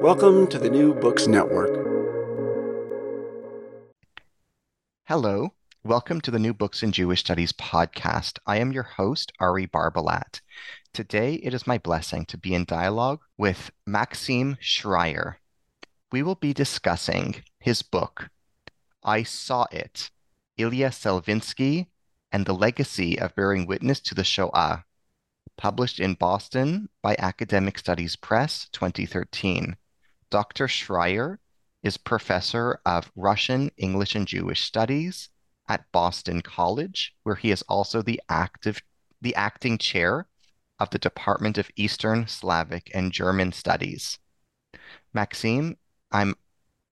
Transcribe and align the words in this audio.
Welcome 0.00 0.46
to 0.48 0.60
the 0.60 0.70
New 0.70 0.94
Books 0.94 1.26
Network. 1.26 1.74
Hello. 5.06 5.54
Welcome 5.82 6.20
to 6.20 6.30
the 6.30 6.38
New 6.38 6.54
Books 6.54 6.84
in 6.84 6.92
Jewish 6.92 7.18
Studies 7.18 7.52
podcast. 7.52 8.38
I 8.46 8.58
am 8.58 8.70
your 8.70 8.84
host, 8.84 9.32
Ari 9.40 9.66
Barbalat. 9.66 10.40
Today, 10.94 11.34
it 11.34 11.52
is 11.52 11.66
my 11.66 11.78
blessing 11.78 12.26
to 12.26 12.38
be 12.38 12.54
in 12.54 12.64
dialogue 12.64 13.18
with 13.36 13.72
Maxim 13.86 14.56
Shrayer. 14.62 15.34
We 16.12 16.22
will 16.22 16.36
be 16.36 16.52
discussing 16.52 17.42
his 17.58 17.82
book, 17.82 18.28
I 19.02 19.24
Saw 19.24 19.66
It 19.72 20.12
Ilya 20.58 20.90
Selvinsky 20.90 21.88
and 22.30 22.46
the 22.46 22.54
Legacy 22.54 23.18
of 23.18 23.34
Bearing 23.34 23.66
Witness 23.66 23.98
to 24.02 24.14
the 24.14 24.22
Shoah, 24.22 24.84
published 25.56 25.98
in 25.98 26.14
Boston 26.14 26.88
by 27.02 27.16
Academic 27.18 27.80
Studies 27.80 28.14
Press 28.14 28.68
2013. 28.72 29.76
Dr. 30.30 30.66
Shrayer 30.66 31.38
is 31.82 31.96
professor 31.96 32.80
of 32.84 33.10
Russian, 33.16 33.70
English, 33.76 34.14
and 34.14 34.26
Jewish 34.26 34.64
Studies 34.64 35.30
at 35.68 35.90
Boston 35.92 36.42
College, 36.42 37.14
where 37.22 37.36
he 37.36 37.50
is 37.50 37.62
also 37.62 38.02
the 38.02 38.20
active 38.28 38.82
the 39.20 39.34
acting 39.34 39.78
chair 39.78 40.26
of 40.78 40.90
the 40.90 40.98
Department 40.98 41.58
of 41.58 41.70
Eastern 41.76 42.28
Slavic 42.28 42.90
and 42.94 43.10
German 43.10 43.52
Studies. 43.52 44.18
Maxim, 45.12 45.76
I'm 46.12 46.34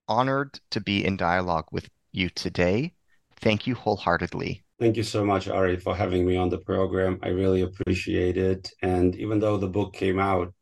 honored 0.08 0.58
to 0.70 0.80
be 0.80 1.04
in 1.04 1.16
dialogue 1.16 1.66
with 1.70 1.88
you 2.10 2.28
today. 2.30 2.94
Thank 3.40 3.66
you 3.66 3.74
wholeheartedly. 3.74 4.64
Thank 4.80 4.96
you 4.96 5.04
so 5.04 5.24
much, 5.24 5.48
Ari, 5.48 5.78
for 5.78 5.94
having 5.94 6.26
me 6.26 6.36
on 6.36 6.48
the 6.48 6.58
program. 6.58 7.18
I 7.22 7.28
really 7.28 7.62
appreciate 7.62 8.36
it. 8.36 8.70
And 8.82 9.14
even 9.16 9.38
though 9.38 9.56
the 9.56 9.68
book 9.68 9.94
came 9.94 10.18
out 10.18 10.52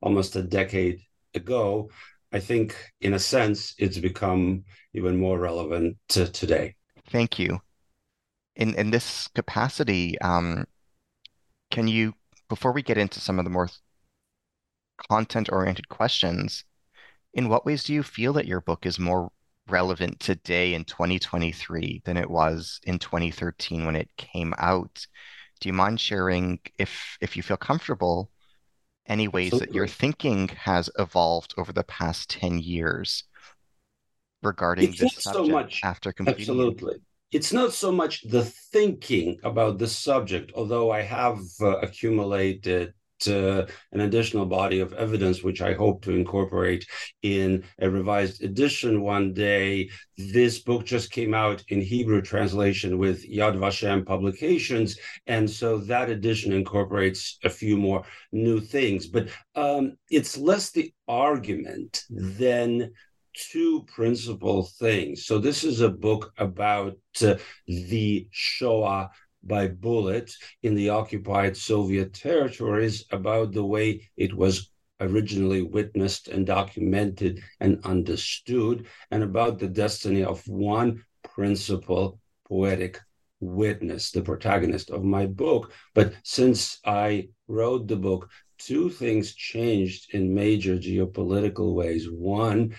almost 0.00 0.36
a 0.36 0.42
decade 0.42 1.00
ago, 1.34 1.90
I 2.34 2.40
think, 2.40 2.76
in 3.00 3.14
a 3.14 3.18
sense, 3.18 3.74
it's 3.78 3.98
become 3.98 4.64
even 4.92 5.16
more 5.16 5.38
relevant 5.38 5.96
to 6.08 6.28
today. 6.28 6.74
Thank 7.10 7.38
you. 7.38 7.60
In 8.56 8.74
in 8.74 8.90
this 8.90 9.28
capacity, 9.28 10.20
um, 10.20 10.64
can 11.70 11.86
you, 11.86 12.12
before 12.48 12.72
we 12.72 12.82
get 12.82 12.98
into 12.98 13.20
some 13.20 13.38
of 13.38 13.44
the 13.44 13.52
more 13.52 13.68
content-oriented 15.08 15.88
questions, 15.88 16.64
in 17.34 17.48
what 17.48 17.64
ways 17.64 17.84
do 17.84 17.94
you 17.94 18.02
feel 18.02 18.32
that 18.32 18.48
your 18.48 18.60
book 18.60 18.84
is 18.84 18.98
more 18.98 19.30
relevant 19.68 20.18
today 20.18 20.74
in 20.74 20.84
2023 20.84 22.02
than 22.04 22.16
it 22.16 22.28
was 22.28 22.80
in 22.82 22.98
2013 22.98 23.86
when 23.86 23.94
it 23.94 24.10
came 24.16 24.52
out? 24.58 25.06
Do 25.60 25.68
you 25.68 25.72
mind 25.72 26.00
sharing, 26.00 26.58
if 26.78 27.16
if 27.20 27.36
you 27.36 27.44
feel 27.44 27.56
comfortable, 27.56 28.32
any 29.06 29.28
ways 29.28 29.48
Absolutely. 29.48 29.66
that 29.66 29.74
your 29.74 29.86
thinking 29.86 30.48
has 30.48 30.90
evolved 30.98 31.54
over 31.56 31.72
the 31.72 31.84
past 31.84 32.30
10 32.30 32.58
years 32.58 33.24
regarding 34.42 34.90
it's 34.90 35.00
this 35.00 35.14
subject 35.14 35.46
so 35.46 35.52
much, 35.52 35.80
after 35.82 36.12
completing 36.12 36.42
Absolutely. 36.42 36.96
It's 37.32 37.52
not 37.52 37.72
so 37.72 37.90
much 37.90 38.22
the 38.28 38.44
thinking 38.44 39.38
about 39.42 39.78
the 39.78 39.88
subject, 39.88 40.52
although 40.54 40.90
I 40.90 41.02
have 41.02 41.40
uh, 41.60 41.78
accumulated 41.78 42.94
uh, 43.26 43.66
an 43.92 44.00
additional 44.00 44.46
body 44.46 44.80
of 44.80 44.92
evidence, 44.94 45.42
which 45.42 45.62
I 45.62 45.74
hope 45.74 46.02
to 46.02 46.12
incorporate 46.12 46.86
in 47.22 47.64
a 47.78 47.88
revised 47.88 48.42
edition 48.42 49.02
one 49.02 49.32
day. 49.32 49.88
This 50.16 50.60
book 50.60 50.84
just 50.84 51.10
came 51.10 51.34
out 51.34 51.62
in 51.68 51.80
Hebrew 51.80 52.22
translation 52.22 52.98
with 52.98 53.28
Yad 53.28 53.56
Vashem 53.56 54.04
Publications, 54.04 54.98
and 55.26 55.48
so 55.48 55.78
that 55.78 56.10
edition 56.10 56.52
incorporates 56.52 57.38
a 57.44 57.50
few 57.50 57.76
more 57.76 58.04
new 58.32 58.60
things. 58.60 59.06
But 59.06 59.28
um, 59.54 59.96
it's 60.10 60.36
less 60.36 60.70
the 60.70 60.92
argument 61.08 62.04
than 62.10 62.92
two 63.34 63.84
principal 63.94 64.64
things. 64.78 65.26
So 65.26 65.38
this 65.38 65.64
is 65.64 65.80
a 65.80 65.88
book 65.88 66.32
about 66.38 66.96
uh, 67.20 67.34
the 67.66 68.28
Shoah 68.30 69.10
by 69.46 69.68
bullet 69.68 70.34
in 70.62 70.74
the 70.74 70.88
occupied 70.88 71.56
Soviet 71.56 72.12
territories 72.12 73.04
about 73.10 73.52
the 73.52 73.64
way 73.64 74.08
it 74.16 74.34
was 74.34 74.70
originally 75.00 75.62
witnessed 75.62 76.28
and 76.28 76.46
documented 76.46 77.42
and 77.60 77.84
understood, 77.84 78.86
and 79.10 79.22
about 79.22 79.58
the 79.58 79.68
destiny 79.68 80.24
of 80.24 80.46
one 80.46 81.04
principal 81.22 82.20
poetic 82.48 83.00
witness, 83.40 84.10
the 84.10 84.22
protagonist 84.22 84.90
of 84.90 85.04
my 85.04 85.26
book. 85.26 85.72
But 85.94 86.14
since 86.22 86.78
I 86.84 87.28
wrote 87.48 87.88
the 87.88 87.96
book, 87.96 88.30
two 88.58 88.88
things 88.88 89.34
changed 89.34 90.14
in 90.14 90.34
major 90.34 90.76
geopolitical 90.76 91.74
ways. 91.74 92.08
One, 92.10 92.74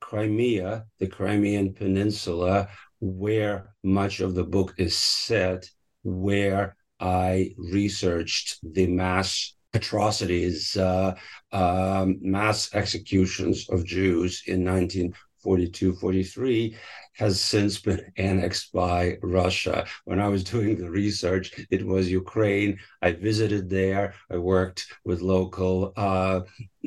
Crimea, 0.00 0.86
the 0.98 1.06
Crimean 1.06 1.74
Peninsula, 1.74 2.68
where 3.00 3.74
much 3.82 4.20
of 4.20 4.34
the 4.34 4.44
book 4.44 4.74
is 4.78 4.96
set, 4.96 5.70
where 6.02 6.76
I 6.98 7.54
researched 7.56 8.58
the 8.62 8.86
mass 8.86 9.54
atrocities, 9.72 10.76
uh, 10.76 11.14
um, 11.52 12.18
mass 12.20 12.74
executions 12.74 13.68
of 13.70 13.84
Jews 13.84 14.42
in 14.46 14.64
1942 14.64 15.94
43 15.94 16.76
has 17.14 17.40
since 17.40 17.80
been 17.80 18.00
annexed 18.16 18.72
by 18.72 19.16
Russia. 19.22 19.86
When 20.04 20.20
I 20.20 20.28
was 20.28 20.44
doing 20.44 20.76
the 20.76 20.90
research, 20.90 21.52
it 21.70 21.86
was 21.86 22.10
Ukraine. 22.10 22.78
I 23.02 23.12
visited 23.12 23.70
there. 23.70 24.14
I 24.30 24.38
worked 24.38 24.86
with 25.04 25.20
local 25.20 25.92
uh, 25.96 26.40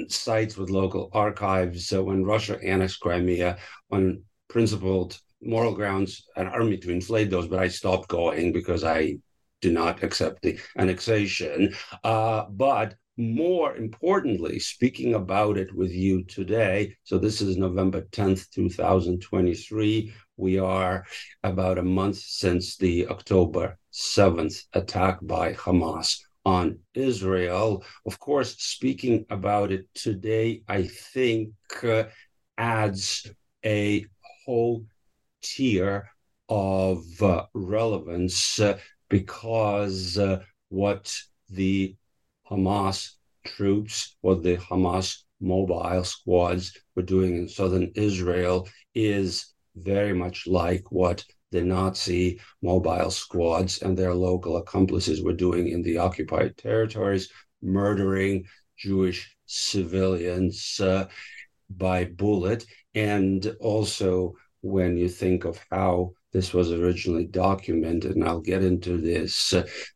sites, 0.07 0.57
with 0.57 0.69
local 0.69 1.09
archives. 1.13 1.87
So 1.87 2.03
when 2.03 2.25
Russia 2.25 2.59
annexed 2.63 2.99
Crimea 2.99 3.57
on 3.91 4.23
principled 4.49 5.19
moral 5.45 5.73
grounds 5.73 6.27
an 6.35 6.47
army 6.47 6.77
to 6.77 6.91
inflate 6.91 7.29
those, 7.29 7.47
but 7.47 7.59
I 7.59 7.67
stopped 7.67 8.07
going 8.09 8.51
because 8.53 8.83
I 8.83 9.17
do 9.61 9.71
not 9.71 10.03
accept 10.03 10.41
the 10.41 10.59
annexation. 10.77 11.73
Uh, 12.03 12.45
but 12.49 12.95
more 13.17 13.75
importantly, 13.75 14.59
speaking 14.59 15.13
about 15.13 15.57
it 15.57 15.73
with 15.73 15.91
you 15.91 16.23
today, 16.23 16.95
so 17.03 17.17
this 17.17 17.41
is 17.41 17.57
November 17.57 18.01
10th, 18.11 18.49
2023. 18.51 20.13
We 20.37 20.57
are 20.57 21.05
about 21.43 21.77
a 21.77 21.83
month 21.83 22.17
since 22.17 22.75
the 22.77 23.07
October 23.07 23.77
7th 23.91 24.63
attack 24.73 25.19
by 25.21 25.53
Hamas 25.53 26.17
on 26.43 26.79
Israel. 26.93 27.85
Of 28.05 28.19
course, 28.19 28.55
speaking 28.57 29.25
about 29.29 29.71
it 29.71 29.85
today, 29.93 30.63
I 30.67 30.83
think 30.83 31.53
uh, 31.83 32.05
adds 32.57 33.31
a 33.63 34.05
whole 34.45 34.85
tier 35.43 36.09
of 36.49 37.03
uh, 37.21 37.45
relevance 37.53 38.59
uh, 38.59 38.77
because 39.09 40.17
uh, 40.17 40.39
what 40.69 41.15
the 41.49 41.95
Hamas 42.49 43.11
troops, 43.45 44.15
what 44.21 44.43
the 44.43 44.57
Hamas 44.57 45.23
mobile 45.39 46.03
squads 46.03 46.75
were 46.95 47.03
doing 47.03 47.37
in 47.37 47.47
southern 47.47 47.91
Israel 47.95 48.67
is 48.95 49.53
very 49.75 50.13
much 50.13 50.47
like 50.47 50.91
what 50.91 51.23
the 51.51 51.61
Nazi 51.61 52.39
mobile 52.61 53.11
squads 53.11 53.81
and 53.81 53.97
their 53.97 54.13
local 54.13 54.57
accomplices 54.57 55.21
were 55.21 55.33
doing 55.33 55.67
in 55.69 55.83
the 55.83 55.97
occupied 55.97 56.57
territories, 56.57 57.29
murdering 57.61 58.45
Jewish 58.77 59.35
civilians 59.45 60.79
uh, 60.79 61.07
by 61.69 62.05
bullet. 62.05 62.65
And 62.95 63.55
also, 63.59 64.35
when 64.63 64.97
you 64.97 65.09
think 65.09 65.43
of 65.43 65.59
how 65.69 66.13
this 66.31 66.53
was 66.53 66.71
originally 66.71 67.25
documented, 67.25 68.15
and 68.15 68.23
I'll 68.23 68.39
get 68.39 68.63
into 68.63 68.97
this, 68.97 69.53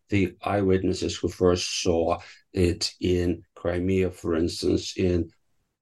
the 0.10 0.36
eyewitnesses 0.44 1.16
who 1.16 1.30
first 1.30 1.82
saw 1.82 2.20
it 2.54 2.94
in 3.00 3.44
Crimea, 3.56 4.12
for 4.12 4.36
instance, 4.36 4.94
in 4.98 5.32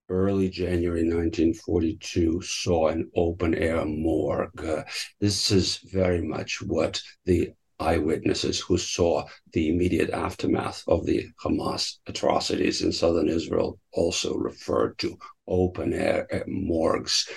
early 0.08 0.48
January 0.48 1.02
1942 1.02 2.40
saw 2.42 2.88
an 2.88 3.10
open 3.16 3.54
air 3.54 3.84
morgue. 3.84 4.84
This 5.20 5.50
is 5.50 5.78
very 5.92 6.22
much 6.22 6.62
what 6.62 7.02
the 7.24 7.50
eyewitnesses 7.78 8.60
who 8.60 8.78
saw 8.78 9.24
the 9.52 9.68
immediate 9.68 10.10
aftermath 10.10 10.82
of 10.86 11.04
the 11.04 11.26
Hamas 11.44 11.98
atrocities 12.06 12.82
in 12.82 12.92
southern 12.92 13.28
Israel 13.28 13.78
also 13.92 14.34
referred 14.34 14.96
to 14.98 15.18
open 15.46 15.92
air 15.92 16.26
uh, 16.32 16.40
morgues, 16.46 17.28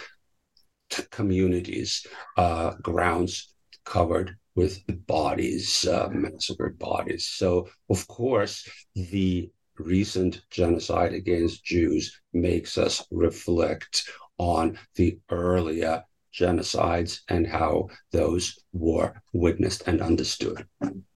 communities, 1.11 2.05
uh, 2.37 2.71
grounds 2.81 3.53
covered 3.85 4.35
with 4.55 4.81
bodies, 5.07 5.87
uh, 5.87 6.09
massacred 6.11 6.77
bodies. 6.77 7.27
So, 7.27 7.69
of 7.89 8.07
course, 8.07 8.67
the 8.95 9.49
recent 9.77 10.41
genocide 10.49 11.13
against 11.13 11.63
Jews 11.63 12.19
makes 12.33 12.77
us 12.77 13.05
reflect 13.11 14.09
on 14.37 14.77
the 14.95 15.17
earlier 15.29 16.03
genocides 16.33 17.21
and 17.29 17.47
how 17.47 17.87
those 18.11 18.57
were 18.73 19.13
witnessed 19.33 19.83
and 19.87 20.01
understood. 20.01 20.67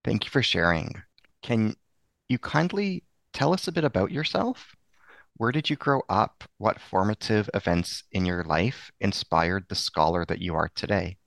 Thank 0.04 0.26
you 0.26 0.32
for 0.32 0.42
sharing. 0.42 1.02
Can 1.42 1.76
you 2.30 2.40
kindly 2.40 3.04
tell 3.34 3.54
us 3.54 3.68
a 3.68 3.72
bit 3.72 3.84
about 3.84 4.12
yourself? 4.12 4.76
Where 5.38 5.52
did 5.52 5.70
you 5.70 5.76
grow 5.76 6.02
up? 6.10 6.44
What 6.58 6.80
formative 6.80 7.50
events 7.54 8.04
in 8.12 8.26
your 8.26 8.44
life 8.44 8.92
inspired 9.00 9.66
the 9.68 9.76
scholar 9.76 10.26
that 10.26 10.42
you 10.42 10.56
are 10.56 10.70
today? 10.76 11.18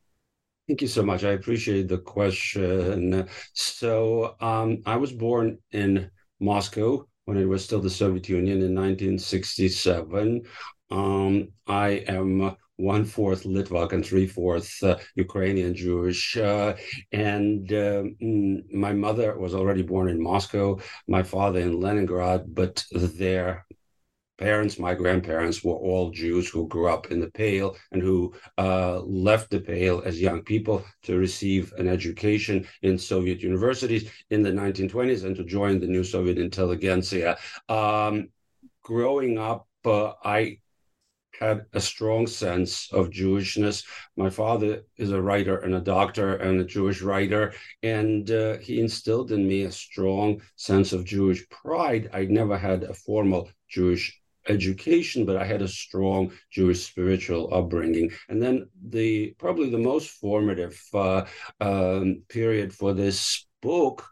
Thank 0.69 0.83
you 0.83 0.89
so 0.89 1.03
much. 1.03 1.25
I 1.25 1.31
appreciate 1.33 1.89
the 1.89 1.99
question. 1.99 3.29
So, 3.53 4.37
um, 4.41 4.83
I 4.85 4.97
was 4.97 5.13
born 5.13 5.59
in 5.73 6.11
Moscow, 6.41 7.07
when 7.27 7.37
it 7.37 7.45
was 7.45 7.65
still 7.65 7.81
the 7.81 7.91
Soviet 7.91 8.29
Union 8.29 8.63
in 8.63 8.75
1967. 8.75 10.43
Um, 10.91 11.49
I 11.67 11.89
am 12.09 12.57
one 12.77 13.05
fourth 13.05 13.45
Litvak 13.45 13.93
and 13.93 14.05
three 14.05 14.27
fourths 14.27 14.83
uh, 14.83 14.99
Ukrainian 15.15 15.75
Jewish. 15.75 16.37
Uh, 16.37 16.75
and 17.13 17.73
uh, 17.73 18.05
my 18.73 18.93
mother 18.93 19.39
was 19.39 19.55
already 19.55 19.83
born 19.83 20.09
in 20.09 20.23
Moscow, 20.23 20.79
my 21.09 21.23
father 21.23 21.61
in 21.61 21.81
Leningrad, 21.81 22.55
but 22.55 22.85
their 22.93 23.67
parents, 24.39 24.79
my 24.79 24.95
grandparents, 24.95 25.65
were 25.65 25.75
all 25.75 26.11
Jews 26.11 26.49
who 26.49 26.69
grew 26.69 26.89
up 26.89 27.11
in 27.11 27.21
the 27.21 27.31
Pale 27.31 27.77
and 27.93 28.03
who 28.03 28.35
uh, 28.59 29.01
left 29.01 29.51
the 29.51 29.61
Pale 29.61 30.03
as 30.05 30.21
young 30.21 30.43
people 30.43 30.85
to 31.03 31.17
receive 31.17 31.73
an 31.79 31.89
education 31.89 32.67
in 32.83 32.99
Soviet 32.99 33.41
universities 33.43 34.11
in 34.31 34.43
the 34.43 34.51
1920s 34.51 35.25
and 35.25 35.37
to 35.37 35.45
join 35.45 35.81
the 35.81 35.87
new 35.87 36.05
Soviet 36.05 36.39
intelligentsia. 36.39 37.37
Um, 37.69 38.29
growing 38.83 39.39
up, 39.39 39.67
uh, 39.85 40.13
I 40.25 40.59
had 41.39 41.67
a 41.73 41.81
strong 41.81 42.27
sense 42.27 42.91
of 42.93 43.11
Jewishness. 43.11 43.85
My 44.17 44.31
father 44.31 44.83
is 44.97 45.13
a 45.13 45.21
writer 45.21 45.59
and 45.59 45.75
a 45.75 45.81
doctor 45.81 46.37
and 46.37 46.61
a 46.61 46.65
Jewish 46.65 47.03
writer, 47.03 47.53
and 47.83 48.31
uh, 48.31 48.59
he 48.59 48.81
instilled 48.81 49.33
in 49.33 49.47
me 49.47 49.63
a 49.63 49.73
strong 49.73 50.41
sense 50.57 50.93
of 50.93 51.05
Jewish 51.05 51.47
pride. 51.49 52.09
I 52.13 52.25
never 52.25 52.57
had 52.57 52.85
a 52.85 52.95
formal 52.95 53.51
Jewish 53.69 54.19
education, 54.49 55.25
but 55.25 55.37
I 55.37 55.45
had 55.45 55.63
a 55.63 55.69
strong 55.69 56.33
Jewish 56.51 56.87
spiritual 56.87 57.53
upbringing. 57.53 58.11
And 58.29 58.43
then 58.43 58.69
the 58.89 59.35
probably 59.39 59.71
the 59.71 59.79
most 59.79 60.11
formative 60.11 60.81
uh, 60.95 61.25
um, 61.61 62.23
period 62.29 62.75
for 62.75 62.93
this 62.93 63.47
book 63.63 64.07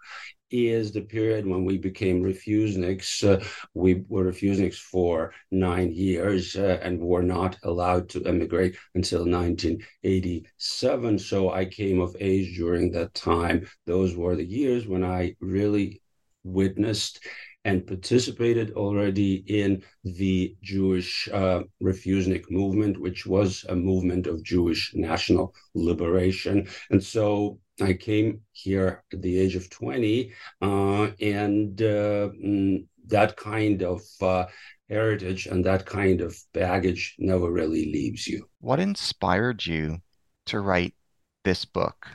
is 0.50 0.92
the 0.92 1.00
period 1.00 1.46
when 1.46 1.64
we 1.64 1.78
became 1.78 2.22
refuseniks. 2.22 3.24
Uh, 3.24 3.44
we 3.74 4.04
were 4.08 4.24
refuseniks 4.24 4.76
for 4.76 5.32
nine 5.50 5.92
years 5.92 6.54
uh, 6.56 6.78
and 6.82 7.00
were 7.00 7.22
not 7.22 7.56
allowed 7.64 8.08
to 8.10 8.24
emigrate 8.24 8.76
until 8.94 9.20
1987. 9.26 11.18
So 11.18 11.50
I 11.50 11.64
came 11.64 12.00
of 12.00 12.16
age 12.20 12.56
during 12.56 12.92
that 12.92 13.14
time. 13.14 13.66
Those 13.86 14.14
were 14.16 14.36
the 14.36 14.44
years 14.44 14.86
when 14.86 15.02
I 15.04 15.34
really 15.40 16.00
witnessed 16.44 17.24
and 17.64 17.86
participated 17.86 18.72
already 18.72 19.36
in 19.46 19.82
the 20.04 20.54
Jewish 20.62 21.28
uh, 21.32 21.62
Refusenik 21.82 22.50
movement, 22.50 23.00
which 23.00 23.26
was 23.26 23.64
a 23.68 23.74
movement 23.74 24.26
of 24.26 24.42
Jewish 24.42 24.92
national 24.94 25.54
liberation. 25.74 26.68
And 26.90 27.02
so 27.02 27.58
I 27.80 27.94
came 27.94 28.40
here 28.52 29.02
at 29.12 29.22
the 29.22 29.38
age 29.38 29.56
of 29.56 29.70
20, 29.70 30.32
uh, 30.62 31.10
and 31.20 31.80
uh, 31.80 32.28
mm, 32.44 32.86
that 33.06 33.36
kind 33.36 33.82
of 33.82 34.02
uh, 34.20 34.46
heritage 34.88 35.46
and 35.46 35.64
that 35.64 35.86
kind 35.86 36.20
of 36.20 36.36
baggage 36.52 37.16
never 37.18 37.50
really 37.50 37.86
leaves 37.92 38.26
you. 38.26 38.46
What 38.60 38.80
inspired 38.80 39.64
you 39.64 39.98
to 40.46 40.60
write 40.60 40.94
this 41.44 41.64
book? 41.64 42.06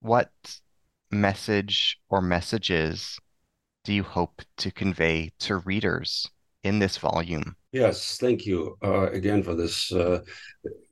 What 0.00 0.30
message 1.10 1.98
or 2.08 2.20
messages 2.20 3.18
do 3.86 3.94
you 3.94 4.02
hope 4.02 4.42
to 4.56 4.72
convey 4.72 5.30
to 5.38 5.58
readers 5.58 6.28
in 6.64 6.80
this 6.80 6.96
volume? 6.96 7.54
Yes, 7.70 8.18
thank 8.20 8.44
you 8.44 8.76
uh, 8.82 9.10
again 9.12 9.44
for 9.44 9.54
this 9.54 9.92
uh, 9.92 10.22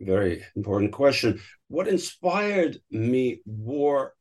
very 0.01 0.45
important 0.55 0.93
question. 0.93 1.41
What 1.67 1.89
inspired 1.89 2.79
me 2.93 3.41
were 3.47 4.15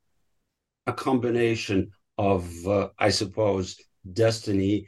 a 0.88 0.94
combination 0.94 1.92
of, 2.18 2.52
uh, 2.66 2.90
I 2.98 3.10
suppose, 3.10 3.78
destiny, 4.12 4.88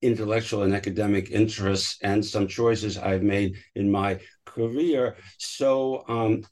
intellectual 0.00 0.62
and 0.62 0.72
academic 0.72 1.32
interests, 1.32 1.98
and 2.04 2.24
some 2.24 2.46
choices 2.46 2.96
I've 2.96 3.24
made 3.24 3.56
in 3.74 3.90
my 3.90 4.20
career. 4.46 5.16
So 5.38 6.04
um, 6.08 6.44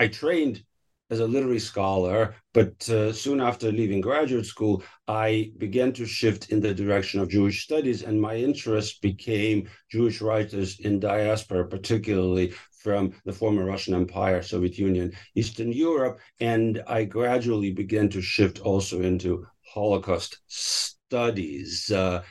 I 0.00 0.08
trained 0.08 0.64
as 1.12 1.20
a 1.20 1.26
literary 1.26 1.58
scholar, 1.58 2.34
but 2.54 2.88
uh, 2.88 3.12
soon 3.12 3.38
after 3.38 3.70
leaving 3.70 4.00
graduate 4.00 4.46
school, 4.46 4.82
I 5.06 5.52
began 5.58 5.92
to 5.92 6.06
shift 6.06 6.50
in 6.50 6.58
the 6.58 6.72
direction 6.72 7.20
of 7.20 7.28
Jewish 7.28 7.64
studies, 7.64 8.02
and 8.02 8.18
my 8.18 8.36
interest 8.36 9.02
became 9.02 9.68
Jewish 9.90 10.22
writers 10.22 10.80
in 10.80 11.00
diaspora, 11.00 11.68
particularly 11.68 12.54
from 12.82 13.12
the 13.26 13.32
former 13.32 13.66
Russian 13.66 13.94
Empire, 13.94 14.40
Soviet 14.42 14.78
Union, 14.78 15.12
Eastern 15.34 15.70
Europe, 15.70 16.18
and 16.40 16.82
I 16.86 17.04
gradually 17.04 17.72
began 17.72 18.08
to 18.08 18.22
shift 18.22 18.60
also 18.60 19.02
into 19.02 19.46
Holocaust 19.74 20.38
studies. 20.46 21.92
Uh, 21.92 22.22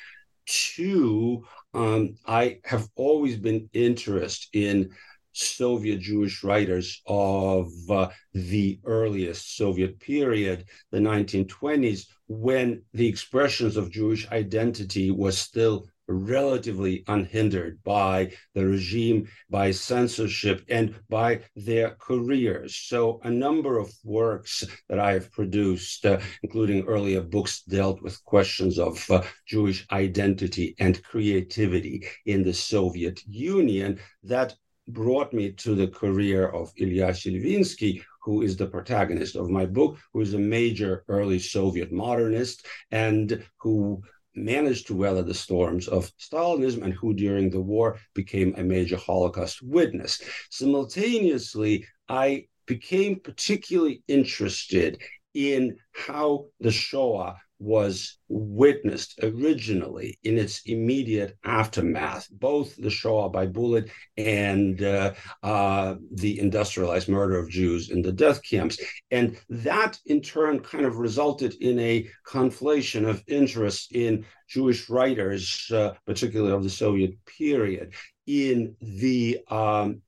two, 0.47 1.45
um, 1.75 2.15
I 2.25 2.57
have 2.65 2.87
always 2.95 3.37
been 3.37 3.69
interested 3.73 4.49
in 4.53 4.89
Soviet 5.33 5.99
Jewish 5.99 6.43
writers 6.43 7.01
of 7.05 7.69
uh, 7.89 8.09
the 8.33 8.79
earliest 8.85 9.55
Soviet 9.55 9.99
period, 9.99 10.65
the 10.91 10.99
1920s, 10.99 12.05
when 12.27 12.81
the 12.93 13.07
expressions 13.07 13.77
of 13.77 13.91
Jewish 13.91 14.29
identity 14.31 15.11
was 15.11 15.37
still 15.37 15.87
relatively 16.11 17.03
unhindered 17.07 17.81
by 17.83 18.31
the 18.53 18.65
regime, 18.65 19.27
by 19.49 19.71
censorship, 19.71 20.63
and 20.69 20.95
by 21.09 21.41
their 21.55 21.91
careers. 21.99 22.75
So, 22.75 23.19
a 23.23 23.29
number 23.29 23.77
of 23.77 23.91
works 24.03 24.63
that 24.89 24.99
I 24.99 25.13
have 25.13 25.31
produced, 25.31 26.05
uh, 26.05 26.19
including 26.43 26.85
earlier 26.85 27.21
books, 27.21 27.63
dealt 27.63 28.01
with 28.01 28.23
questions 28.25 28.77
of 28.77 29.09
uh, 29.09 29.23
Jewish 29.47 29.85
identity 29.91 30.75
and 30.79 31.01
creativity 31.03 32.05
in 32.25 32.43
the 32.43 32.53
Soviet 32.53 33.21
Union 33.25 33.99
that 34.23 34.55
brought 34.93 35.33
me 35.33 35.51
to 35.51 35.75
the 35.75 35.87
career 35.87 36.47
of 36.47 36.71
Ilya 36.77 37.13
Selvinsky, 37.13 38.03
who 38.21 38.41
is 38.41 38.55
the 38.55 38.67
protagonist 38.67 39.35
of 39.35 39.49
my 39.49 39.65
book, 39.65 39.97
who 40.13 40.21
is 40.21 40.33
a 40.33 40.39
major 40.39 41.03
early 41.07 41.39
Soviet 41.39 41.91
modernist 41.91 42.65
and 42.91 43.43
who 43.57 44.01
managed 44.35 44.87
to 44.87 44.95
weather 44.95 45.23
the 45.23 45.33
storms 45.33 45.87
of 45.87 46.11
Stalinism 46.17 46.83
and 46.83 46.93
who 46.93 47.13
during 47.13 47.49
the 47.49 47.61
war 47.61 47.99
became 48.13 48.53
a 48.55 48.63
major 48.63 48.95
Holocaust 48.97 49.61
witness. 49.61 50.21
Simultaneously, 50.49 51.85
I 52.07 52.47
became 52.65 53.19
particularly 53.19 54.03
interested 54.07 55.01
in 55.33 55.77
how 55.93 56.45
the 56.59 56.71
Shoah 56.71 57.37
was 57.61 58.17
witnessed 58.27 59.19
originally 59.21 60.17
in 60.23 60.37
its 60.37 60.63
immediate 60.65 61.37
aftermath, 61.45 62.27
both 62.31 62.75
the 62.75 62.89
Shoah 62.89 63.29
by 63.29 63.45
bullet 63.45 63.91
and 64.17 64.81
uh, 64.81 65.13
uh, 65.43 65.95
the 66.11 66.39
industrialized 66.39 67.07
murder 67.07 67.37
of 67.37 67.51
Jews 67.51 67.91
in 67.91 68.01
the 68.01 68.11
death 68.11 68.41
camps. 68.43 68.79
And 69.11 69.37
that 69.49 69.99
in 70.07 70.21
turn 70.21 70.61
kind 70.61 70.85
of 70.85 70.97
resulted 70.97 71.53
in 71.61 71.77
a 71.79 72.09
conflation 72.27 73.07
of 73.07 73.23
interest 73.27 73.91
in 73.91 74.25
Jewish 74.49 74.89
writers, 74.89 75.69
uh, 75.71 75.93
particularly 76.07 76.53
of 76.53 76.63
the 76.63 76.69
Soviet 76.69 77.13
period, 77.25 77.93
in 78.25 78.75
the 78.81 79.39
um, 79.49 80.01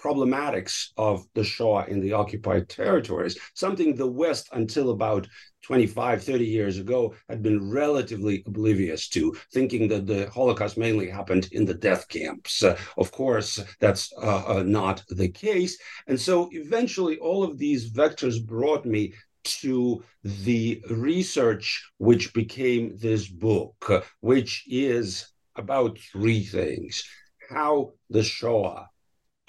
problematics 0.00 0.88
of 0.96 1.24
the 1.34 1.44
Shoah 1.44 1.86
in 1.86 2.00
the 2.00 2.12
occupied 2.12 2.68
territories, 2.68 3.38
something 3.54 3.94
the 3.94 4.06
West, 4.06 4.48
until 4.52 4.90
about 4.90 5.26
25, 5.62 6.24
30 6.24 6.44
years 6.44 6.78
ago, 6.78 7.14
had 7.28 7.42
been 7.42 7.70
relatively 7.70 8.42
oblivious 8.46 9.08
to, 9.08 9.36
thinking 9.52 9.88
that 9.88 10.06
the 10.06 10.30
Holocaust 10.30 10.78
mainly 10.78 11.08
happened 11.08 11.48
in 11.52 11.64
the 11.64 11.74
death 11.74 12.08
camps. 12.08 12.62
Uh, 12.62 12.78
of 12.96 13.12
course, 13.12 13.62
that's 13.78 14.12
uh, 14.22 14.56
uh, 14.58 14.62
not 14.62 15.02
the 15.10 15.28
case. 15.28 15.78
And 16.06 16.18
so 16.18 16.48
eventually, 16.52 17.18
all 17.18 17.44
of 17.44 17.58
these 17.58 17.92
vectors 17.92 18.44
brought 18.44 18.86
me 18.86 19.14
to 19.42 20.02
the 20.22 20.82
research 20.90 21.90
which 21.98 22.32
became 22.34 22.96
this 22.98 23.28
book, 23.28 24.04
which 24.20 24.64
is 24.66 25.26
about 25.56 25.98
three 25.98 26.44
things 26.44 27.04
how 27.50 27.92
the 28.08 28.22
Shoah 28.22 28.88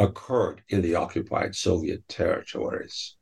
occurred 0.01 0.63
in 0.69 0.81
the 0.81 0.95
occupied 0.95 1.55
Soviet 1.55 2.07
territories. 2.07 3.15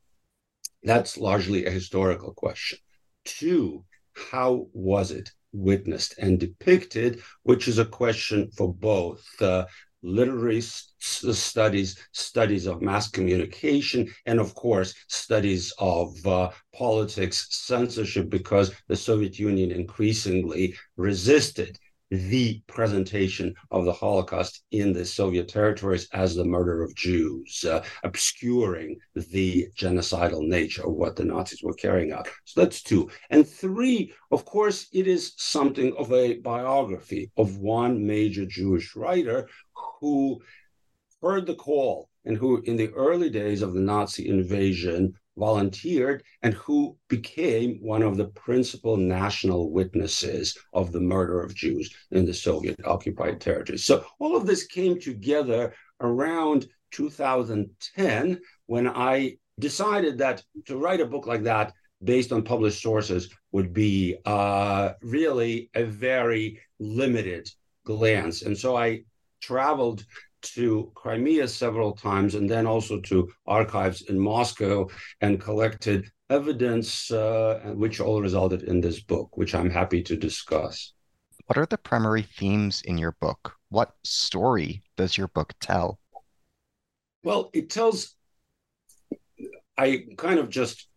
That's 0.84 1.18
largely 1.18 1.66
a 1.66 1.72
historical 1.72 2.34
question. 2.34 2.80
Two, 3.26 3.84
how 4.32 4.68
was 4.74 5.12
it 5.12 5.32
witnessed 5.52 6.16
and 6.18 6.40
depicted, 6.40 7.22
which 7.44 7.68
is 7.68 7.80
a 7.80 7.86
question 7.86 8.50
for 8.56 8.74
both 8.74 9.26
uh, 9.42 9.66
literary 10.02 10.62
studies, 10.62 11.98
studies 12.14 12.66
of 12.66 12.82
mass 12.82 13.10
communication, 13.10 14.10
and 14.26 14.40
of 14.40 14.56
course, 14.56 14.94
studies 15.08 15.74
of 15.80 16.16
uh, 16.26 16.50
politics, 16.74 17.48
censorship, 17.50 18.30
because 18.30 18.72
the 18.88 18.96
Soviet 18.96 19.38
Union 19.38 19.72
increasingly 19.72 20.76
resisted 20.96 21.78
the 22.12 22.62
presentation 22.68 23.54
of 23.72 23.86
the 23.86 23.94
Holocaust 23.94 24.64
in 24.72 24.94
the 24.94 25.06
Soviet 25.06 25.48
territories 25.48 26.08
as 26.14 26.36
the 26.36 26.46
murder 26.46 26.84
of 26.84 26.96
Jews, 26.96 27.64
uh, 27.66 27.84
obscuring 28.04 28.98
the 29.14 29.68
genocidal 29.78 30.48
nature 30.48 30.88
of 30.88 30.94
what 30.94 31.16
the 31.16 31.26
Nazis 31.26 31.62
were 31.62 31.74
carrying 31.74 32.12
out. 32.12 32.28
So 32.46 32.62
that's 32.62 32.82
two. 32.82 33.10
And 33.30 33.48
three, 33.48 34.14
of 34.32 34.46
course, 34.46 34.88
it 34.92 35.08
is 35.08 35.34
something 35.38 35.94
of 35.98 36.12
a 36.12 36.40
biography 36.40 37.32
of 37.38 37.58
one 37.58 38.06
major 38.06 38.46
Jewish 38.46 38.96
writer 38.96 39.48
who 40.00 40.42
heard 41.22 41.46
the 41.46 41.56
call 41.56 42.10
and 42.26 42.38
who, 42.38 42.62
in 42.62 42.76
the 42.76 42.90
early 42.90 43.30
days 43.30 43.62
of 43.62 43.74
the 43.74 43.82
Nazi 43.82 44.28
invasion, 44.28 45.14
volunteered 45.40 46.24
and 46.44 46.54
who 46.54 46.96
became 47.08 47.78
one 47.82 48.04
of 48.04 48.18
the 48.18 48.28
principal 48.28 48.98
national 48.98 49.72
witnesses 49.72 50.58
of 50.74 50.92
the 50.92 51.00
murder 51.00 51.42
of 51.42 51.56
Jews 51.56 51.94
in 52.12 52.26
the 52.26 52.34
Soviet 52.34 52.80
occupied 52.86 53.42
territories. 53.42 53.86
So 53.86 54.04
all 54.20 54.36
of 54.36 54.46
this 54.46 54.68
came 54.68 55.00
together 55.00 55.74
around 56.02 56.68
2010 56.92 58.40
when 58.68 58.88
I 58.88 59.38
decided 59.60 60.18
that 60.18 60.44
to 60.66 60.78
write 60.78 61.02
a 61.02 61.06
book 61.06 61.28
like 61.28 61.44
that 61.44 61.74
based 62.04 62.32
on 62.32 62.44
published 62.44 62.82
sources 62.82 63.30
would 63.52 63.74
be 63.74 64.18
uh, 64.26 64.94
really 65.02 65.70
a 65.74 65.84
very 65.84 66.60
limited 66.80 67.50
glance. 67.86 68.44
And 68.44 68.58
so 68.58 68.78
I 68.78 69.04
traveled 69.42 70.04
to 70.42 70.92
Crimea 70.96 71.48
several 71.48 71.94
times 71.94 72.36
and 72.36 72.50
then 72.50 72.66
also 72.66 73.00
to 73.02 73.30
archives 73.46 74.02
in 74.04 74.20
Moscow 74.20 74.88
and 75.22 75.40
collected 75.40 76.12
evidence, 76.30 77.12
uh, 77.12 77.74
which 77.76 78.00
all 78.00 78.22
resulted 78.22 78.64
in 78.64 78.82
this 78.82 79.02
book, 79.02 79.36
which 79.38 79.56
I'm 79.56 79.70
happy 79.70 80.04
to 80.04 80.16
discuss. 80.16 80.94
What 81.48 81.58
are 81.58 81.66
the 81.66 81.78
primary 81.78 82.22
themes 82.22 82.82
in 82.86 82.98
your 82.98 83.14
book? 83.20 83.56
What 83.70 83.94
story 84.04 84.84
does 84.98 85.18
your 85.18 85.30
book 85.30 85.54
tell? 85.60 86.00
Well, 87.24 87.50
it 87.54 87.70
tells, 87.70 88.16
I 89.78 90.06
kind 90.18 90.40
of 90.40 90.50
just 90.50 90.88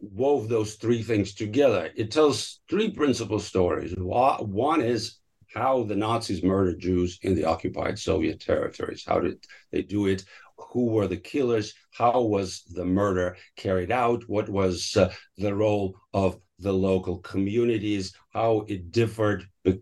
wove 0.00 0.48
those 0.48 0.74
three 0.74 1.02
things 1.02 1.34
together. 1.34 1.90
It 1.94 2.10
tells 2.10 2.60
three 2.68 2.90
principal 2.90 3.38
stories. 3.38 3.94
One 3.96 4.80
is 4.80 5.18
how 5.54 5.84
the 5.84 5.96
Nazis 5.96 6.42
murdered 6.42 6.80
Jews 6.80 7.18
in 7.22 7.34
the 7.34 7.44
occupied 7.44 7.98
Soviet 7.98 8.40
territories. 8.40 9.04
How 9.06 9.20
did 9.20 9.44
they 9.70 9.82
do 9.82 10.06
it? 10.06 10.24
Who 10.56 10.86
were 10.86 11.06
the 11.06 11.16
killers? 11.16 11.74
How 11.90 12.22
was 12.22 12.62
the 12.62 12.84
murder 12.84 13.36
carried 13.56 13.90
out? 13.90 14.28
What 14.28 14.48
was 14.48 14.96
uh, 14.96 15.12
the 15.36 15.54
role 15.54 15.96
of 16.14 16.38
the 16.58 16.72
local 16.72 17.18
communities? 17.18 18.14
How 18.30 18.64
it 18.68 18.92
differed 18.92 19.46
uh, 19.66 19.72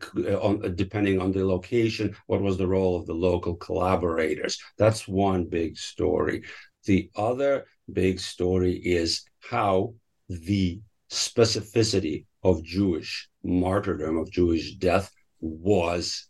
on, 0.40 0.74
depending 0.74 1.20
on 1.20 1.32
the 1.32 1.46
location? 1.46 2.16
What 2.26 2.42
was 2.42 2.56
the 2.56 2.66
role 2.66 2.96
of 2.96 3.06
the 3.06 3.14
local 3.14 3.54
collaborators? 3.56 4.58
That's 4.78 5.06
one 5.06 5.44
big 5.44 5.76
story. 5.76 6.42
The 6.86 7.10
other 7.14 7.66
big 7.92 8.18
story 8.18 8.74
is 8.76 9.22
how 9.48 9.94
the 10.28 10.80
specificity 11.10 12.26
of 12.42 12.62
Jewish 12.62 13.28
martyrdom, 13.44 14.16
of 14.16 14.30
Jewish 14.30 14.74
death, 14.76 15.12
was 15.40 16.26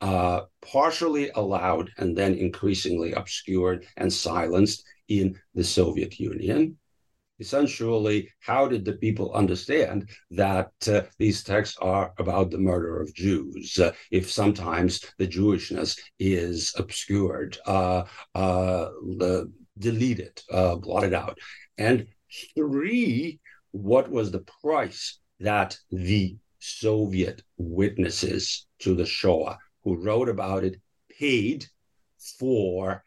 uh, 0.00 0.42
partially 0.62 1.30
allowed 1.34 1.90
and 1.98 2.16
then 2.16 2.34
increasingly 2.34 3.12
obscured 3.12 3.86
and 3.96 4.12
silenced 4.12 4.84
in 5.08 5.38
the 5.54 5.64
Soviet 5.64 6.18
Union. 6.18 6.76
Essentially, 7.38 8.28
how 8.40 8.68
did 8.68 8.84
the 8.84 8.92
people 8.94 9.32
understand 9.32 10.10
that 10.30 10.72
uh, 10.86 11.02
these 11.18 11.42
texts 11.42 11.76
are 11.80 12.12
about 12.18 12.50
the 12.50 12.58
murder 12.58 13.00
of 13.00 13.14
Jews 13.14 13.78
uh, 13.78 13.92
if 14.10 14.30
sometimes 14.30 15.00
the 15.16 15.26
Jewishness 15.26 15.98
is 16.18 16.74
obscured, 16.76 17.56
uh, 17.64 18.04
uh 18.34 18.88
deleted, 19.78 20.42
uh, 20.50 20.76
blotted 20.76 21.14
out? 21.14 21.38
And 21.78 22.06
three, 22.54 23.40
what 23.70 24.10
was 24.10 24.30
the 24.30 24.44
price 24.62 25.18
that 25.40 25.78
the 25.90 26.36
Soviet 26.60 27.42
witnesses 27.56 28.66
to 28.80 28.94
the 28.94 29.06
Shoah 29.06 29.58
who 29.82 29.96
wrote 29.96 30.28
about 30.28 30.62
it 30.62 30.76
paid 31.08 31.66
for 32.38 33.02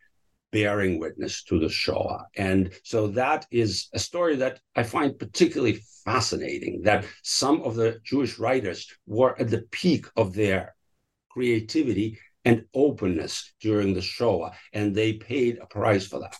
bearing 0.51 0.99
witness 0.99 1.43
to 1.43 1.59
the 1.59 1.69
Shoah. 1.69 2.27
And 2.35 2.71
so 2.83 3.07
that 3.07 3.47
is 3.51 3.89
a 3.93 3.99
story 3.99 4.35
that 4.37 4.59
I 4.75 4.83
find 4.83 5.17
particularly 5.17 5.81
fascinating 6.05 6.81
that 6.83 7.05
some 7.23 7.61
of 7.63 7.75
the 7.75 7.99
Jewish 8.03 8.37
writers 8.37 8.87
were 9.07 9.39
at 9.39 9.49
the 9.49 9.63
peak 9.71 10.05
of 10.15 10.33
their 10.33 10.75
creativity 11.29 12.19
and 12.45 12.65
openness 12.73 13.53
during 13.61 13.93
the 13.93 14.01
Shoah, 14.01 14.51
and 14.73 14.93
they 14.93 15.13
paid 15.13 15.57
a 15.59 15.65
price 15.65 16.05
for 16.05 16.19
that. 16.19 16.37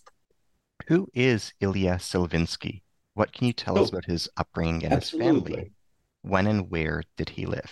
Who 0.87 1.07
is 1.13 1.53
Ilya 1.61 1.95
Selvinsky? 1.95 2.81
What 3.13 3.31
can 3.31 3.47
you 3.47 3.53
tell 3.53 3.79
oh, 3.79 3.83
us 3.83 3.89
about 3.89 4.05
his 4.05 4.29
upbringing 4.37 4.83
and 4.83 4.93
absolutely. 4.93 5.33
his 5.33 5.43
family? 5.43 5.71
When 6.23 6.47
and 6.47 6.69
where 6.71 7.03
did 7.17 7.29
he 7.29 7.45
live? 7.45 7.71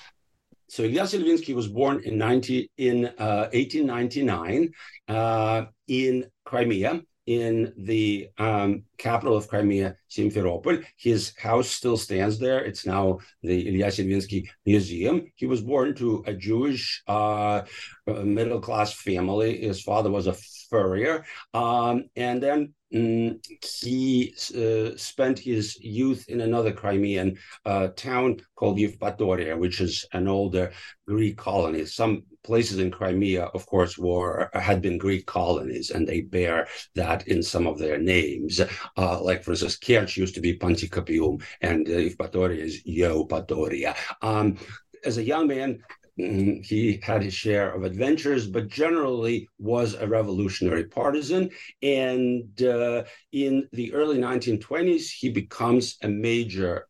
So 0.69 0.83
Ilya 0.83 1.03
Selvinsky 1.03 1.53
was 1.53 1.67
born 1.67 2.01
in 2.05 2.17
90, 2.17 2.71
in 2.77 3.07
uh, 3.17 3.49
1899 3.51 4.71
uh, 5.09 5.65
in 5.87 6.25
Crimea, 6.45 7.01
in 7.25 7.73
the 7.77 8.29
um, 8.37 8.83
capital 8.97 9.35
of 9.35 9.47
Crimea, 9.47 9.95
Simferopol. 10.09 10.83
His 10.97 11.33
house 11.37 11.69
still 11.69 11.97
stands 11.97 12.39
there. 12.39 12.63
It's 12.63 12.85
now 12.85 13.19
the 13.43 13.67
Ilya 13.67 13.87
Selvinsky 13.87 14.47
Museum. 14.65 15.31
He 15.35 15.45
was 15.45 15.61
born 15.61 15.93
to 15.95 16.23
a 16.25 16.33
Jewish 16.33 17.03
uh, 17.07 17.63
middle 18.07 18.61
class 18.61 18.93
family. 18.93 19.61
His 19.61 19.81
father 19.81 20.09
was 20.09 20.27
a 20.27 20.37
furrier. 20.69 21.25
Um, 21.53 22.05
and 22.15 22.41
then 22.41 22.73
mm, 22.93 23.37
he 23.81 24.33
uh, 24.55 24.97
spent 24.97 25.39
his 25.39 25.77
youth 25.79 26.25
in 26.29 26.41
another 26.41 26.71
Crimean 26.71 27.37
uh, 27.65 27.89
town 27.95 28.37
called 28.55 28.77
Yevpatoria, 28.77 29.57
which 29.57 29.81
is 29.81 30.05
an 30.13 30.27
older 30.27 30.71
Greek 31.07 31.37
colony. 31.37 31.85
Some 31.85 32.23
places 32.43 32.79
in 32.79 32.91
Crimea, 32.91 33.43
of 33.45 33.65
course, 33.65 33.97
were 33.97 34.49
had 34.53 34.81
been 34.81 34.97
Greek 34.97 35.25
colonies, 35.25 35.91
and 35.91 36.07
they 36.07 36.21
bear 36.21 36.67
that 36.95 37.27
in 37.27 37.43
some 37.43 37.67
of 37.67 37.77
their 37.77 37.97
names. 37.97 38.61
Uh, 38.97 39.21
like, 39.21 39.43
for 39.43 39.51
instance, 39.51 39.77
Kerch 39.77 40.17
used 40.17 40.35
to 40.35 40.41
be 40.41 40.57
Panticapaeum, 40.57 41.43
and 41.61 41.87
uh, 41.87 41.91
Eupatoria 41.91 42.57
is 42.57 42.83
Eupatoria. 42.83 43.95
Um, 44.21 44.57
as 45.03 45.17
a 45.17 45.23
young 45.23 45.47
man, 45.47 45.83
he 46.17 46.99
had 47.01 47.23
his 47.23 47.33
share 47.33 47.73
of 47.73 47.83
adventures, 47.83 48.47
but 48.47 48.67
generally 48.67 49.47
was 49.59 49.93
a 49.93 50.07
revolutionary 50.07 50.85
partisan. 50.85 51.49
And 51.81 52.61
uh, 52.61 53.03
in 53.31 53.67
the 53.71 53.93
early 53.93 54.17
1920s, 54.17 55.09
he 55.11 55.29
becomes 55.29 55.97
a 56.01 56.09
major 56.09 56.87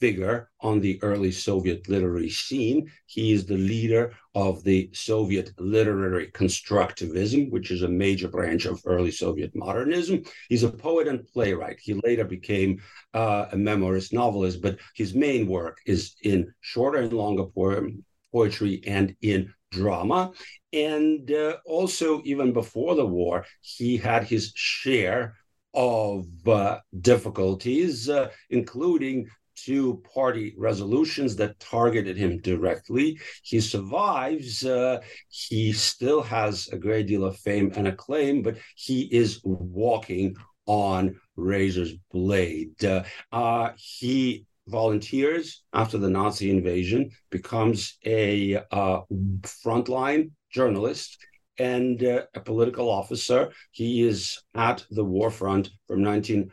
figure 0.00 0.50
on 0.60 0.80
the 0.80 0.98
early 1.02 1.30
Soviet 1.30 1.88
literary 1.88 2.30
scene. 2.30 2.90
He 3.06 3.32
is 3.32 3.46
the 3.46 3.56
leader 3.56 4.12
of 4.34 4.64
the 4.64 4.90
Soviet 4.92 5.52
literary 5.58 6.30
constructivism, 6.32 7.50
which 7.50 7.70
is 7.70 7.82
a 7.82 7.88
major 7.88 8.28
branch 8.28 8.64
of 8.64 8.82
early 8.86 9.10
Soviet 9.10 9.54
modernism. 9.54 10.22
He's 10.48 10.62
a 10.62 10.70
poet 10.70 11.06
and 11.06 11.26
playwright. 11.28 11.78
He 11.80 11.94
later 12.02 12.24
became 12.24 12.80
uh, 13.12 13.46
a 13.52 13.56
memoirist 13.56 14.12
novelist, 14.12 14.62
but 14.62 14.78
his 14.94 15.14
main 15.14 15.46
work 15.46 15.78
is 15.86 16.14
in 16.22 16.52
shorter 16.60 16.98
and 16.98 17.12
longer 17.12 17.44
poem, 17.44 18.04
poetry 18.34 18.82
and 18.86 19.14
in 19.22 19.40
drama. 19.70 20.32
And 20.72 21.30
uh, 21.30 21.56
also, 21.64 22.20
even 22.24 22.52
before 22.52 22.94
the 22.96 23.06
war, 23.06 23.46
he 23.60 23.96
had 23.96 24.24
his 24.24 24.52
share 24.54 25.36
of 25.72 26.26
uh, 26.46 26.78
difficulties, 27.00 28.08
uh, 28.08 28.30
including 28.50 29.28
two 29.56 30.02
party 30.12 30.54
resolutions 30.58 31.36
that 31.36 31.58
targeted 31.60 32.16
him 32.16 32.40
directly. 32.40 33.18
He 33.42 33.60
survives. 33.60 34.64
Uh, 34.64 35.00
he 35.28 35.72
still 35.72 36.22
has 36.22 36.68
a 36.72 36.78
great 36.78 37.06
deal 37.06 37.24
of 37.24 37.38
fame 37.38 37.72
and 37.76 37.86
acclaim, 37.86 38.42
but 38.42 38.56
he 38.76 39.02
is 39.02 39.40
walking 39.44 40.36
on 40.66 41.14
razor's 41.36 41.94
blade. 42.10 42.84
Uh, 42.84 43.04
uh, 43.32 43.70
he 43.76 44.46
volunteers 44.68 45.62
after 45.72 45.98
the 45.98 46.10
Nazi 46.10 46.50
invasion, 46.50 47.10
becomes 47.30 47.98
a 48.04 48.56
uh, 48.70 49.00
frontline 49.42 50.30
journalist 50.50 51.18
and 51.58 52.02
uh, 52.02 52.22
a 52.34 52.40
political 52.40 52.90
officer. 52.90 53.52
He 53.72 54.02
is 54.02 54.42
at 54.54 54.84
the 54.90 55.04
war 55.04 55.30
front 55.30 55.70
from 55.86 56.02
19 56.02 56.50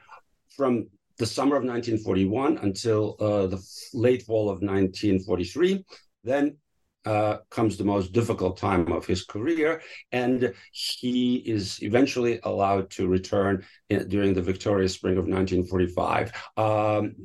from 0.56 0.88
the 1.18 1.26
summer 1.26 1.56
of 1.56 1.64
1941 1.64 2.58
until 2.58 3.16
uh, 3.20 3.48
the 3.48 3.62
late 3.94 4.24
fall 4.24 4.50
of 4.50 4.62
1943. 4.62 5.86
Then 6.24 6.58
uh, 7.06 7.38
comes 7.50 7.78
the 7.78 7.84
most 7.84 8.12
difficult 8.12 8.58
time 8.58 8.92
of 8.92 9.06
his 9.06 9.24
career, 9.24 9.82
and 10.12 10.54
he 10.72 11.38
is 11.38 11.82
eventually 11.82 12.40
allowed 12.44 12.90
to 12.92 13.08
return 13.08 13.66
in, 13.90 14.08
during 14.08 14.34
the 14.34 14.42
victorious 14.42 14.94
spring 14.94 15.18
of 15.18 15.26
1945. 15.26 16.32
Um, 16.58 17.16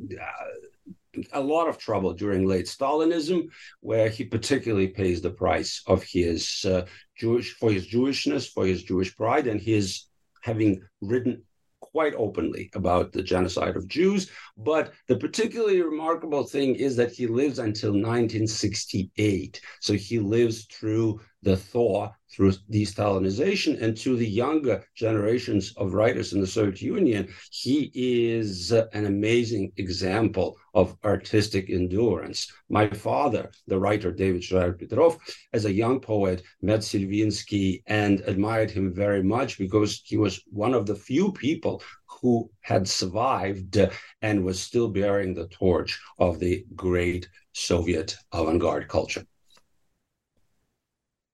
a 1.33 1.41
lot 1.41 1.69
of 1.69 1.79
trouble 1.79 2.13
during 2.13 2.47
late 2.47 2.67
Stalinism, 2.67 3.49
where 3.81 4.09
he 4.09 4.25
particularly 4.25 4.89
pays 4.89 5.21
the 5.21 5.31
price 5.31 5.83
of 5.87 6.03
his 6.03 6.65
uh, 6.65 6.87
Jewish 7.17 7.55
for 7.55 7.71
his 7.71 7.87
Jewishness, 7.87 8.49
for 8.49 8.67
his 8.67 8.83
Jewish 8.83 9.17
pride, 9.17 9.47
and 9.47 9.61
his 9.61 10.07
having 10.43 10.83
written 11.01 11.43
quite 11.81 12.15
openly 12.15 12.71
about 12.75 13.13
the 13.13 13.23
genocide 13.23 13.77
of 13.77 13.89
Jews. 13.89 14.31
But 14.57 14.93
the 15.09 15.17
particularly 15.17 15.83
remarkable 15.83 16.45
thing 16.45 16.75
is 16.75 16.97
that 16.97 17.13
he 17.13 17.27
lives 17.27 17.59
until 17.59 17.93
1968. 17.93 19.61
So 19.81 19.95
he 19.95 20.19
lives 20.19 20.67
through 20.67 21.21
the 21.47 21.57
thaw 21.57 22.11
through 22.33 22.53
de-Stalinization 22.71 23.81
and 23.81 23.97
to 23.97 24.17
the 24.17 24.29
younger 24.29 24.85
generations 24.97 25.73
of 25.77 25.95
writers 25.95 26.33
in 26.33 26.41
the 26.41 26.47
Soviet 26.47 26.83
Union, 26.83 27.29
he 27.53 27.89
is 27.95 28.73
an 28.73 29.07
amazing 29.07 29.71
example 29.77 30.57
of 30.75 30.97
artistic 31.05 31.71
endurance. 31.71 32.53
My 32.69 32.89
father, 32.89 33.53
the 33.69 33.79
writer 33.79 34.11
David 34.11 34.43
Shrayer-Petrov, 34.43 35.19
as 35.53 35.67
a 35.67 35.73
young 35.73 36.01
poet, 36.01 36.43
met 36.63 36.81
Selvinsky 36.81 37.81
and 37.87 38.23
admired 38.23 38.73
him 38.73 38.93
very 38.93 39.23
much 39.23 39.57
because 39.57 40.03
he 40.05 40.17
was 40.17 40.43
one 40.51 40.75
of 40.75 40.85
the 40.85 40.97
few 40.97 41.31
people 41.31 41.81
who 42.21 42.51
had 42.61 42.89
survived 42.89 43.79
and 44.21 44.45
was 44.45 44.59
still 44.59 44.89
bearing 44.89 45.33
the 45.33 45.47
torch 45.47 46.01
of 46.19 46.41
the 46.41 46.65
great 46.75 47.29
Soviet 47.53 48.17
avant-garde 48.33 48.89
culture. 48.89 49.25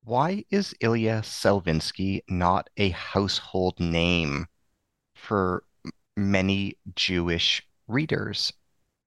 Why 0.04 0.44
is 0.50 0.74
Ilya 0.80 1.22
Selvinsky 1.22 2.22
not 2.28 2.68
a 2.76 2.88
household 2.90 3.78
name 3.78 4.46
for 5.14 5.62
many 6.16 6.76
Jewish 6.96 7.64
readers 7.86 8.52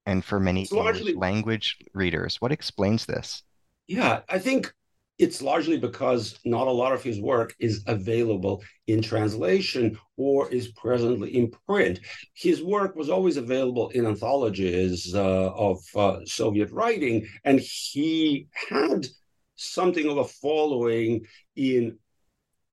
and 0.05 0.23
for 0.23 0.39
many 0.39 0.67
largely, 0.71 1.13
language 1.13 1.77
readers? 1.93 2.38
What 2.39 2.53
explains 2.53 3.05
this? 3.05 3.43
Yeah, 3.88 4.21
I 4.29 4.39
think 4.39 4.73
it's 5.19 5.41
largely 5.41 5.77
because 5.77 6.39
not 6.45 6.67
a 6.67 6.71
lot 6.71 6.93
of 6.93 7.03
his 7.03 7.19
work 7.19 7.53
is 7.60 7.84
available 7.88 8.63
in 8.88 9.01
translation 9.01 9.97
or 10.15 10.49
is 10.49 10.69
presently 10.69 11.36
in 11.36 11.51
print. 11.67 11.99
His 12.34 12.63
work 12.63 12.95
was 12.95 13.10
always 13.10 13.36
available 13.36 13.89
in 13.89 14.05
anthologies 14.05 15.13
uh, 15.13 15.51
of 15.51 15.79
uh, 15.93 16.19
Soviet 16.25 16.71
writing, 16.71 17.27
and 17.43 17.60
he 17.60 18.47
had 18.69 19.08
something 19.55 20.07
of 20.07 20.17
a 20.17 20.25
following 20.25 21.25
in 21.55 21.97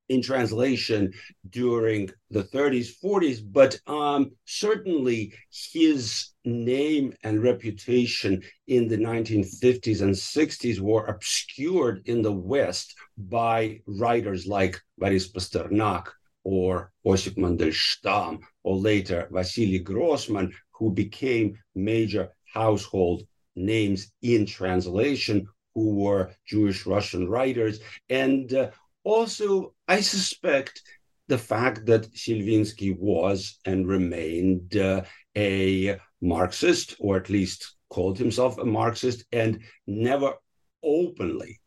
in 0.08 0.20
translation 0.20 1.12
during 1.50 2.10
the 2.30 2.44
30s 2.44 2.90
40s 3.02 3.40
but 3.50 3.78
um, 3.86 4.30
certainly 4.44 5.32
his 5.72 6.30
name 6.44 7.14
and 7.22 7.42
reputation 7.42 8.42
in 8.66 8.88
the 8.88 8.96
1950s 8.96 10.02
and 10.02 10.14
60s 10.14 10.80
were 10.80 11.06
obscured 11.06 12.02
in 12.06 12.20
the 12.20 12.32
west 12.32 12.94
by 13.16 13.80
writers 13.86 14.46
like 14.46 14.80
boris 14.98 15.30
pasternak 15.32 16.08
or 16.44 16.90
osip 17.06 17.36
mandelstam 17.36 18.40
or 18.64 18.76
later 18.76 19.28
vasily 19.30 19.78
grossman 19.78 20.52
who 20.72 20.90
became 20.90 21.56
major 21.74 22.28
household 22.52 23.22
names 23.54 24.12
in 24.22 24.44
translation 24.44 25.46
who 25.74 25.96
were 25.96 26.30
Jewish 26.46 26.86
Russian 26.86 27.28
writers. 27.28 27.80
And 28.08 28.52
uh, 28.52 28.70
also, 29.04 29.74
I 29.88 30.00
suspect 30.00 30.82
the 31.28 31.38
fact 31.38 31.86
that 31.86 32.12
Selvinsky 32.14 32.96
was 32.98 33.58
and 33.64 33.86
remained 33.86 34.76
uh, 34.76 35.02
a 35.36 35.98
Marxist, 36.20 36.96
or 36.98 37.16
at 37.16 37.30
least 37.30 37.76
called 37.88 38.18
himself 38.18 38.58
a 38.58 38.64
Marxist, 38.64 39.24
and 39.32 39.60
never 39.86 40.34
openly, 40.82 41.60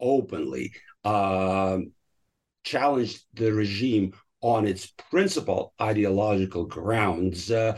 openly 0.00 0.72
uh, 1.04 1.78
challenged 2.64 3.24
the 3.34 3.52
regime 3.52 4.14
on 4.44 4.66
its 4.66 4.92
principal 5.10 5.72
ideological 5.80 6.66
grounds 6.66 7.50
uh, 7.50 7.74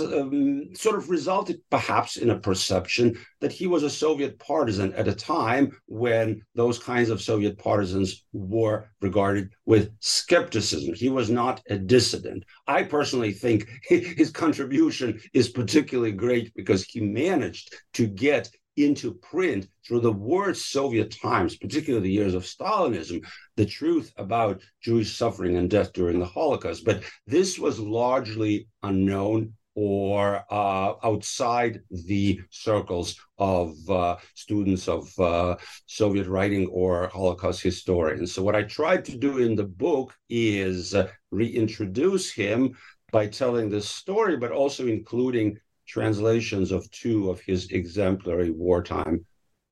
um, 0.00 0.64
sort 0.74 0.96
of 0.96 1.08
resulted 1.08 1.60
perhaps 1.70 2.16
in 2.16 2.30
a 2.30 2.38
perception 2.40 3.16
that 3.40 3.52
he 3.52 3.68
was 3.68 3.84
a 3.84 3.88
Soviet 3.88 4.36
partisan 4.40 4.92
at 4.94 5.06
a 5.06 5.14
time 5.14 5.70
when 5.86 6.42
those 6.56 6.76
kinds 6.76 7.08
of 7.08 7.22
Soviet 7.22 7.56
partisans 7.56 8.24
were 8.32 8.90
regarded 9.00 9.50
with 9.64 9.92
skepticism. 10.00 10.92
He 10.92 11.08
was 11.08 11.30
not 11.30 11.62
a 11.70 11.78
dissident. 11.78 12.44
I 12.66 12.82
personally 12.82 13.30
think 13.30 13.68
his 13.88 14.32
contribution 14.32 15.20
is 15.32 15.50
particularly 15.50 16.10
great 16.10 16.52
because 16.56 16.82
he 16.82 17.00
managed 17.00 17.76
to 17.94 18.08
get 18.08 18.50
into 18.76 19.14
print 19.14 19.68
through 19.86 20.00
the 20.00 20.12
worst 20.12 20.70
Soviet 20.70 21.16
times, 21.20 21.56
particularly 21.56 22.08
the 22.08 22.14
years 22.14 22.34
of 22.34 22.44
Stalinism, 22.44 23.24
the 23.56 23.66
truth 23.66 24.12
about 24.16 24.62
Jewish 24.82 25.16
suffering 25.16 25.56
and 25.56 25.68
death 25.68 25.92
during 25.92 26.18
the 26.18 26.26
Holocaust. 26.26 26.84
But 26.84 27.02
this 27.26 27.58
was 27.58 27.78
largely 27.78 28.68
unknown 28.82 29.54
or 29.74 30.44
uh, 30.50 30.94
outside 31.02 31.80
the 31.90 32.40
circles 32.50 33.18
of 33.38 33.72
uh, 33.88 34.16
students 34.34 34.88
of 34.88 35.08
uh, 35.18 35.56
Soviet 35.86 36.26
writing 36.26 36.66
or 36.66 37.08
Holocaust 37.08 37.62
historians. 37.62 38.32
So, 38.32 38.42
what 38.42 38.56
I 38.56 38.64
tried 38.64 39.04
to 39.06 39.16
do 39.16 39.38
in 39.38 39.54
the 39.54 39.64
book 39.64 40.14
is 40.28 40.94
uh, 40.94 41.08
reintroduce 41.30 42.30
him 42.30 42.76
by 43.12 43.26
telling 43.26 43.68
this 43.68 43.88
story, 43.88 44.36
but 44.36 44.52
also 44.52 44.86
including 44.86 45.58
translations 45.86 46.72
of 46.72 46.90
two 46.90 47.30
of 47.30 47.40
his 47.40 47.70
exemplary 47.70 48.50
wartime 48.50 49.24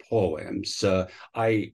poems. 0.08 0.82
Uh, 0.82 1.06
I 1.34 1.72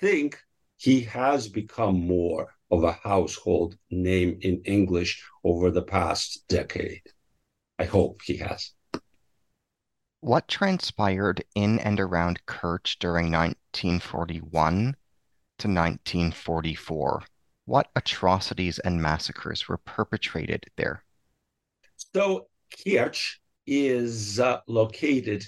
think 0.00 0.38
he 0.76 1.02
has 1.02 1.48
become 1.48 2.00
more 2.00 2.54
of 2.70 2.84
a 2.84 2.92
household 2.92 3.76
name 3.90 4.38
in 4.40 4.62
English 4.64 5.22
over 5.44 5.70
the 5.70 5.82
past 5.82 6.44
decade. 6.48 7.02
I 7.78 7.84
hope 7.84 8.22
he 8.24 8.36
has. 8.38 8.72
What 10.20 10.48
transpired 10.48 11.44
in 11.54 11.78
and 11.78 11.98
around 11.98 12.44
Kerch 12.46 12.98
during 12.98 13.32
1941 13.32 14.96
to 15.58 15.68
1944? 15.68 17.22
What 17.64 17.88
atrocities 17.96 18.78
and 18.80 19.00
massacres 19.00 19.68
were 19.68 19.78
perpetrated 19.78 20.66
there? 20.76 21.04
So, 22.14 22.48
Kerch 22.70 23.36
is 23.70 24.40
uh, 24.40 24.60
located 24.66 25.44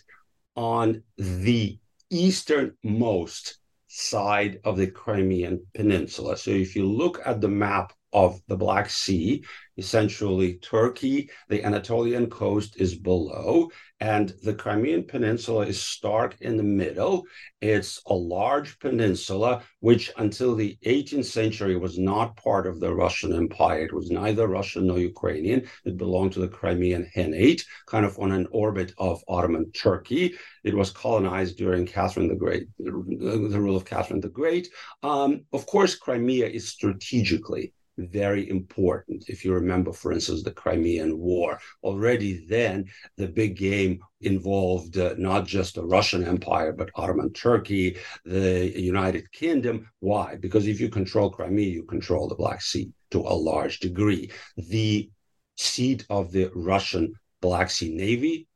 on 0.54 1.02
the 1.18 1.78
easternmost 2.10 3.58
side 3.88 4.60
of 4.64 4.76
the 4.76 4.86
Crimean 4.86 5.66
Peninsula. 5.74 6.36
So, 6.36 6.52
if 6.52 6.76
you 6.76 6.86
look 6.86 7.20
at 7.26 7.40
the 7.40 7.48
map 7.48 7.92
of 8.12 8.40
the 8.46 8.56
Black 8.56 8.88
Sea, 8.88 9.44
essentially 9.78 10.54
Turkey, 10.54 11.30
the 11.48 11.64
Anatolian 11.64 12.28
coast 12.28 12.76
is 12.78 12.94
below, 12.94 13.70
and 14.00 14.34
the 14.42 14.54
Crimean 14.54 15.04
Peninsula 15.04 15.66
is 15.66 15.80
stark 15.80 16.36
in 16.40 16.56
the 16.56 16.62
middle. 16.62 17.24
It's 17.60 18.02
a 18.06 18.14
large 18.14 18.78
peninsula, 18.80 19.62
which 19.78 20.10
until 20.16 20.56
the 20.56 20.76
18th 20.84 21.26
century 21.26 21.76
was 21.76 21.98
not 21.98 22.36
part 22.36 22.66
of 22.66 22.80
the 22.80 22.92
Russian 22.92 23.32
Empire. 23.32 23.84
It 23.84 23.92
was 23.92 24.10
neither 24.10 24.48
Russian 24.48 24.88
nor 24.88 24.98
Ukrainian. 24.98 25.68
It 25.84 25.96
belonged 25.96 26.32
to 26.32 26.40
the 26.40 26.48
Crimean 26.48 27.08
Khanate, 27.14 27.64
kind 27.86 28.04
of 28.04 28.18
on 28.18 28.32
an 28.32 28.48
orbit 28.50 28.92
of 28.98 29.22
Ottoman 29.28 29.70
Turkey. 29.70 30.34
It 30.64 30.74
was 30.74 30.90
colonized 30.90 31.56
during 31.56 31.86
Catherine 31.86 32.28
the 32.28 32.34
Great, 32.34 32.66
the 32.78 32.92
rule 32.92 33.76
of 33.76 33.84
Catherine 33.84 34.20
the 34.20 34.28
Great. 34.28 34.68
Um, 35.04 35.44
of 35.52 35.64
course, 35.66 35.94
Crimea 35.94 36.48
is 36.48 36.68
strategically 36.68 37.72
very 37.98 38.48
important. 38.48 39.24
If 39.28 39.44
you 39.44 39.52
remember, 39.52 39.92
for 39.92 40.12
instance, 40.12 40.42
the 40.42 40.52
Crimean 40.52 41.18
War, 41.18 41.58
already 41.82 42.46
then 42.46 42.86
the 43.16 43.28
big 43.28 43.56
game 43.56 44.00
involved 44.20 44.98
uh, 44.98 45.14
not 45.18 45.46
just 45.46 45.74
the 45.74 45.84
Russian 45.84 46.24
Empire, 46.24 46.72
but 46.72 46.90
Ottoman 46.94 47.32
Turkey, 47.32 47.96
the 48.24 48.72
United 48.80 49.30
Kingdom. 49.32 49.90
Why? 50.00 50.36
Because 50.36 50.66
if 50.66 50.80
you 50.80 50.88
control 50.88 51.30
Crimea, 51.30 51.68
you 51.68 51.84
control 51.84 52.28
the 52.28 52.34
Black 52.34 52.62
Sea 52.62 52.90
to 53.10 53.20
a 53.20 53.34
large 53.34 53.80
degree. 53.80 54.30
The 54.56 55.10
seat 55.56 56.06
of 56.08 56.32
the 56.32 56.50
Russian 56.54 57.14
Black 57.40 57.70
Sea 57.70 57.94
Navy 57.94 58.48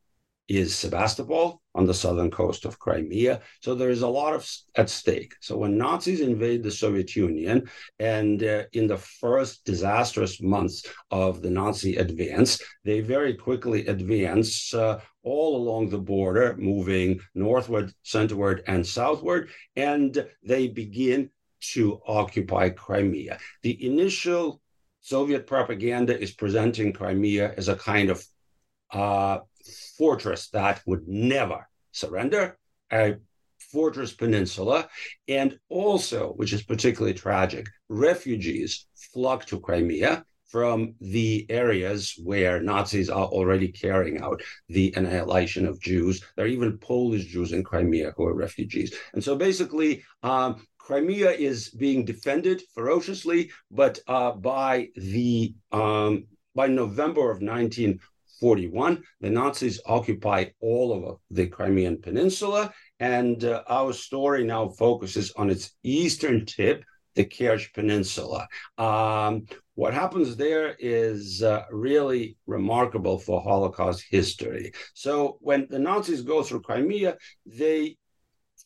is 0.47 0.75
Sebastopol 0.75 1.61
on 1.77 1.85
the 1.85 1.93
southern 1.93 2.31
coast 2.31 2.65
of 2.65 2.79
Crimea. 2.79 3.39
So 3.61 3.75
there 3.75 3.89
is 3.89 4.01
a 4.01 4.07
lot 4.07 4.33
of 4.33 4.49
at 4.75 4.89
stake. 4.89 5.35
So 5.39 5.57
when 5.57 5.77
Nazis 5.77 6.21
invade 6.21 6.63
the 6.63 6.71
Soviet 6.71 7.15
Union, 7.15 7.69
and 7.99 8.43
uh, 8.43 8.63
in 8.73 8.87
the 8.87 8.97
first 8.97 9.63
disastrous 9.63 10.41
months 10.41 10.85
of 11.11 11.41
the 11.41 11.49
Nazi 11.49 11.95
advance, 11.95 12.61
they 12.83 12.99
very 13.01 13.35
quickly 13.35 13.85
advance 13.87 14.73
uh, 14.73 14.99
all 15.23 15.55
along 15.57 15.89
the 15.89 15.97
border, 15.97 16.55
moving 16.57 17.19
northward, 17.35 17.93
centerward, 18.03 18.63
and 18.67 18.85
southward, 18.85 19.49
and 19.75 20.25
they 20.43 20.67
begin 20.67 21.29
to 21.59 21.99
occupy 22.07 22.69
Crimea. 22.69 23.37
The 23.61 23.85
initial 23.85 24.61
Soviet 25.01 25.47
propaganda 25.47 26.19
is 26.19 26.33
presenting 26.33 26.91
Crimea 26.91 27.53
as 27.55 27.67
a 27.69 27.75
kind 27.75 28.09
of 28.09 28.25
uh, 28.91 29.39
fortress 29.97 30.49
that 30.49 30.81
would 30.85 31.07
never 31.07 31.67
surrender, 31.91 32.57
a 32.91 33.15
fortress 33.71 34.13
peninsula, 34.13 34.87
and 35.27 35.59
also, 35.69 36.33
which 36.33 36.53
is 36.53 36.63
particularly 36.63 37.13
tragic, 37.13 37.67
refugees 37.89 38.87
flock 39.13 39.45
to 39.45 39.59
Crimea 39.59 40.23
from 40.45 40.95
the 41.01 41.45
areas 41.49 42.17
where 42.23 42.61
Nazis 42.61 43.09
are 43.09 43.25
already 43.25 43.67
carrying 43.67 44.21
out 44.21 44.41
the 44.69 44.93
annihilation 44.95 45.67
of 45.67 45.81
Jews. 45.81 46.23
There 46.35 46.45
are 46.45 46.49
even 46.49 46.77
Polish 46.77 47.25
Jews 47.25 47.51
in 47.51 47.63
Crimea 47.63 48.13
who 48.15 48.25
are 48.25 48.33
refugees. 48.33 48.95
And 49.13 49.21
so 49.23 49.35
basically, 49.35 50.03
um, 50.23 50.65
Crimea 50.77 51.31
is 51.31 51.69
being 51.69 52.05
defended 52.05 52.63
ferociously, 52.73 53.51
but 53.69 53.99
uh, 54.07 54.31
by 54.31 54.87
the 54.95 55.53
um, 55.73 56.27
by 56.55 56.67
November 56.67 57.29
of 57.29 57.41
19 57.41 57.99
41, 58.39 59.03
the 59.21 59.29
Nazis 59.29 59.79
occupy 59.85 60.45
all 60.59 60.93
of 60.93 61.19
the 61.31 61.47
Crimean 61.47 62.01
Peninsula, 62.01 62.73
and 62.99 63.43
uh, 63.43 63.63
our 63.67 63.93
story 63.93 64.43
now 64.43 64.69
focuses 64.69 65.31
on 65.37 65.49
its 65.49 65.71
eastern 65.83 66.45
tip, 66.45 66.83
the 67.15 67.25
Kerch 67.25 67.73
Peninsula. 67.73 68.47
Um, 68.77 69.47
what 69.75 69.93
happens 69.93 70.35
there 70.35 70.75
is 70.79 71.43
uh, 71.43 71.63
really 71.71 72.37
remarkable 72.45 73.19
for 73.19 73.41
Holocaust 73.41 74.05
history. 74.09 74.71
So, 74.93 75.37
when 75.41 75.67
the 75.69 75.79
Nazis 75.79 76.21
go 76.21 76.43
through 76.43 76.61
Crimea, 76.61 77.17
they 77.45 77.97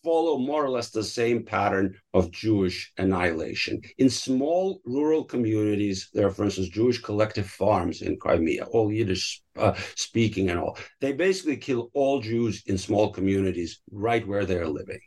follow 0.03 0.37
more 0.37 0.65
or 0.65 0.69
less 0.69 0.89
the 0.89 1.03
same 1.03 1.45
pattern 1.45 1.95
of 2.13 2.31
Jewish 2.31 2.91
annihilation. 2.97 3.81
In 3.97 4.09
small 4.09 4.81
rural 4.85 5.23
communities, 5.23 6.09
there 6.13 6.27
are, 6.27 6.31
for 6.31 6.45
instance, 6.45 6.69
Jewish 6.69 7.01
collective 7.01 7.47
farms 7.47 8.01
in 8.01 8.17
Crimea, 8.17 8.65
all 8.65 8.91
Yiddish 8.91 9.41
uh, 9.57 9.73
speaking 9.95 10.49
and 10.49 10.59
all. 10.59 10.77
They 10.99 11.13
basically 11.13 11.57
kill 11.57 11.91
all 11.93 12.21
Jews 12.21 12.63
in 12.65 12.77
small 12.77 13.11
communities 13.11 13.81
right 13.91 14.27
where 14.27 14.45
they're 14.45 14.67
living 14.67 14.99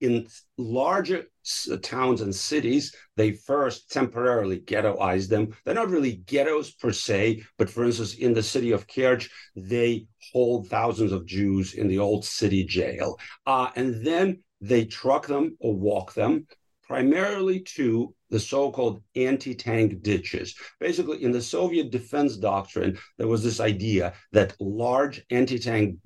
in 0.00 0.26
larger 0.56 1.24
towns 1.82 2.20
and 2.20 2.34
cities, 2.34 2.94
they 3.16 3.32
first 3.32 3.90
temporarily 3.90 4.60
ghettoize 4.60 5.28
them. 5.28 5.54
They're 5.64 5.74
not 5.74 5.90
really 5.90 6.22
ghettos 6.26 6.70
per 6.72 6.92
se, 6.92 7.42
but 7.58 7.70
for 7.70 7.84
instance, 7.84 8.14
in 8.14 8.34
the 8.34 8.42
city 8.42 8.72
of 8.72 8.86
Kerch, 8.86 9.28
they 9.56 10.06
hold 10.32 10.68
thousands 10.68 11.12
of 11.12 11.26
Jews 11.26 11.74
in 11.74 11.88
the 11.88 11.98
old 11.98 12.24
city 12.24 12.64
jail. 12.64 13.18
Uh, 13.46 13.70
and 13.76 14.06
then 14.06 14.42
they 14.60 14.84
truck 14.84 15.26
them 15.26 15.56
or 15.60 15.74
walk 15.74 16.14
them 16.14 16.46
primarily 16.86 17.60
to 17.60 18.12
the 18.30 18.40
so-called 18.40 19.02
anti-tank 19.14 20.02
ditches. 20.02 20.56
Basically, 20.80 21.22
in 21.22 21.30
the 21.30 21.40
Soviet 21.40 21.90
defense 21.90 22.36
doctrine, 22.36 22.98
there 23.16 23.28
was 23.28 23.44
this 23.44 23.60
idea 23.60 24.12
that 24.32 24.56
large 24.60 25.24
anti-tank 25.30 25.96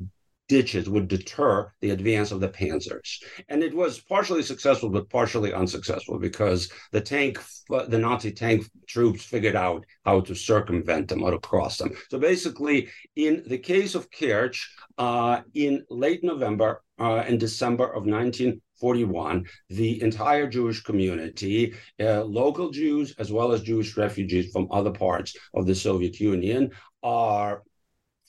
ditches 0.49 0.89
would 0.89 1.09
deter 1.09 1.73
the 1.81 1.91
advance 1.91 2.31
of 2.31 2.41
the 2.41 2.49
panzers. 2.49 3.23
And 3.49 3.63
it 3.63 3.75
was 3.75 4.01
partially 4.01 4.43
successful, 4.43 4.91
but 4.91 5.09
partially 5.09 5.53
unsuccessful 5.53 6.19
because 6.19 6.71
the 6.93 7.01
tank, 7.01 7.39
the 7.69 7.99
Nazi 7.99 8.33
tank 8.33 8.69
troops 8.87 9.25
figured 9.25 9.57
out 9.57 9.85
how 10.05 10.21
to 10.21 10.35
circumvent 10.35 11.09
them, 11.09 11.23
how 11.23 11.31
to 11.31 11.39
cross 11.39 11.79
them. 11.79 11.93
So 12.11 12.19
basically, 12.19 12.89
in 13.17 13.43
the 13.47 13.59
case 13.59 13.95
of 13.95 14.11
Kerch, 14.11 14.61
uh, 14.99 15.41
in 15.55 15.85
late 15.91 16.23
November 16.23 16.83
uh, 16.99 17.25
and 17.27 17.41
December 17.41 17.85
of 17.85 18.05
1941, 18.05 19.47
the 19.71 20.03
entire 20.03 20.47
Jewish 20.47 20.83
community, 20.83 21.75
uh, 22.01 22.23
local 22.23 22.71
Jews 22.71 23.15
as 23.19 23.33
well 23.33 23.53
as 23.53 23.63
Jewish 23.63 23.97
refugees 23.97 24.53
from 24.53 24.69
other 24.71 24.93
parts 24.93 25.35
of 25.55 25.67
the 25.67 25.75
Soviet 25.75 26.21
Union, 26.21 26.71
are 27.03 27.63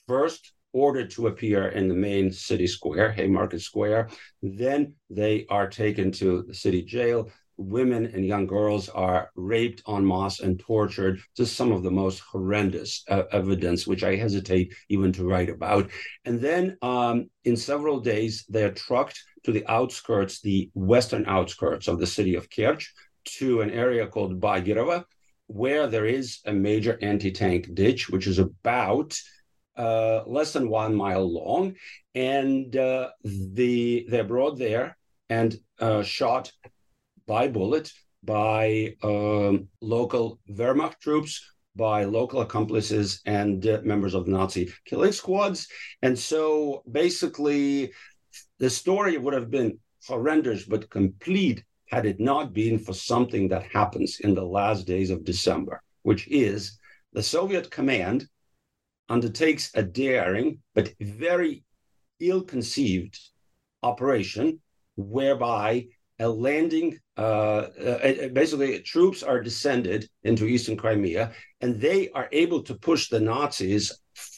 first 0.08 0.52
ordered 0.76 1.10
to 1.10 1.26
appear 1.26 1.68
in 1.68 1.88
the 1.88 1.94
main 1.94 2.30
city 2.30 2.66
square, 2.66 3.10
Haymarket 3.10 3.62
Square. 3.62 4.10
Then 4.42 4.92
they 5.08 5.46
are 5.48 5.68
taken 5.68 6.12
to 6.12 6.42
the 6.42 6.54
city 6.54 6.82
jail. 6.82 7.30
Women 7.56 8.04
and 8.04 8.26
young 8.26 8.46
girls 8.46 8.90
are 8.90 9.30
raped 9.34 9.82
en 9.88 10.06
masse 10.06 10.40
and 10.40 10.60
tortured. 10.60 11.18
Just 11.34 11.56
some 11.56 11.72
of 11.72 11.82
the 11.82 11.90
most 11.90 12.18
horrendous 12.20 13.04
uh, 13.08 13.22
evidence, 13.32 13.86
which 13.86 14.04
I 14.04 14.16
hesitate 14.16 14.74
even 14.90 15.12
to 15.12 15.24
write 15.24 15.48
about. 15.48 15.90
And 16.26 16.38
then 16.42 16.76
um, 16.82 17.30
in 17.44 17.56
several 17.56 17.98
days, 18.00 18.44
they 18.50 18.62
are 18.62 18.78
trucked 18.86 19.18
to 19.44 19.52
the 19.52 19.66
outskirts, 19.66 20.42
the 20.42 20.70
western 20.74 21.24
outskirts 21.26 21.88
of 21.88 21.98
the 21.98 22.06
city 22.06 22.34
of 22.34 22.50
Kerch, 22.50 22.84
to 23.38 23.62
an 23.62 23.70
area 23.70 24.06
called 24.06 24.40
Bagerovo, 24.40 25.04
where 25.46 25.86
there 25.86 26.06
is 26.06 26.40
a 26.44 26.52
major 26.52 26.98
anti 27.00 27.30
tank 27.30 27.74
ditch, 27.74 28.10
which 28.10 28.26
is 28.26 28.38
about 28.38 29.18
uh, 29.76 30.22
less 30.26 30.52
than 30.52 30.68
one 30.68 30.94
mile 30.94 31.30
long, 31.30 31.74
and 32.14 32.76
uh, 32.76 33.10
the 33.24 34.06
they're 34.08 34.24
brought 34.24 34.58
there 34.58 34.96
and 35.28 35.56
uh, 35.80 36.02
shot 36.02 36.52
by 37.26 37.48
bullet 37.48 37.92
by 38.22 38.94
um, 39.02 39.68
local 39.80 40.40
Wehrmacht 40.50 40.98
troops, 41.00 41.40
by 41.76 42.04
local 42.04 42.40
accomplices 42.40 43.20
and 43.24 43.66
uh, 43.66 43.80
members 43.84 44.14
of 44.14 44.26
the 44.26 44.32
Nazi 44.32 44.72
killing 44.84 45.12
squads, 45.12 45.68
and 46.02 46.18
so 46.18 46.82
basically, 46.90 47.92
the 48.58 48.70
story 48.70 49.16
would 49.16 49.34
have 49.34 49.50
been 49.50 49.78
horrendous 50.06 50.64
but 50.64 50.90
complete 50.90 51.62
had 51.88 52.06
it 52.06 52.18
not 52.18 52.52
been 52.52 52.78
for 52.78 52.92
something 52.92 53.48
that 53.48 53.62
happens 53.72 54.18
in 54.20 54.34
the 54.34 54.44
last 54.44 54.86
days 54.86 55.10
of 55.10 55.24
December, 55.24 55.82
which 56.02 56.26
is 56.28 56.78
the 57.12 57.22
Soviet 57.22 57.70
command 57.70 58.28
undertakes 59.08 59.70
a 59.74 59.82
daring 59.82 60.58
but 60.74 60.92
very 61.00 61.64
ill 62.20 62.42
conceived 62.42 63.18
operation 63.82 64.60
whereby 64.96 65.86
a 66.18 66.28
landing. 66.28 66.98
Uh, 67.16 67.68
uh, 67.84 68.28
basically, 68.28 68.80
troops 68.80 69.22
are 69.22 69.42
descended 69.42 70.08
into 70.24 70.46
eastern 70.46 70.76
Crimea, 70.76 71.32
and 71.60 71.80
they 71.80 72.08
are 72.10 72.28
able 72.32 72.62
to 72.62 72.74
push 72.74 73.08
the 73.08 73.20
Nazis 73.20 73.92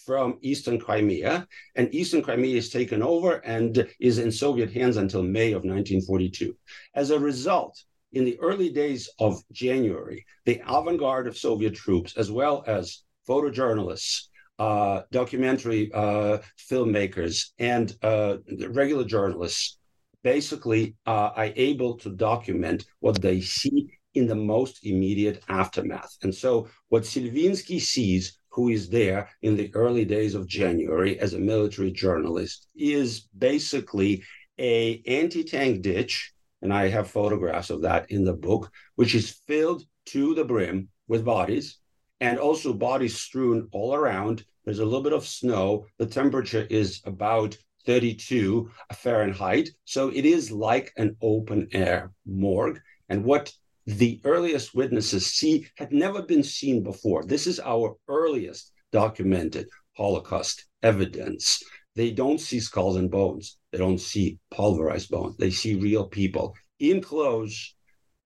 from 0.04 0.38
eastern 0.42 0.78
Crimea, 0.78 1.46
and 1.76 1.94
eastern 1.94 2.22
Crimea 2.22 2.56
is 2.56 2.70
taken 2.70 3.02
over 3.02 3.36
and 3.44 3.86
is 4.00 4.18
in 4.18 4.32
Soviet 4.32 4.72
hands 4.72 4.96
until 4.96 5.22
May 5.22 5.48
of 5.52 5.64
1942. 5.64 6.56
As 6.94 7.10
a 7.10 7.18
result, 7.18 7.82
in 8.12 8.24
the 8.24 8.38
early 8.40 8.70
days 8.70 9.08
of 9.18 9.42
January, 9.52 10.24
the 10.46 10.62
avant 10.66 10.98
garde 10.98 11.26
of 11.26 11.36
Soviet 11.36 11.74
troops, 11.74 12.16
as 12.16 12.30
well 12.30 12.64
as 12.66 13.02
photojournalists, 13.28 14.28
uh, 14.58 15.02
documentary 15.12 15.90
uh, 15.92 16.38
filmmakers, 16.70 17.50
and 17.58 17.94
uh, 18.02 18.36
regular 18.68 19.04
journalists, 19.04 19.78
basically 20.22 20.96
uh, 21.06 21.30
are 21.36 21.52
able 21.56 21.96
to 21.96 22.10
document 22.10 22.84
what 23.00 23.20
they 23.22 23.40
see 23.40 23.88
in 24.14 24.26
the 24.26 24.34
most 24.34 24.84
immediate 24.84 25.42
aftermath. 25.48 26.16
And 26.22 26.34
so, 26.34 26.68
what 26.88 27.04
Selvinsky 27.04 27.80
sees 27.80 28.38
who 28.58 28.70
is 28.70 28.88
there 28.88 29.28
in 29.42 29.56
the 29.56 29.70
early 29.74 30.04
days 30.04 30.34
of 30.34 30.48
January 30.48 31.16
as 31.20 31.32
a 31.32 31.38
military 31.38 31.92
journalist, 31.92 32.66
is 32.74 33.28
basically 33.38 34.24
a 34.58 35.00
anti-tank 35.06 35.82
ditch, 35.82 36.32
and 36.60 36.72
I 36.72 36.88
have 36.88 37.08
photographs 37.08 37.70
of 37.70 37.82
that 37.82 38.10
in 38.10 38.24
the 38.24 38.32
book, 38.32 38.68
which 38.96 39.14
is 39.14 39.38
filled 39.46 39.84
to 40.06 40.34
the 40.34 40.44
brim 40.44 40.88
with 41.06 41.24
bodies, 41.24 41.78
and 42.20 42.38
also 42.38 42.72
bodies 42.72 43.18
strewn 43.18 43.68
all 43.72 43.94
around. 43.94 44.44
There's 44.64 44.80
a 44.80 44.84
little 44.84 45.02
bit 45.02 45.12
of 45.12 45.26
snow. 45.26 45.86
The 45.98 46.06
temperature 46.06 46.66
is 46.68 47.00
about 47.04 47.56
32 47.86 48.70
Fahrenheit. 48.92 49.70
So 49.84 50.08
it 50.08 50.24
is 50.24 50.50
like 50.50 50.92
an 50.96 51.16
open 51.22 51.68
air 51.72 52.12
morgue. 52.26 52.80
And 53.08 53.24
what 53.24 53.52
the 53.86 54.20
earliest 54.24 54.74
witnesses 54.74 55.26
see 55.26 55.66
had 55.76 55.92
never 55.92 56.22
been 56.22 56.42
seen 56.42 56.82
before. 56.82 57.24
This 57.24 57.46
is 57.46 57.58
our 57.60 57.96
earliest 58.08 58.72
documented 58.92 59.66
Holocaust 59.96 60.66
evidence. 60.82 61.62
They 61.94 62.10
don't 62.10 62.38
see 62.38 62.60
skulls 62.60 62.96
and 62.96 63.10
bones. 63.10 63.56
They 63.72 63.78
don't 63.78 64.00
see 64.00 64.38
pulverized 64.50 65.10
bones. 65.10 65.36
They 65.38 65.50
see 65.50 65.74
real 65.74 66.06
people 66.06 66.54
in 66.78 67.00
clothes 67.00 67.74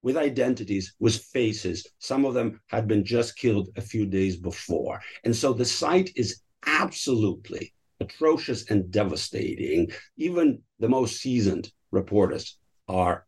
with 0.02 0.16
identities, 0.16 0.94
with 0.98 1.16
faces. 1.16 1.86
Some 1.98 2.24
of 2.24 2.34
them 2.34 2.60
had 2.68 2.86
been 2.88 3.04
just 3.04 3.36
killed 3.36 3.68
a 3.76 3.80
few 3.80 4.06
days 4.06 4.36
before. 4.36 5.00
And 5.24 5.34
so 5.34 5.52
the 5.52 5.64
site 5.64 6.10
is 6.16 6.42
absolutely 6.66 7.72
atrocious 8.00 8.70
and 8.70 8.90
devastating. 8.90 9.90
Even 10.16 10.60
the 10.78 10.88
most 10.88 11.20
seasoned 11.20 11.70
reporters 11.90 12.58
are 12.88 13.26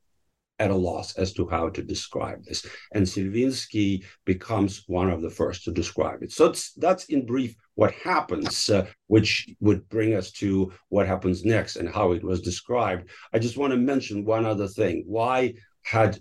at 0.60 0.70
a 0.70 0.74
loss 0.74 1.16
as 1.16 1.32
to 1.32 1.48
how 1.48 1.68
to 1.68 1.82
describe 1.82 2.44
this. 2.44 2.64
And 2.92 3.04
Selvinsky 3.04 4.04
becomes 4.24 4.84
one 4.86 5.10
of 5.10 5.20
the 5.20 5.30
first 5.30 5.64
to 5.64 5.72
describe 5.72 6.22
it. 6.22 6.30
So 6.30 6.52
that's 6.76 7.04
in 7.06 7.26
brief 7.26 7.56
what 7.74 7.92
happens, 7.92 8.70
uh, 8.70 8.86
which 9.08 9.48
would 9.60 9.88
bring 9.88 10.14
us 10.14 10.30
to 10.32 10.72
what 10.90 11.08
happens 11.08 11.44
next 11.44 11.76
and 11.76 11.88
how 11.88 12.12
it 12.12 12.22
was 12.22 12.40
described. 12.40 13.10
I 13.32 13.40
just 13.40 13.56
want 13.56 13.72
to 13.72 13.76
mention 13.76 14.24
one 14.24 14.46
other 14.46 14.68
thing. 14.68 15.02
Why 15.06 15.54
had 15.82 16.18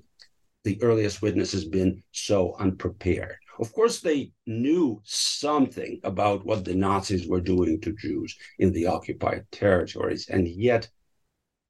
the 0.63 0.81
earliest 0.81 1.21
witnesses 1.21 1.65
been 1.65 2.03
so 2.11 2.55
unprepared? 2.59 3.37
Of 3.59 3.71
course, 3.73 3.99
they 3.99 4.31
knew 4.47 5.01
something 5.03 5.99
about 6.03 6.45
what 6.45 6.65
the 6.65 6.73
Nazis 6.73 7.27
were 7.27 7.41
doing 7.41 7.79
to 7.81 7.93
Jews 7.93 8.35
in 8.59 8.71
the 8.71 8.87
occupied 8.87 9.45
territories, 9.51 10.27
and 10.29 10.47
yet 10.47 10.89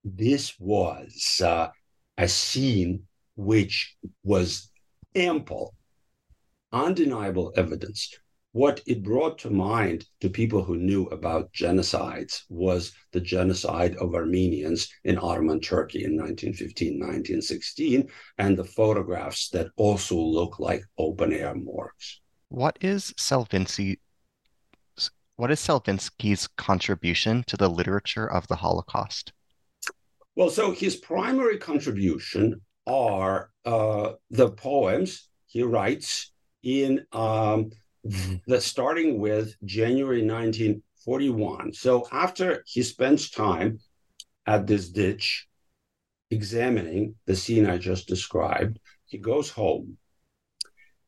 this 0.03 0.57
was 0.59 1.41
uh, 1.43 1.69
a 2.17 2.27
scene 2.27 3.03
which 3.35 3.95
was 4.23 4.71
ample, 5.15 5.75
undeniable 6.71 7.53
evidence. 7.55 8.17
What 8.53 8.81
it 8.85 9.01
brought 9.01 9.39
to 9.39 9.49
mind 9.49 10.05
to 10.21 10.29
people 10.29 10.63
who 10.63 10.77
knew 10.77 11.05
about 11.07 11.51
genocides 11.53 12.43
was 12.49 12.93
the 13.11 13.19
genocide 13.19 13.95
of 13.95 14.13
Armenians 14.13 14.89
in 15.03 15.17
Ottoman 15.17 15.59
Turkey 15.59 16.03
in 16.03 16.15
1915, 16.15 16.99
1916, 16.99 18.07
and 18.37 18.55
the 18.55 18.63
photographs 18.63 19.49
that 19.49 19.69
also 19.75 20.15
look 20.15 20.59
like 20.59 20.83
open 20.99 21.33
air 21.33 21.55
morgues. 21.55 22.21
What 22.49 22.77
is 22.79 23.11
Selvinsky? 23.17 23.97
What 25.35 25.49
is 25.49 25.59
Selvinsky's 25.59 26.45
contribution 26.45 27.43
to 27.47 27.57
the 27.57 27.69
literature 27.69 28.27
of 28.31 28.47
the 28.47 28.57
Holocaust? 28.57 29.33
Well, 30.35 30.51
so 30.51 30.73
his 30.73 30.95
primary 30.95 31.57
contribution 31.57 32.61
are 32.85 33.49
uh, 33.65 34.11
the 34.29 34.51
poems 34.51 35.27
he 35.47 35.63
writes 35.63 36.31
in 36.61 37.03
um, 37.11 37.71
Mm-hmm. 38.05 38.51
the 38.51 38.59
starting 38.59 39.17
with 39.17 39.55
January 39.63 40.25
1941. 40.25 41.71
So 41.73 42.05
after 42.11 42.63
he 42.67 42.83
spends 42.83 43.29
time 43.29 43.79
at 44.45 44.67
this 44.67 44.89
ditch 44.89 45.47
examining 46.29 47.15
the 47.25 47.35
scene 47.35 47.65
I 47.65 47.77
just 47.77 48.07
described, 48.07 48.79
he 49.05 49.17
goes 49.17 49.49
home 49.49 49.97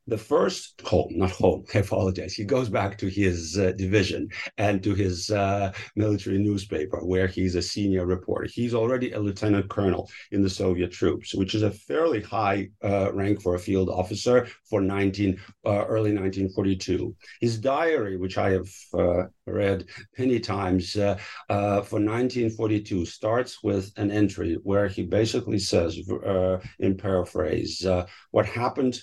the 0.06 0.18
first 0.18 0.80
home, 0.82 1.12
not 1.16 1.32
home, 1.32 1.64
I 1.74 1.78
apologize. 1.78 2.34
He 2.34 2.44
goes 2.44 2.68
back 2.68 2.96
to 2.98 3.08
his 3.08 3.58
uh, 3.58 3.72
division 3.72 4.28
and 4.56 4.82
to 4.84 4.94
his 4.94 5.30
uh, 5.30 5.72
military 5.96 6.38
newspaper 6.38 7.04
where 7.04 7.26
he's 7.26 7.56
a 7.56 7.62
senior 7.62 8.06
reporter. 8.06 8.48
He's 8.52 8.74
already 8.74 9.12
a 9.12 9.20
lieutenant 9.20 9.68
colonel 9.68 10.08
in 10.30 10.42
the 10.42 10.50
Soviet 10.50 10.92
troops, 10.92 11.34
which 11.34 11.54
is 11.54 11.62
a 11.62 11.70
fairly 11.70 12.22
high 12.22 12.68
uh, 12.84 13.12
rank 13.12 13.42
for 13.42 13.56
a 13.56 13.58
field 13.58 13.88
officer 13.88 14.46
for 14.70 14.80
19 14.80 15.40
uh, 15.64 15.84
early 15.86 16.14
1942. 16.14 17.14
His 17.40 17.58
diary, 17.58 18.16
which 18.16 18.38
I 18.38 18.50
have 18.50 18.68
uh, 18.94 19.24
read 19.46 19.86
many 20.18 20.38
times 20.38 20.96
uh, 20.96 21.16
for 21.48 21.98
1942, 21.98 23.06
starts 23.06 23.62
with 23.62 23.92
an 23.96 24.10
entry 24.12 24.58
where 24.62 24.86
he 24.86 25.02
basically 25.02 25.58
says, 25.58 25.98
in 26.78 26.96
paraphrase, 26.96 27.84
what 28.30 28.46
happened 28.46 29.00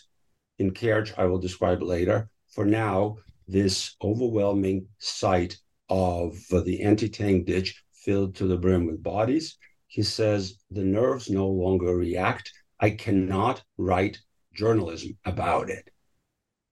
in 0.60 0.72
Kerch, 0.72 1.14
I 1.18 1.26
will 1.26 1.40
describe 1.40 1.82
later. 1.82 2.30
For 2.50 2.66
now, 2.66 3.18
this 3.48 3.96
overwhelming 4.02 4.88
sight 5.00 5.58
of 5.90 6.38
the 6.50 6.82
anti 6.82 7.10
tank 7.10 7.46
ditch 7.46 7.84
filled 7.94 8.36
to 8.36 8.48
the 8.48 8.58
brim 8.58 8.86
with 8.86 9.04
bodies. 9.04 9.58
He 9.88 10.04
says 10.04 10.58
the 10.72 10.84
nerves 10.84 11.30
no 11.30 11.48
longer 11.48 11.96
react. 11.96 12.52
I 12.80 12.92
cannot 12.92 13.64
write 13.78 14.20
journalism 14.54 15.18
about 15.26 15.70
it. 15.70 15.90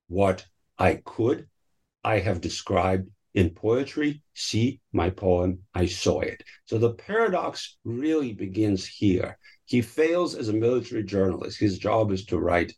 What 0.08 0.46
I 0.78 1.02
could, 1.06 1.48
I 2.04 2.20
have 2.20 2.42
described 2.42 3.10
in 3.34 3.52
poetry. 3.52 4.22
See 4.34 4.82
my 4.92 5.10
poem, 5.10 5.60
I 5.74 5.86
saw 5.86 6.22
it. 6.22 6.44
So 6.66 6.78
the 6.78 6.94
paradox 6.94 7.78
really 7.84 8.34
begins 8.34 8.86
here. 8.86 9.38
He 9.66 9.82
fails 9.82 10.36
as 10.36 10.50
a 10.50 10.54
military 10.54 11.04
journalist. 11.04 11.60
His 11.60 11.78
job 11.78 12.12
is 12.12 12.26
to 12.26 12.40
write 12.40 12.74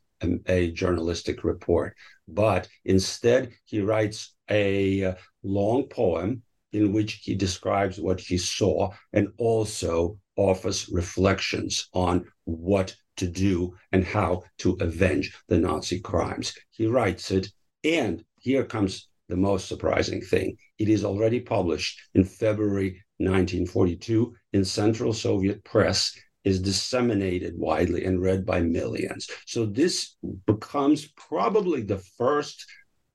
a, 0.47 0.71
journalistic 0.71 1.43
report, 1.43 1.95
but 2.27 2.67
instead 2.85 3.51
he 3.65 3.81
writes 3.81 4.35
a 4.49 5.05
uh, 5.05 5.15
long 5.43 5.87
poem 5.87 6.43
in 6.71 6.91
which 6.91 7.21
he 7.23 7.35
describes 7.35 7.99
what 7.99 8.19
he 8.19 8.37
saw 8.37 8.89
and 9.13 9.27
also 9.37 10.17
offers 10.35 10.89
reflections 10.89 11.87
on 11.93 12.25
what 12.45 12.95
to 13.15 13.27
do 13.27 13.75
and 13.91 14.03
how 14.03 14.41
to 14.57 14.75
avenge 14.79 15.35
the 15.47 15.57
Nazi 15.57 15.99
crimes. 15.99 16.53
He 16.71 16.87
writes 16.87 17.29
it, 17.29 17.51
and 17.83 18.23
here 18.39 18.65
comes 18.65 19.07
the 19.29 19.35
most 19.37 19.67
surprising 19.67 20.21
thing. 20.21 20.57
It 20.79 20.89
is 20.89 21.05
already 21.05 21.39
published 21.39 21.99
in 22.13 22.23
February 22.23 23.03
1942 23.17 24.33
in 24.53 24.65
Central 24.65 25.13
Soviet 25.13 25.63
Press 25.63 26.11
is 26.43 26.59
disseminated 26.59 27.57
widely 27.57 28.05
and 28.05 28.21
read 28.21 28.45
by 28.45 28.59
millions. 28.61 29.29
So 29.45 29.65
this 29.65 30.15
becomes 30.45 31.07
probably 31.15 31.83
the 31.83 32.03
first 32.17 32.65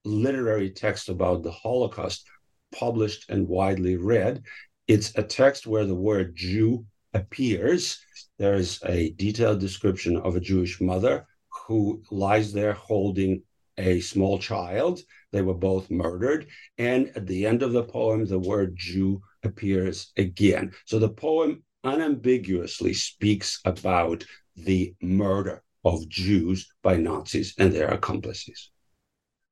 literary 0.05 0.71
text 0.71 1.09
about 1.09 1.43
the 1.43 1.51
Holocaust 1.51 2.27
published 2.73 3.29
and 3.31 3.49
widely 3.49 3.97
read. 3.97 4.43
It's 4.87 5.17
a 5.17 5.23
text 5.23 5.67
where 5.67 5.85
the 5.85 5.95
word 5.95 6.35
Jew 6.35 6.87
appears. 7.15 7.99
There 8.39 8.55
is 8.55 8.81
a 8.87 9.11
detailed 9.11 9.61
description 9.61 10.17
of 10.17 10.37
a 10.37 10.41
Jewish 10.41 10.81
mother 10.81 11.27
who 11.67 12.03
lies 12.11 12.53
there 12.53 12.73
holding 12.73 13.43
a 13.77 14.01
small 14.01 14.39
child. 14.39 15.01
They 15.33 15.43
were 15.43 15.55
both 15.55 15.91
murdered. 15.91 16.47
And 16.79 17.13
at 17.15 17.27
the 17.27 17.47
end 17.47 17.63
of 17.63 17.73
the 17.73 17.85
poem, 17.85 18.27
the 18.27 18.39
word 18.39 18.75
Jew 18.77 19.21
appears 19.43 20.13
again. 20.17 20.73
So 20.85 20.99
the 20.99 21.11
poem 21.11 21.63
unambiguously 21.85 22.95
speaks 22.95 23.61
about 23.65 24.25
the 24.57 24.95
murder 25.01 25.63
of 25.85 26.09
Jews 26.09 26.69
by 26.83 26.97
Nazis 26.97 27.55
and 27.59 27.73
their 27.73 27.89
accomplices. 27.89 28.71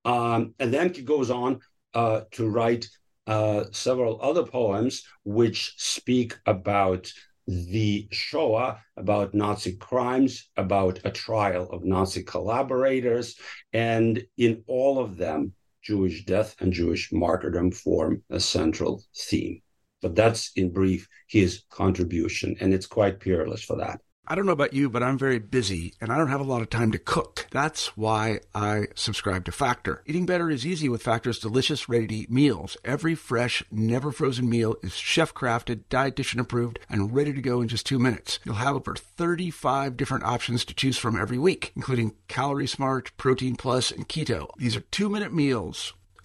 Um, 0.05 0.55
and 0.59 0.73
then 0.73 0.93
he 0.93 1.03
goes 1.03 1.31
on 1.31 1.61
uh, 1.95 2.23
to 2.33 2.49
write 2.49 2.89
uh, 3.27 3.65
several 3.73 4.21
other 4.23 4.45
poems 4.45 5.05
which 5.25 5.75
speak 5.77 6.39
about 6.47 7.13
the 7.47 8.09
Shoah, 8.11 8.81
about 8.97 9.35
Nazi 9.35 9.77
crimes, 9.77 10.49
about 10.57 11.01
a 11.05 11.11
trial 11.11 11.69
of 11.71 11.85
Nazi 11.85 12.23
collaborators. 12.23 13.37
And 13.73 14.25
in 14.37 14.65
all 14.67 14.99
of 14.99 15.17
them, 15.17 15.53
Jewish 15.83 16.25
death 16.25 16.57
and 16.61 16.73
Jewish 16.73 17.13
martyrdom 17.13 17.71
form 17.71 18.23
a 18.31 18.41
central 18.41 19.05
theme. 19.15 19.63
But 20.03 20.15
that's, 20.15 20.53
in 20.57 20.73
brief, 20.73 21.09
his 21.27 21.63
contribution, 21.71 22.57
and 22.61 22.75
it's 22.75 22.87
quite 22.87 23.21
peerless 23.21 23.63
for 23.63 23.77
that. 23.79 24.01
I 24.29 24.35
don't 24.35 24.47
know 24.47 24.53
about 24.53 24.73
you, 24.73 24.91
but 24.91 25.05
I'm 25.05 25.19
very 25.19 25.39
busy 25.39 25.95
and 26.01 26.11
I 26.11 26.19
don't 26.19 26.31
have 26.31 26.41
a 26.41 26.45
lot 26.45 26.61
of 26.61 26.69
time 26.69 26.91
to 26.91 26.99
cook. 26.99 27.47
That's 27.53 27.97
why 27.97 28.41
I 28.53 28.89
subscribe 28.97 29.45
to 29.45 29.53
Factor. 29.53 30.03
Eating 30.05 30.27
better 30.27 30.51
is 30.51 30.67
easy 30.67 30.89
with 30.89 31.03
Factor's 31.03 31.39
delicious, 31.39 31.89
ready 31.89 32.09
to 32.09 32.15
eat 32.15 32.31
meals. 32.31 32.77
Every 32.85 33.15
fresh, 33.15 33.63
never 33.71 34.11
frozen 34.11 34.51
meal 34.51 34.75
is 34.83 34.97
chef 34.97 35.33
crafted, 35.33 35.85
dietitian 35.91 36.41
approved, 36.41 36.81
and 36.89 37.15
ready 37.15 37.33
to 37.33 37.41
go 37.41 37.61
in 37.61 37.69
just 37.69 37.87
two 37.87 38.01
minutes. 38.01 38.41
You'll 38.45 38.57
have 38.57 38.75
over 38.75 38.97
35 38.97 39.97
different 39.97 40.25
options 40.25 40.65
to 40.65 40.75
choose 40.75 40.99
from 40.99 41.17
every 41.17 41.39
week, 41.39 41.71
including 41.77 42.15
Calorie 42.27 42.67
Smart, 42.67 43.17
Protein 43.17 43.55
Plus, 43.55 43.93
and 43.93 44.09
Keto. 44.09 44.49
These 44.57 44.77
are 44.77 44.81
two 44.81 45.09
minute 45.09 45.33
meals. 45.33 45.93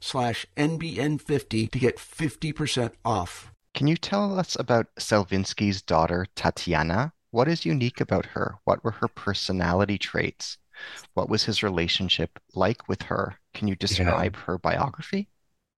slash 0.00 0.46
NBN50 0.56 1.70
to 1.70 1.78
get 1.78 1.96
50% 1.96 2.92
off. 3.04 3.52
Can 3.74 3.86
you 3.86 3.96
tell 3.96 4.38
us 4.38 4.56
about 4.58 4.94
Selvinsky's 4.98 5.82
daughter, 5.82 6.26
Tatiana? 6.34 7.12
What 7.30 7.48
is 7.48 7.64
unique 7.64 8.00
about 8.00 8.26
her? 8.26 8.56
What 8.64 8.82
were 8.82 8.90
her 8.90 9.08
personality 9.08 9.98
traits? 9.98 10.58
What 11.14 11.28
was 11.28 11.44
his 11.44 11.62
relationship 11.62 12.38
like 12.54 12.88
with 12.88 13.02
her? 13.02 13.36
Can 13.54 13.68
you 13.68 13.76
describe 13.76 14.34
yeah. 14.34 14.42
her 14.44 14.58
biography? 14.58 15.28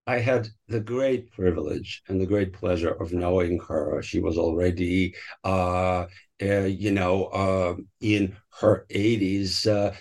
I 0.06 0.18
had 0.18 0.48
the 0.66 0.80
great 0.80 1.30
privilege 1.30 2.02
and 2.08 2.20
the 2.20 2.26
great 2.26 2.52
pleasure 2.52 2.90
of 2.90 3.12
knowing 3.12 3.60
her. 3.68 4.02
She 4.02 4.18
was 4.20 4.36
already, 4.36 5.14
uh, 5.44 6.06
uh, 6.42 6.64
you 6.64 6.90
know, 6.90 7.24
uh, 7.26 7.74
in 8.00 8.36
her 8.60 8.86
80s. 8.90 9.66
Uh, 9.66 9.92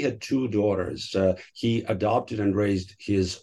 had 0.00 0.20
two 0.20 0.48
daughters. 0.48 1.14
Uh, 1.14 1.34
he 1.54 1.82
adopted 1.84 2.40
and 2.40 2.54
raised 2.54 2.94
his 2.98 3.40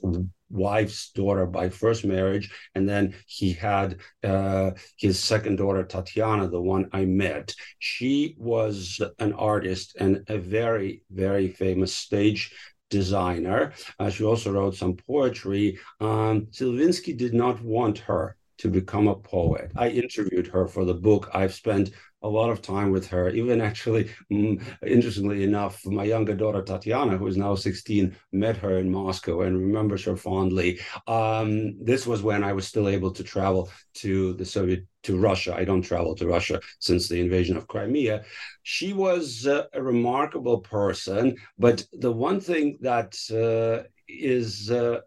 wife's 0.50 1.10
daughter 1.12 1.46
by 1.46 1.68
first 1.70 2.06
marriage, 2.06 2.52
and 2.76 2.88
then 2.88 3.16
he 3.26 3.52
had 3.54 3.98
uh, 4.24 4.72
his 4.98 5.20
second 5.20 5.58
daughter, 5.58 5.84
Tatiana, 5.84 6.48
the 6.48 6.62
one 6.62 6.90
I 6.94 7.06
met. 7.06 7.54
She 7.80 8.36
was 8.38 9.02
an 9.20 9.34
artist 9.34 9.96
and 10.00 10.24
a 10.28 10.38
very, 10.38 11.02
very 11.12 11.48
famous 11.48 11.94
stage 11.96 12.54
designer. 12.90 13.74
Uh, 14.00 14.10
she 14.12 14.24
also 14.24 14.52
wrote 14.52 14.76
some 14.76 14.96
poetry. 15.08 15.80
Um, 16.00 16.48
Selvinsky 16.52 17.18
did 17.18 17.34
not 17.34 17.62
want 17.62 17.98
her 18.00 18.36
to 18.64 18.70
become 18.70 19.10
a 19.10 19.16
poet. 19.16 19.74
I 19.76 19.90
interviewed 19.90 20.48
her 20.48 20.70
for 20.70 20.86
the 20.86 20.94
book. 20.94 21.30
I've 21.34 21.54
spent 21.54 21.92
a 22.22 22.30
lot 22.30 22.50
of 22.50 22.62
time 22.62 22.92
with 22.92 23.06
her. 23.08 23.30
Even 23.30 23.60
actually, 23.60 24.10
mm, 24.32 24.64
interestingly 24.88 25.44
enough, 25.44 25.86
my 25.86 26.06
younger 26.06 26.34
daughter 26.34 26.62
Tatiana, 26.62 27.18
who 27.18 27.28
is 27.28 27.36
now 27.36 27.56
16, 27.56 28.16
met 28.32 28.56
her 28.56 28.78
in 28.78 28.90
Moscow 28.90 29.42
and 29.42 29.60
remembers 29.60 30.06
her 30.06 30.16
fondly. 30.16 30.80
Um, 31.08 31.78
this 31.84 32.08
was 32.08 32.24
when 32.24 32.42
I 32.42 32.54
was 32.54 32.66
still 32.66 32.88
able 32.88 33.12
to 33.12 33.22
travel 33.22 33.70
to 33.96 34.32
the 34.36 34.46
Soviet 34.46 34.88
to 35.08 35.20
Russia. 35.20 35.54
I 35.54 35.66
don't 35.66 35.82
travel 35.82 36.16
to 36.16 36.26
Russia 36.26 36.62
since 36.80 37.10
the 37.10 37.20
invasion 37.20 37.58
of 37.58 37.68
Crimea. 37.68 38.24
She 38.62 38.94
was 38.94 39.46
uh, 39.46 39.64
a 39.74 39.84
remarkable 39.84 40.60
person, 40.60 41.36
but 41.60 41.86
the 41.92 42.14
one 42.14 42.40
thing 42.40 42.78
that 42.80 43.14
uh, 43.30 43.86
is 44.08 44.72
uh, 44.72 45.02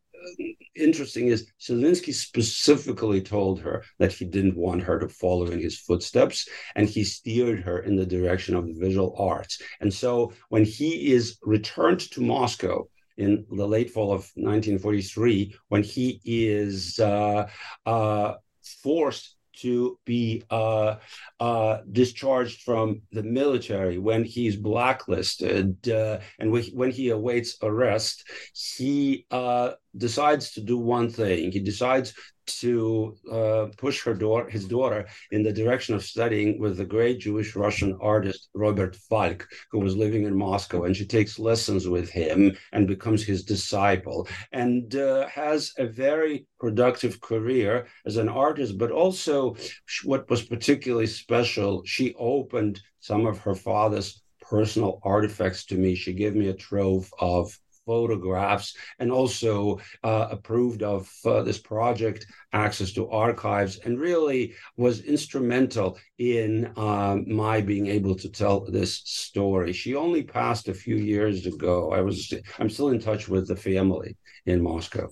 interesting 0.74 1.28
is 1.28 1.50
Selvinsky 1.60 2.12
specifically 2.12 3.20
told 3.20 3.60
her 3.60 3.84
that 3.98 4.12
he 4.12 4.24
didn't 4.24 4.56
want 4.56 4.82
her 4.82 4.98
to 4.98 5.08
follow 5.08 5.46
in 5.46 5.60
his 5.60 5.78
footsteps, 5.78 6.48
and 6.74 6.88
he 6.88 7.04
steered 7.04 7.60
her 7.60 7.78
in 7.80 7.96
the 7.96 8.06
direction 8.06 8.54
of 8.54 8.66
the 8.66 8.78
visual 8.78 9.14
arts. 9.18 9.60
And 9.80 9.92
so 9.92 10.32
when 10.48 10.64
he 10.64 11.12
is 11.12 11.38
returned 11.42 12.00
to 12.12 12.20
Moscow, 12.20 12.88
in 13.16 13.46
the 13.50 13.66
late 13.66 13.90
fall 13.90 14.12
of 14.12 14.30
1943, 14.34 15.54
when 15.68 15.82
he 15.82 16.20
is 16.24 16.98
uh, 16.98 17.48
uh, 17.86 18.34
forced 18.82 19.36
to 19.56 19.98
be 20.04 20.42
uh, 20.50 20.96
uh, 21.40 21.78
discharged 21.90 22.62
from 22.62 23.02
the 23.12 23.22
military, 23.22 23.98
when 23.98 24.24
he's 24.24 24.56
blacklisted, 24.56 25.88
uh, 25.88 26.18
and 26.38 26.52
when 26.52 26.90
he 26.90 27.08
awaits 27.08 27.56
arrest, 27.62 28.28
he 28.52 29.26
uh, 29.30 29.72
decides 29.98 30.52
to 30.52 30.60
do 30.60 30.78
one 30.78 31.10
thing. 31.10 31.52
He 31.52 31.60
decides 31.60 32.12
to 32.46 33.16
uh, 33.30 33.66
push 33.76 34.02
her 34.04 34.14
daughter, 34.14 34.48
his 34.48 34.66
daughter, 34.66 35.06
in 35.30 35.42
the 35.42 35.52
direction 35.52 35.94
of 35.94 36.04
studying 36.04 36.60
with 36.60 36.76
the 36.76 36.84
great 36.84 37.18
Jewish 37.18 37.56
Russian 37.56 37.98
artist 38.00 38.48
Robert 38.54 38.94
Falk, 38.94 39.46
who 39.70 39.80
was 39.80 39.96
living 39.96 40.24
in 40.24 40.36
Moscow, 40.36 40.84
and 40.84 40.96
she 40.96 41.06
takes 41.06 41.38
lessons 41.38 41.88
with 41.88 42.08
him 42.08 42.56
and 42.72 42.86
becomes 42.86 43.24
his 43.24 43.44
disciple, 43.44 44.28
and 44.52 44.94
uh, 44.94 45.26
has 45.26 45.72
a 45.78 45.86
very 45.86 46.46
productive 46.60 47.20
career 47.20 47.86
as 48.06 48.16
an 48.16 48.28
artist. 48.28 48.78
But 48.78 48.92
also, 48.92 49.56
what 50.04 50.28
was 50.30 50.42
particularly 50.42 51.06
special, 51.08 51.82
she 51.84 52.14
opened 52.18 52.80
some 53.00 53.26
of 53.26 53.38
her 53.38 53.54
father's 53.54 54.22
personal 54.40 55.00
artifacts 55.02 55.64
to 55.66 55.74
me. 55.74 55.94
She 55.94 56.12
gave 56.12 56.34
me 56.34 56.48
a 56.48 56.54
trove 56.54 57.10
of 57.18 57.58
photographs 57.86 58.76
and 58.98 59.10
also 59.10 59.78
uh, 60.02 60.26
approved 60.30 60.82
of 60.82 61.10
uh, 61.24 61.42
this 61.42 61.58
project 61.58 62.26
access 62.52 62.92
to 62.92 63.08
archives 63.08 63.78
and 63.78 63.98
really 63.98 64.54
was 64.76 65.00
instrumental 65.02 65.96
in 66.18 66.70
uh, 66.76 67.16
my 67.26 67.60
being 67.60 67.86
able 67.86 68.14
to 68.16 68.28
tell 68.28 68.60
this 68.60 68.96
story. 69.04 69.72
She 69.72 69.94
only 69.94 70.22
passed 70.22 70.68
a 70.68 70.74
few 70.74 70.96
years 70.96 71.46
ago. 71.46 71.92
I 71.92 72.00
was 72.00 72.32
i'm 72.58 72.68
still 72.68 72.88
in 72.88 72.98
touch 72.98 73.28
with 73.28 73.46
the 73.48 73.56
family 73.56 74.16
in 74.46 74.62
moscow. 74.62 75.08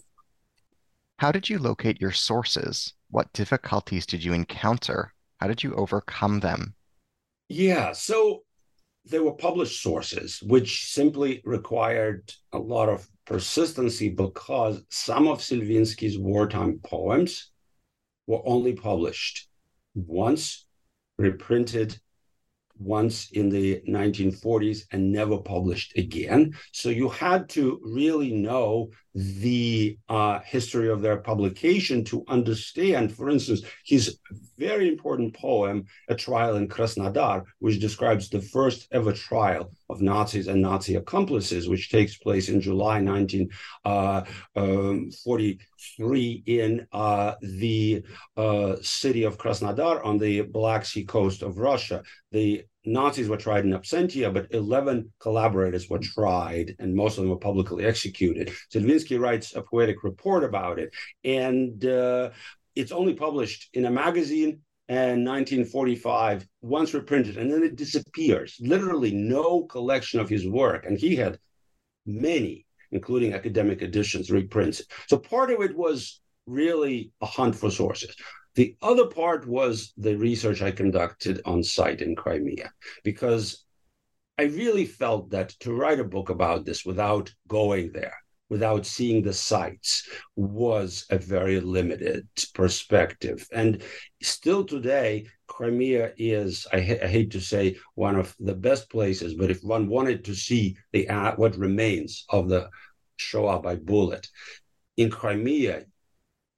How 1.18 1.30
did 1.32 1.48
you 1.48 1.58
locate 1.58 2.00
your 2.00 2.12
sources? 2.12 2.94
What 3.10 3.32
difficulties 3.32 4.04
did 4.04 4.24
you 4.24 4.32
encounter? 4.32 5.14
How 5.40 5.46
did 5.46 5.62
you 5.62 5.74
overcome 5.74 6.40
them? 6.40 6.74
Yeah 7.48 7.92
so 7.92 8.42
there 9.06 9.22
were 9.22 9.34
published 9.34 9.82
sources, 9.82 10.42
which 10.42 10.86
simply 10.86 11.42
required 11.44 12.32
a 12.52 12.58
lot 12.58 12.88
of 12.88 13.06
persistency 13.26 14.08
because 14.08 14.82
some 14.90 15.28
of 15.28 15.40
Selvinsky's 15.40 16.18
wartime 16.18 16.80
poems 16.82 17.50
were 18.26 18.42
only 18.46 18.72
published 18.72 19.48
once, 19.94 20.66
reprinted 21.18 21.98
once 22.78 23.30
in 23.30 23.48
the 23.48 23.80
1940s 23.88 24.84
and 24.90 25.12
never 25.12 25.38
published 25.38 25.96
again. 25.96 26.54
So 26.72 26.88
you 26.88 27.08
had 27.08 27.48
to 27.50 27.80
really 27.82 28.32
know 28.32 28.90
the 29.14 29.96
uh, 30.08 30.40
history 30.40 30.90
of 30.90 31.00
their 31.00 31.18
publication 31.18 32.02
to 32.04 32.24
understand, 32.28 33.14
for 33.14 33.30
instance, 33.30 33.62
his 33.84 34.18
very 34.58 34.88
important 34.88 35.34
poem, 35.34 35.84
A 36.08 36.16
Trial 36.16 36.56
in 36.56 36.66
Krasnodar, 36.68 37.44
which 37.60 37.78
describes 37.80 38.28
the 38.28 38.40
first 38.40 38.88
ever 38.90 39.12
trial 39.12 39.70
of 39.88 40.00
Nazis 40.00 40.48
and 40.48 40.60
Nazi 40.62 40.96
accomplices, 40.96 41.68
which 41.68 41.90
takes 41.90 42.16
place 42.16 42.48
in 42.48 42.60
July 42.60 43.00
1943 43.00 43.72
uh, 43.84 44.24
um, 44.56 45.10
in 46.46 46.86
uh, 46.92 47.34
the 47.40 48.02
uh, 48.36 48.76
city 48.82 49.22
of 49.22 49.38
Krasnodar 49.38 50.04
on 50.04 50.18
the 50.18 50.40
Black 50.42 50.84
Sea 50.84 51.04
coast 51.04 51.42
of 51.42 51.58
Russia. 51.58 52.02
The 52.32 52.64
Nazis 52.84 53.28
were 53.28 53.36
tried 53.36 53.64
in 53.64 53.72
absentia, 53.72 54.32
but 54.32 54.46
11 54.50 55.12
collaborators 55.18 55.88
were 55.88 55.98
tried, 55.98 56.76
and 56.78 56.94
most 56.94 57.16
of 57.16 57.22
them 57.22 57.30
were 57.30 57.36
publicly 57.36 57.84
executed. 57.84 58.52
Selvinsky 58.72 59.18
writes 59.18 59.54
a 59.54 59.62
poetic 59.62 60.04
report 60.04 60.44
about 60.44 60.78
it, 60.78 60.92
and 61.24 61.84
uh, 61.84 62.30
it's 62.74 62.92
only 62.92 63.14
published 63.14 63.70
in 63.72 63.86
a 63.86 63.90
magazine 63.90 64.60
and 64.88 65.24
1945, 65.24 66.46
once 66.60 66.92
reprinted, 66.92 67.38
and 67.38 67.50
then 67.50 67.62
it 67.62 67.76
disappears. 67.76 68.56
Literally, 68.60 69.12
no 69.12 69.62
collection 69.62 70.20
of 70.20 70.28
his 70.28 70.46
work, 70.46 70.84
and 70.84 70.98
he 70.98 71.16
had 71.16 71.38
many 72.04 72.66
including 72.94 73.34
academic 73.34 73.82
editions, 73.82 74.30
reprints. 74.30 74.80
So 75.08 75.18
part 75.18 75.50
of 75.50 75.60
it 75.60 75.76
was 75.76 76.20
really 76.46 77.10
a 77.20 77.26
hunt 77.26 77.56
for 77.56 77.70
sources. 77.70 78.14
The 78.54 78.76
other 78.82 79.06
part 79.06 79.48
was 79.48 79.92
the 79.96 80.16
research 80.16 80.62
I 80.62 80.70
conducted 80.70 81.40
on 81.44 81.64
site 81.64 82.00
in 82.00 82.14
Crimea, 82.14 82.72
because 83.02 83.64
I 84.38 84.44
really 84.44 84.86
felt 84.86 85.30
that 85.30 85.50
to 85.60 85.74
write 85.74 85.98
a 85.98 86.04
book 86.04 86.30
about 86.30 86.64
this 86.64 86.84
without 86.84 87.34
going 87.48 87.90
there, 87.92 88.14
without 88.48 88.86
seeing 88.86 89.22
the 89.22 89.32
sites, 89.32 90.08
was 90.36 91.04
a 91.10 91.18
very 91.18 91.58
limited 91.60 92.28
perspective. 92.54 93.46
And 93.52 93.82
still 94.22 94.64
today, 94.64 95.26
Crimea 95.48 96.12
is, 96.16 96.66
I, 96.72 96.80
ha- 96.80 97.02
I 97.02 97.08
hate 97.08 97.32
to 97.32 97.40
say, 97.40 97.76
one 97.96 98.16
of 98.16 98.36
the 98.38 98.54
best 98.54 98.88
places, 98.88 99.34
but 99.34 99.50
if 99.50 99.64
one 99.64 99.88
wanted 99.88 100.24
to 100.26 100.34
see 100.34 100.76
the 100.92 101.08
uh, 101.08 101.34
what 101.34 101.56
remains 101.56 102.24
of 102.28 102.48
the 102.48 102.70
Shoah 103.16 103.60
by 103.60 103.76
bullet, 103.76 104.28
in 104.96 105.10
Crimea, 105.10 105.86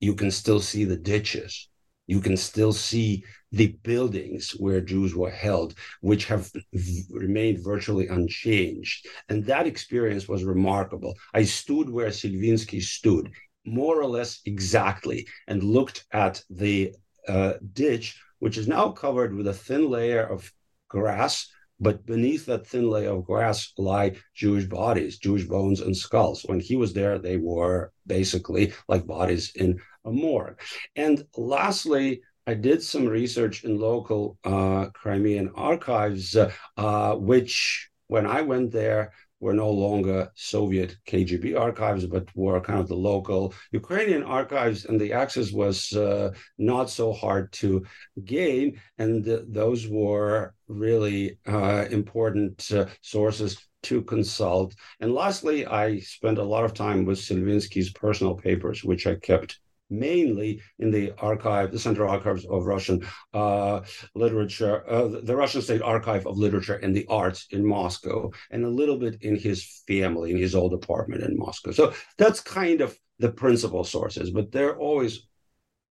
you 0.01 0.15
can 0.15 0.31
still 0.31 0.61
see 0.61 0.85
the 0.85 0.99
ditches 0.99 1.71
you 2.07 2.21
can 2.21 2.37
still 2.37 2.73
see 2.73 3.25
the 3.53 3.77
buildings 3.83 4.51
where 4.59 4.81
Jews 4.81 5.15
were 5.15 5.31
held, 5.31 5.75
which 6.01 6.27
have 6.27 6.51
v- 6.73 7.05
remained 7.11 7.65
virtually 7.65 8.09
unchanged. 8.09 9.07
And 9.29 9.45
that 9.47 9.67
experience 9.67 10.29
was 10.29 10.45
remarkable. 10.45 11.15
I 11.35 11.45
stood 11.45 11.89
where 11.89 12.09
Selvinsky 12.09 12.83
stood, 12.83 13.33
more 13.65 14.01
or 14.01 14.07
less 14.07 14.41
exactly, 14.45 15.27
and 15.49 15.63
looked 15.63 16.05
at 16.13 16.43
the 16.51 16.95
uh, 17.29 17.55
ditch, 17.73 18.21
which 18.39 18.59
is 18.59 18.69
now 18.69 18.91
covered 18.91 19.35
with 19.35 19.49
a 19.49 19.55
thin 19.55 19.89
layer 19.91 20.23
of 20.23 20.53
grass. 20.89 21.51
But 21.79 22.07
beneath 22.07 22.47
that 22.47 22.67
thin 22.67 22.89
layer 22.89 23.11
of 23.11 23.27
grass 23.27 23.73
lie 23.77 24.17
Jewish 24.35 24.65
bodies, 24.65 25.19
Jewish 25.19 25.45
bones 25.45 25.81
and 25.81 25.97
skulls. 25.97 26.43
When 26.45 26.61
he 26.61 26.77
was 26.77 26.93
there, 26.95 27.19
they 27.19 27.37
were 27.37 27.93
basically 28.07 28.73
like 28.89 29.07
bodies 29.07 29.53
in 29.55 29.81
a 30.05 30.11
morgue. 30.11 30.59
And 30.95 31.25
lastly, 31.37 32.23
I 32.47 32.55
did 32.55 32.83
some 32.83 33.07
research 33.07 33.65
in 33.65 33.79
local 33.79 34.39
uh, 34.45 34.87
Crimean 34.95 35.51
archives, 35.55 36.37
uh, 36.77 37.15
which 37.17 37.91
when 38.07 38.25
I 38.25 38.43
went 38.43 38.71
there 38.71 39.13
were 39.41 39.53
no 39.53 39.71
longer 39.71 40.31
Soviet 40.35 40.97
KGB 41.07 41.55
archives, 41.55 42.07
but 42.07 42.29
were 42.35 42.61
kind 42.61 42.81
of 42.81 42.89
the 42.89 42.97
local 42.97 43.55
Ukrainian 43.73 44.23
archives, 44.23 44.85
and 44.87 45.01
the 45.01 45.13
access 45.13 45.53
was 45.53 45.93
uh, 45.93 46.33
not 46.59 46.91
so 46.91 47.13
hard 47.13 47.53
to 47.53 47.85
gain. 48.25 48.81
And 48.99 49.25
th- 49.25 49.45
those 49.49 49.89
were 49.89 50.55
really 50.69 51.39
uh, 51.47 51.85
important 51.91 52.71
uh, 52.73 52.87
sources 53.03 53.59
to 53.85 54.03
consult. 54.03 54.75
And 55.01 55.13
lastly, 55.13 55.67
I 55.67 56.01
spent 56.01 56.39
a 56.39 56.43
lot 56.55 56.65
of 56.65 56.75
time 56.75 57.05
with 57.05 57.19
Selvinsky's 57.19 57.91
personal 57.93 58.35
papers, 58.35 58.83
which 58.83 59.07
I 59.07 59.15
kept 59.17 59.61
mainly 59.91 60.61
in 60.79 60.91
the 60.91 61.13
archive, 61.19 61.73
the 61.73 61.79
Central 61.79 62.11
Archives 62.11 62.45
of 62.47 62.67
Russian 62.67 63.07
uh, 63.35 63.81
Literature, 64.15 64.89
uh, 64.89 65.09
the 65.23 65.37
Russian 65.37 65.63
State 65.63 65.83
Archive 65.83 66.27
of 66.27 66.37
Literature 66.39 66.77
and 66.77 66.95
the 66.95 67.07
Arts 67.09 67.47
in 67.51 67.65
Moscow, 67.65 68.31
and 68.51 68.65
a 68.65 68.69
little 68.69 68.99
bit 68.99 69.23
in 69.23 69.37
his 69.37 69.83
family, 69.87 70.33
in 70.33 70.39
his 70.39 70.55
old 70.55 70.75
apartment 70.75 71.23
in 71.23 71.37
Moscow. 71.37 71.71
So 71.71 71.95
that's 72.19 72.41
kind 72.41 72.81
of 72.81 72.99
the 73.19 73.33
principal 73.33 73.85
sources, 73.85 74.31
but 74.31 74.53
there 74.53 74.71
are 74.71 74.79
always 74.79 75.27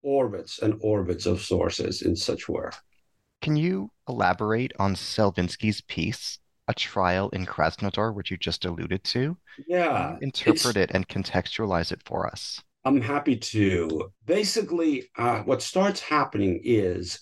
orbits 0.04 0.60
and 0.60 0.76
orbits 0.82 1.26
of 1.26 1.42
sources 1.42 2.02
in 2.04 2.16
such 2.16 2.48
work. 2.48 2.76
Can 3.42 3.56
you 3.56 3.92
elaborate 4.08 4.74
on 4.80 4.96
Selvinsky's 4.96 5.82
piece, 5.82 6.40
A 6.68 6.74
Trial 6.74 7.30
in 7.30 7.46
Krasnodar, 7.46 8.14
which 8.14 8.32
you 8.32 8.38
just 8.38 8.66
alluded 8.66 9.04
to? 9.06 9.38
Yeah. 9.68 10.18
Interpret 10.22 10.78
it 10.78 10.92
and 10.94 11.08
contextualize 11.08 11.92
it 11.92 12.02
for 12.06 12.28
us. 12.28 12.62
I'm 12.86 13.02
happy 13.02 13.36
to. 13.38 14.12
Basically, 14.26 15.10
uh, 15.18 15.40
what 15.40 15.64
starts 15.64 16.00
happening 16.00 16.62
is 16.64 17.20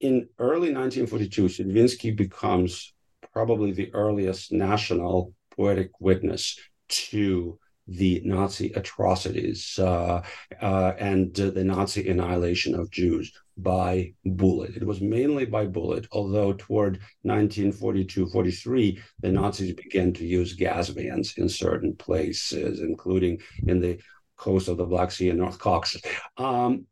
in 0.00 0.28
early 0.38 0.72
1942, 0.72 1.44
Selvinsky 1.44 2.16
becomes 2.16 2.94
probably 3.32 3.72
the 3.72 3.92
earliest 3.92 4.50
national 4.50 5.34
poetic 5.54 5.90
witness 6.00 6.58
to 6.88 7.58
the 7.86 8.22
Nazi 8.24 8.72
atrocities 8.72 9.78
uh, 9.78 10.22
uh, 10.60 10.92
and 10.98 11.38
uh, 11.38 11.50
the 11.50 11.64
Nazi 11.64 12.08
annihilation 12.08 12.74
of 12.74 12.90
Jews 12.90 13.32
by 13.56 14.14
bullet. 14.24 14.76
It 14.76 14.86
was 14.86 15.00
mainly 15.00 15.44
by 15.44 15.66
bullet, 15.66 16.06
although 16.12 16.54
toward 16.54 17.00
1942 17.22 18.26
43, 18.26 19.00
the 19.20 19.32
Nazis 19.32 19.74
began 19.74 20.12
to 20.14 20.26
use 20.26 20.54
gas 20.54 20.88
vans 20.88 21.34
in 21.36 21.48
certain 21.48 21.94
places, 21.96 22.80
including 22.80 23.40
in 23.66 23.80
the 23.80 24.00
coast 24.36 24.68
of 24.68 24.76
the 24.76 24.86
Black 24.86 25.10
Sea 25.10 25.30
and 25.30 25.38
North 25.38 25.58
Caucasus. 25.58 26.02
Um, 26.36 26.86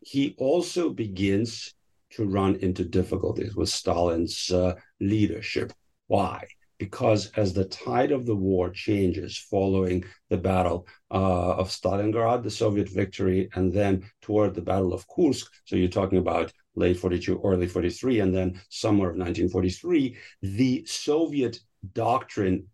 he 0.00 0.36
also 0.38 0.90
begins 0.90 1.74
to 2.10 2.24
run 2.24 2.56
into 2.56 2.84
difficulties 2.84 3.56
with 3.56 3.68
Stalin's 3.68 4.50
uh, 4.50 4.74
leadership. 5.00 5.72
Why? 6.06 6.46
Because 6.78 7.30
as 7.36 7.52
the 7.52 7.64
tide 7.64 8.12
of 8.12 8.26
the 8.26 8.36
war 8.36 8.70
changes 8.70 9.38
following 9.38 10.04
the 10.28 10.36
Battle 10.36 10.86
uh, 11.10 11.54
of 11.56 11.70
Stalingrad, 11.70 12.42
the 12.42 12.50
Soviet 12.50 12.88
victory, 12.88 13.48
and 13.54 13.72
then 13.72 14.04
toward 14.20 14.54
the 14.54 14.62
Battle 14.62 14.92
of 14.92 15.06
Kursk, 15.08 15.50
so 15.64 15.76
you're 15.76 15.88
talking 15.88 16.18
about 16.18 16.52
late 16.74 16.98
42, 16.98 17.40
early 17.42 17.66
43, 17.66 18.20
and 18.20 18.34
then 18.34 18.60
summer 18.68 19.10
of 19.10 19.16
1943, 19.16 20.16
the 20.42 20.84
Soviet 20.84 21.58
doctrine 21.94 22.66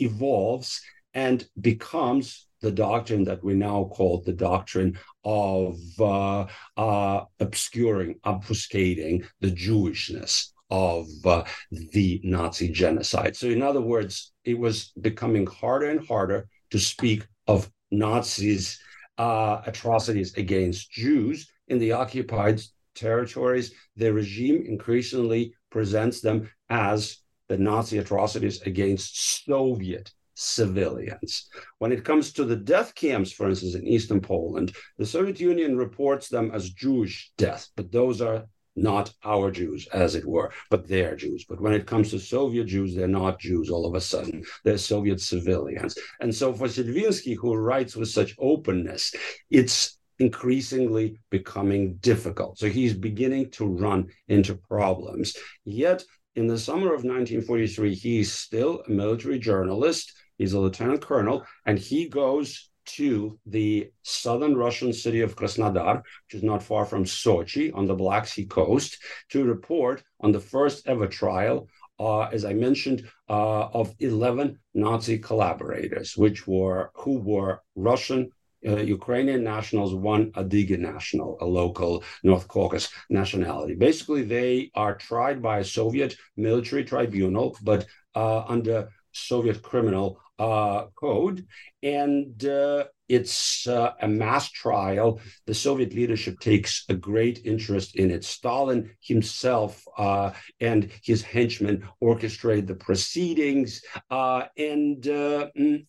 evolves 0.00 0.82
and 1.14 1.46
becomes 1.60 2.48
the 2.60 2.72
doctrine 2.72 3.24
that 3.24 3.44
we 3.44 3.54
now 3.54 3.84
call 3.92 4.22
the 4.22 4.32
doctrine 4.32 4.98
of 5.24 5.78
uh, 6.00 6.46
uh, 6.76 7.24
obscuring, 7.38 8.18
obfuscating 8.24 9.24
the 9.40 9.50
Jewishness 9.50 10.53
of 10.70 11.06
uh, 11.24 11.44
the 11.92 12.20
Nazi 12.24 12.68
genocide. 12.68 13.36
So, 13.36 13.48
in 13.48 13.62
other 13.62 13.80
words, 13.80 14.32
it 14.44 14.58
was 14.58 14.92
becoming 15.00 15.46
harder 15.46 15.90
and 15.90 16.06
harder 16.06 16.48
to 16.70 16.78
speak 16.78 17.26
of 17.46 17.70
Nazis' 17.90 18.78
uh, 19.18 19.62
atrocities 19.66 20.34
against 20.36 20.90
Jews 20.90 21.50
in 21.68 21.78
the 21.78 21.92
occupied 21.92 22.60
territories. 22.94 23.72
The 23.96 24.12
regime 24.12 24.64
increasingly 24.66 25.54
presents 25.70 26.20
them 26.20 26.50
as 26.68 27.18
the 27.48 27.58
Nazi 27.58 27.98
atrocities 27.98 28.62
against 28.62 29.44
Soviet 29.44 30.10
civilians. 30.34 31.48
When 31.78 31.92
it 31.92 32.04
comes 32.04 32.32
to 32.32 32.44
the 32.44 32.56
death 32.56 32.94
camps, 32.94 33.30
for 33.30 33.48
instance, 33.48 33.74
in 33.74 33.86
Eastern 33.86 34.20
Poland, 34.20 34.74
the 34.98 35.06
Soviet 35.06 35.38
Union 35.38 35.76
reports 35.76 36.28
them 36.28 36.50
as 36.52 36.70
Jewish 36.70 37.32
deaths, 37.38 37.70
but 37.76 37.92
those 37.92 38.20
are 38.20 38.44
not 38.76 39.12
our 39.24 39.50
Jews, 39.50 39.86
as 39.92 40.14
it 40.14 40.26
were, 40.26 40.52
but 40.70 40.88
their 40.88 41.16
Jews. 41.16 41.44
But 41.48 41.60
when 41.60 41.72
it 41.72 41.86
comes 41.86 42.10
to 42.10 42.18
Soviet 42.18 42.66
Jews, 42.66 42.94
they're 42.94 43.08
not 43.08 43.40
Jews 43.40 43.70
all 43.70 43.86
of 43.86 43.94
a 43.94 44.00
sudden. 44.00 44.44
They're 44.64 44.78
Soviet 44.78 45.20
civilians. 45.20 45.96
And 46.20 46.34
so 46.34 46.52
for 46.52 46.66
Selvinsky, 46.66 47.36
who 47.36 47.54
writes 47.56 47.96
with 47.96 48.08
such 48.08 48.34
openness, 48.38 49.14
it's 49.50 49.98
increasingly 50.18 51.18
becoming 51.30 51.96
difficult. 51.96 52.58
So 52.58 52.68
he's 52.68 52.94
beginning 52.94 53.50
to 53.52 53.66
run 53.66 54.08
into 54.28 54.54
problems. 54.54 55.36
Yet 55.64 56.04
in 56.36 56.46
the 56.46 56.58
summer 56.58 56.86
of 56.86 57.04
1943, 57.04 57.94
he's 57.94 58.32
still 58.32 58.82
a 58.86 58.90
military 58.90 59.38
journalist 59.38 60.12
He's 60.38 60.52
a 60.52 60.60
lieutenant 60.60 61.00
colonel, 61.00 61.46
and 61.64 61.78
he 61.78 62.08
goes 62.08 62.70
to 62.84 63.38
the 63.46 63.90
southern 64.02 64.56
Russian 64.56 64.92
city 64.92 65.20
of 65.20 65.36
Krasnodar, 65.36 65.96
which 65.96 66.34
is 66.34 66.42
not 66.42 66.62
far 66.62 66.84
from 66.84 67.04
Sochi 67.04 67.74
on 67.74 67.86
the 67.86 67.94
Black 67.94 68.26
Sea 68.26 68.46
coast, 68.46 68.98
to 69.30 69.44
report 69.44 70.02
on 70.20 70.32
the 70.32 70.40
first 70.40 70.86
ever 70.86 71.06
trial, 71.06 71.68
uh, 71.98 72.22
as 72.22 72.44
I 72.44 72.54
mentioned, 72.54 73.08
uh, 73.28 73.66
of 73.68 73.94
11 74.00 74.58
Nazi 74.74 75.18
collaborators, 75.18 76.16
which 76.16 76.46
were 76.46 76.90
who 76.94 77.18
were 77.18 77.60
Russian. 77.74 78.30
Uh, 78.66 78.76
Ukrainian 78.76 79.44
nationals, 79.44 79.94
one 79.94 80.32
Adyghe 80.32 80.78
national, 80.78 81.36
a 81.42 81.44
local 81.44 82.02
North 82.22 82.48
Caucasus 82.48 82.90
nationality. 83.10 83.74
Basically, 83.74 84.22
they 84.22 84.70
are 84.74 84.94
tried 84.94 85.42
by 85.42 85.58
a 85.58 85.64
Soviet 85.64 86.16
military 86.38 86.82
tribunal, 86.82 87.58
but 87.62 87.84
uh, 88.14 88.40
under 88.48 88.88
Soviet 89.12 89.62
criminal 89.62 90.18
uh, 90.38 90.86
code, 90.94 91.46
and 91.82 92.44
uh, 92.44 92.84
it's 93.08 93.66
uh, 93.66 93.92
a 94.00 94.08
mass 94.08 94.50
trial. 94.50 95.20
The 95.46 95.54
Soviet 95.54 95.94
leadership 95.94 96.40
takes 96.40 96.84
a 96.88 96.94
great 96.94 97.40
interest 97.44 97.96
in 97.96 98.10
it. 98.10 98.24
Stalin 98.24 98.90
himself 99.00 99.84
uh, 99.98 100.32
and 100.60 100.90
his 101.02 101.22
henchmen 101.22 101.86
orchestrate 102.02 102.66
the 102.66 102.74
proceedings, 102.74 103.82
uh, 104.10 104.44
and 104.56 105.06
uh, 105.06 105.48
mm, 105.58 105.86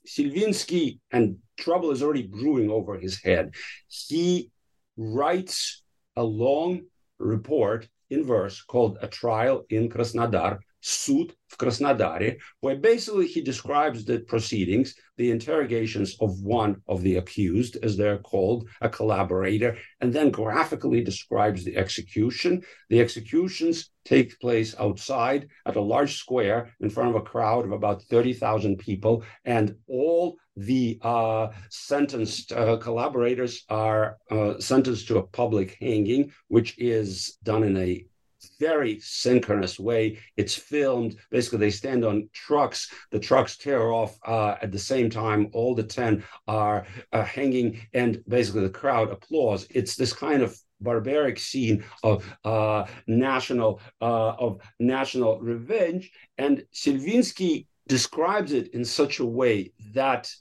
and 1.12 1.38
trouble 1.58 1.92
is 1.92 2.04
already 2.04 2.28
brewing 2.28 2.70
over 2.70 2.98
his 2.98 3.22
head. 3.22 3.56
He 3.88 4.52
writes 4.98 5.84
a 6.16 6.24
long 6.24 6.82
report 7.20 7.88
in 8.10 8.24
verse 8.24 8.62
called 8.62 8.98
A 9.02 9.08
Trial 9.08 9.64
in 9.70 9.90
Krasnodar 9.90 10.60
Sud 10.85 11.35
в 11.49 11.59
Краснодаре, 11.59 12.39
where 12.61 12.77
basically 12.77 13.27
he 13.27 13.43
describes 13.43 14.05
the 14.05 14.21
proceedings, 14.21 14.95
the 15.17 15.31
interrogations 15.31 16.17
of 16.21 16.41
one 16.41 16.81
of 16.89 17.03
the 17.03 17.17
accused, 17.17 17.77
as 17.83 17.97
they're 17.97 18.19
called, 18.19 18.67
a 18.81 18.89
collaborator, 18.89 19.77
and 20.01 20.13
then 20.13 20.31
graphically 20.31 21.03
describes 21.03 21.65
the 21.65 21.77
execution. 21.77 22.63
The 22.89 23.01
executions 23.01 23.91
take 24.05 24.41
place 24.41 24.75
outside 24.79 25.49
at 25.67 25.77
a 25.77 25.83
large 25.83 26.17
square 26.17 26.75
in 26.81 26.89
front 26.89 27.11
of 27.11 27.17
a 27.17 27.27
crowd 27.27 27.67
of 27.67 27.73
about 27.73 28.03
30,000 28.05 28.79
people, 28.79 29.23
and 29.45 29.77
all 29.87 30.37
the 30.57 30.99
uh, 31.03 31.49
sentenced 31.69 32.53
uh, 32.53 32.77
collaborators 32.79 33.65
are 33.69 34.17
uh, 34.31 34.59
sentenced 34.59 35.09
to 35.09 35.19
a 35.19 35.27
public 35.27 35.77
hanging, 35.81 36.33
which 36.49 36.79
is 36.79 37.37
done 37.43 37.65
in 37.65 37.77
a 37.77 38.05
very 38.60 39.00
synchronous 39.00 39.80
way. 39.80 40.20
It's 40.38 40.56
filmed. 40.56 41.16
Basically, 41.32 41.60
they 41.60 41.70
stand 41.70 42.06
on 42.06 42.30
trucks. 42.34 42.92
The 43.12 43.20
trucks 43.20 43.58
tear 43.58 43.92
off 43.92 44.18
uh, 44.26 44.56
at 44.62 44.72
the 44.72 44.80
same 44.80 45.10
time. 45.10 45.50
All 45.54 45.76
the 45.76 45.84
10 45.84 46.24
are 46.48 46.86
uh, 47.12 47.24
hanging, 47.24 47.80
and 47.94 48.24
basically, 48.28 48.62
the 48.62 48.70
crowd 48.70 49.12
applauds. 49.12 49.68
It's 49.70 49.96
this 49.96 50.14
kind 50.14 50.42
of 50.42 50.58
barbaric 50.82 51.40
scene 51.40 51.84
of 52.04 52.26
uh, 52.44 52.86
national 53.08 53.82
uh, 54.02 54.32
of 54.32 54.62
national 54.80 55.40
revenge, 55.40 56.12
and 56.38 56.64
Selvinsky 56.74 57.68
describes 57.88 58.52
it 58.52 58.74
in 58.74 58.84
such 58.84 59.20
a 59.20 59.26
way 59.26 59.72
that 59.94 60.32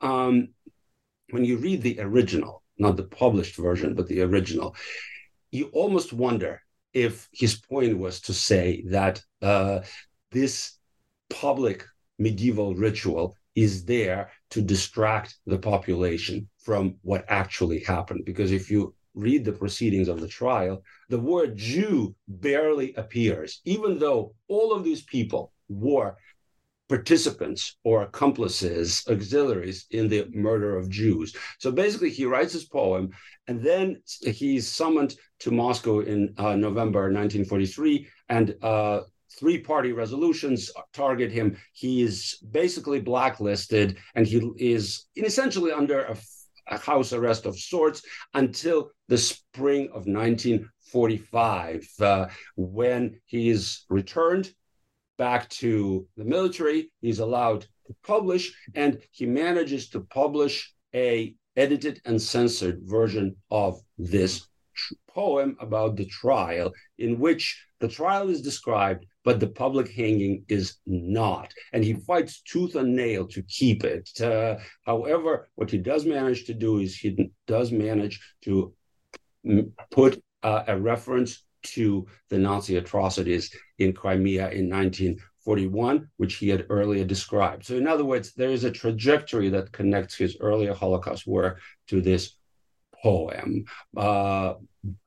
um, 0.00 0.48
when 1.30 1.44
you 1.44 1.58
read 1.58 1.82
the 1.82 2.00
original, 2.00 2.62
not 2.78 2.96
the 2.96 3.02
published 3.02 3.56
version, 3.56 3.94
but 3.94 4.06
the 4.06 4.20
original, 4.22 4.74
you 5.50 5.68
almost 5.72 6.12
wonder 6.12 6.62
if 6.96 7.28
his 7.30 7.54
point 7.54 7.98
was 7.98 8.22
to 8.22 8.32
say 8.32 8.82
that 8.86 9.22
uh, 9.42 9.80
this 10.32 10.78
public 11.28 11.84
medieval 12.18 12.74
ritual 12.74 13.36
is 13.54 13.84
there 13.84 14.30
to 14.48 14.62
distract 14.62 15.36
the 15.44 15.58
population 15.58 16.48
from 16.58 16.94
what 17.02 17.26
actually 17.28 17.80
happened. 17.80 18.22
Because 18.24 18.50
if 18.50 18.70
you 18.70 18.94
read 19.14 19.44
the 19.44 19.52
proceedings 19.52 20.08
of 20.08 20.22
the 20.22 20.28
trial, 20.28 20.82
the 21.10 21.20
word 21.20 21.54
Jew 21.58 22.14
barely 22.28 22.94
appears, 22.94 23.60
even 23.66 23.98
though 23.98 24.34
all 24.48 24.72
of 24.72 24.82
these 24.82 25.02
people 25.02 25.52
were 25.68 26.16
participants 26.88 27.76
or 27.84 28.02
accomplices, 28.02 29.02
auxiliaries 29.08 29.86
in 29.90 30.08
the 30.08 30.26
murder 30.32 30.76
of 30.76 30.88
Jews. 30.88 31.34
So 31.58 31.72
basically, 31.72 32.10
he 32.10 32.24
writes 32.24 32.52
his 32.52 32.64
poem, 32.64 33.10
and 33.48 33.60
then 33.60 34.02
he's 34.22 34.68
summoned 34.68 35.14
to 35.40 35.50
Moscow 35.50 36.00
in 36.00 36.34
uh, 36.38 36.56
November 36.56 37.12
1943, 37.12 38.06
and 38.28 38.54
uh, 38.62 39.00
three 39.38 39.58
party 39.58 39.92
resolutions 39.92 40.70
target 40.92 41.32
him. 41.32 41.56
He 41.72 42.02
is 42.02 42.38
basically 42.50 43.00
blacklisted, 43.00 43.98
and 44.14 44.26
he 44.26 44.38
is 44.58 45.06
essentially 45.16 45.72
under 45.72 46.04
a, 46.04 46.16
a 46.68 46.78
house 46.78 47.12
arrest 47.12 47.46
of 47.46 47.58
sorts 47.58 48.02
until 48.34 48.90
the 49.08 49.18
spring 49.18 49.88
of 49.88 50.06
1945, 50.06 51.88
uh, 52.00 52.26
when 52.56 53.20
he 53.26 53.50
is 53.50 53.84
returned 53.88 54.52
back 55.18 55.48
to 55.48 56.06
the 56.16 56.24
military. 56.24 56.90
He's 57.00 57.18
allowed 57.18 57.62
to 57.86 57.94
publish, 58.02 58.52
and 58.74 58.98
he 59.10 59.26
manages 59.26 59.88
to 59.90 60.00
publish 60.00 60.72
a 60.94 61.34
edited 61.56 62.00
and 62.04 62.20
censored 62.20 62.80
version 62.82 63.36
of 63.50 63.80
this 63.98 64.46
poem 65.08 65.56
about 65.60 65.96
the 65.96 66.04
trial, 66.06 66.72
in 66.98 67.18
which 67.18 67.66
the 67.80 67.88
trial 67.88 68.28
is 68.28 68.42
described, 68.42 69.06
but 69.24 69.40
the 69.40 69.48
public 69.48 69.90
hanging 69.90 70.44
is 70.48 70.76
not. 70.86 71.52
And 71.72 71.82
he 71.82 71.94
fights 71.94 72.42
tooth 72.42 72.74
and 72.74 72.94
nail 72.94 73.26
to 73.28 73.42
keep 73.42 73.84
it. 73.84 74.08
Uh, 74.20 74.56
however, 74.84 75.48
what 75.54 75.70
he 75.70 75.78
does 75.78 76.04
manage 76.04 76.44
to 76.46 76.54
do 76.54 76.78
is 76.78 76.96
he 76.96 77.30
does 77.46 77.72
manage 77.72 78.20
to 78.42 78.74
put 79.90 80.22
uh, 80.42 80.64
a 80.66 80.78
reference 80.78 81.42
to 81.74 82.06
the 82.28 82.38
Nazi 82.38 82.76
atrocities 82.76 83.54
in 83.78 83.92
Crimea 83.92 84.50
in 84.50 84.68
1941, 84.68 86.08
which 86.16 86.36
he 86.36 86.48
had 86.48 86.66
earlier 86.68 87.04
described. 87.04 87.64
So, 87.64 87.76
in 87.76 87.86
other 87.86 88.04
words, 88.04 88.32
there 88.34 88.50
is 88.50 88.64
a 88.64 88.70
trajectory 88.70 89.48
that 89.50 89.72
connects 89.72 90.16
his 90.16 90.36
earlier 90.40 90.74
Holocaust 90.74 91.26
work 91.26 91.60
to 91.88 92.00
this 92.00 92.36
poem. 93.02 93.64
Uh, 93.96 94.54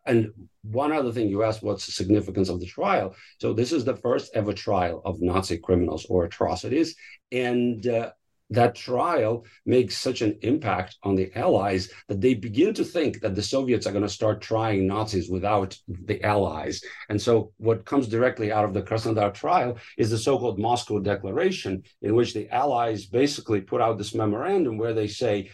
and 0.05 0.32
one 0.64 0.91
other 0.91 1.12
thing 1.12 1.30
you 1.30 1.43
asked, 1.43 1.64
what's 1.64 1.86
the 1.86 1.91
significance 1.91 2.49
of 2.49 2.60
the 2.60 2.66
trial? 2.66 3.16
So, 3.39 3.53
this 3.53 3.72
is 3.72 3.86
the 3.86 3.95
first 3.95 4.32
ever 4.36 4.53
trial 4.53 5.01
of 5.05 5.22
Nazi 5.22 5.57
criminals 5.57 6.05
or 6.10 6.26
atrocities. 6.26 6.95
And 7.32 7.86
uh, 7.88 8.12
that 8.50 8.76
trial 8.76 9.45
makes 9.66 9.97
such 9.97 10.22
an 10.22 10.38
impact 10.41 10.97
on 11.04 11.16
the 11.16 11.32
Allies 11.38 11.91
that 12.08 12.22
they 12.22 12.34
begin 12.34 12.74
to 12.74 12.84
think 12.84 13.22
that 13.22 13.36
the 13.36 13.43
Soviets 13.43 13.86
are 13.86 13.91
going 13.91 14.04
to 14.04 14.10
start 14.10 14.41
trying 14.41 14.88
Nazis 14.88 15.30
without 15.30 15.78
the 15.88 16.24
Allies. 16.24 16.82
And 17.10 17.22
so, 17.22 17.52
what 17.58 17.86
comes 17.86 18.08
directly 18.08 18.52
out 18.52 18.66
of 18.66 18.74
the 18.74 18.82
Krasnodar 18.82 19.34
trial 19.34 19.78
is 19.97 20.10
the 20.10 20.18
so 20.18 20.38
called 20.39 20.60
Moscow 20.60 21.00
Declaration, 21.00 21.84
in 22.02 22.16
which 22.16 22.34
the 22.34 22.50
Allies 22.50 23.06
basically 23.06 23.62
put 23.62 23.82
out 23.82 23.97
this 23.97 24.16
memorandum 24.16 24.78
where 24.78 24.93
they 24.93 25.08
say, 25.08 25.52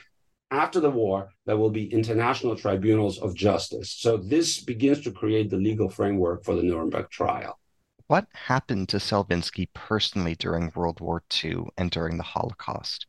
after 0.52 0.80
the 0.80 0.92
war, 0.92 1.30
there 1.46 1.58
will 1.58 1.72
be 1.72 1.92
international 1.92 2.56
tribunals 2.56 3.18
of 3.18 3.36
justice. 3.36 3.92
So, 3.92 4.18
this 4.18 4.64
begins 4.64 5.02
to 5.02 5.12
create 5.12 5.50
the 5.50 5.58
legal 5.58 5.90
framework 5.90 6.46
for 6.46 6.56
the 6.56 6.64
Nuremberg 6.64 7.10
trial. 7.10 7.60
What 8.08 8.28
happened 8.34 8.90
to 8.90 8.98
Selvinsky 8.98 9.68
personally 9.74 10.36
during 10.36 10.72
World 10.76 11.00
War 11.00 11.24
II 11.44 11.66
and 11.78 11.90
during 11.90 12.18
the 12.18 12.24
Holocaust? 12.24 13.08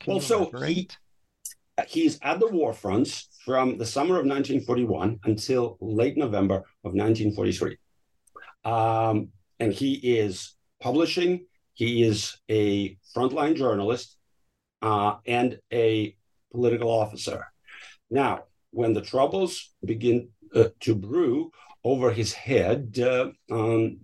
Can 0.00 0.14
well, 0.14 0.20
so 0.20 0.50
he, 0.64 0.88
he's 1.86 2.18
at 2.22 2.40
the 2.40 2.48
war 2.48 2.72
fronts 2.72 3.28
from 3.44 3.78
the 3.78 3.86
summer 3.86 4.14
of 4.16 4.26
1941 4.26 5.20
until 5.24 5.78
late 5.80 6.16
November 6.16 6.56
of 6.84 6.92
1943. 6.92 7.76
Um, 8.64 9.28
and 9.60 9.72
he 9.72 9.94
is 9.94 10.56
publishing, 10.80 11.46
he 11.74 12.02
is 12.02 12.36
a 12.48 12.98
frontline 13.14 13.56
journalist 13.56 14.16
uh, 14.82 15.16
and 15.24 15.60
a 15.72 16.16
political 16.50 16.90
officer. 16.90 17.46
Now, 18.10 18.44
when 18.72 18.92
the 18.92 19.02
troubles 19.02 19.72
begin 19.84 20.30
uh, 20.54 20.68
to 20.80 20.96
brew 20.96 21.52
over 21.84 22.10
his 22.10 22.32
head, 22.32 22.98
uh, 22.98 23.30
um, 23.50 23.98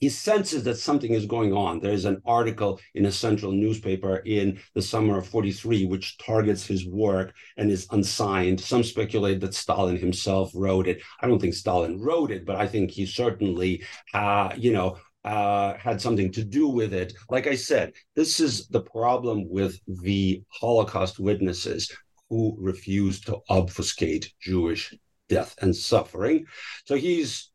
he 0.00 0.08
senses 0.08 0.62
that 0.64 0.78
something 0.78 1.12
is 1.12 1.26
going 1.26 1.52
on. 1.52 1.80
There's 1.80 2.04
an 2.04 2.22
article 2.24 2.80
in 2.94 3.06
a 3.06 3.12
central 3.12 3.52
newspaper 3.52 4.16
in 4.18 4.60
the 4.74 4.82
summer 4.82 5.18
of 5.18 5.26
43, 5.26 5.86
which 5.86 6.18
targets 6.18 6.66
his 6.66 6.86
work 6.86 7.34
and 7.56 7.70
is 7.70 7.86
unsigned. 7.90 8.60
Some 8.60 8.84
speculate 8.84 9.40
that 9.40 9.54
Stalin 9.54 9.96
himself 9.96 10.52
wrote 10.54 10.86
it. 10.86 11.02
I 11.20 11.26
don't 11.26 11.40
think 11.40 11.54
Stalin 11.54 12.00
wrote 12.00 12.30
it, 12.30 12.46
but 12.46 12.56
I 12.56 12.66
think 12.66 12.90
he 12.90 13.06
certainly, 13.06 13.82
uh, 14.14 14.50
you 14.56 14.72
know, 14.72 14.98
uh, 15.24 15.76
had 15.76 16.00
something 16.00 16.30
to 16.32 16.44
do 16.44 16.68
with 16.68 16.94
it. 16.94 17.12
Like 17.28 17.46
I 17.46 17.56
said, 17.56 17.92
this 18.14 18.40
is 18.40 18.68
the 18.68 18.82
problem 18.82 19.48
with 19.48 19.80
the 19.86 20.42
Holocaust 20.48 21.18
witnesses 21.18 21.90
who 22.30 22.56
refuse 22.58 23.20
to 23.22 23.38
obfuscate 23.48 24.32
Jewish 24.40 24.94
death 25.28 25.54
and 25.60 25.74
suffering. 25.74 26.46
So 26.84 26.94
he's 26.94 27.50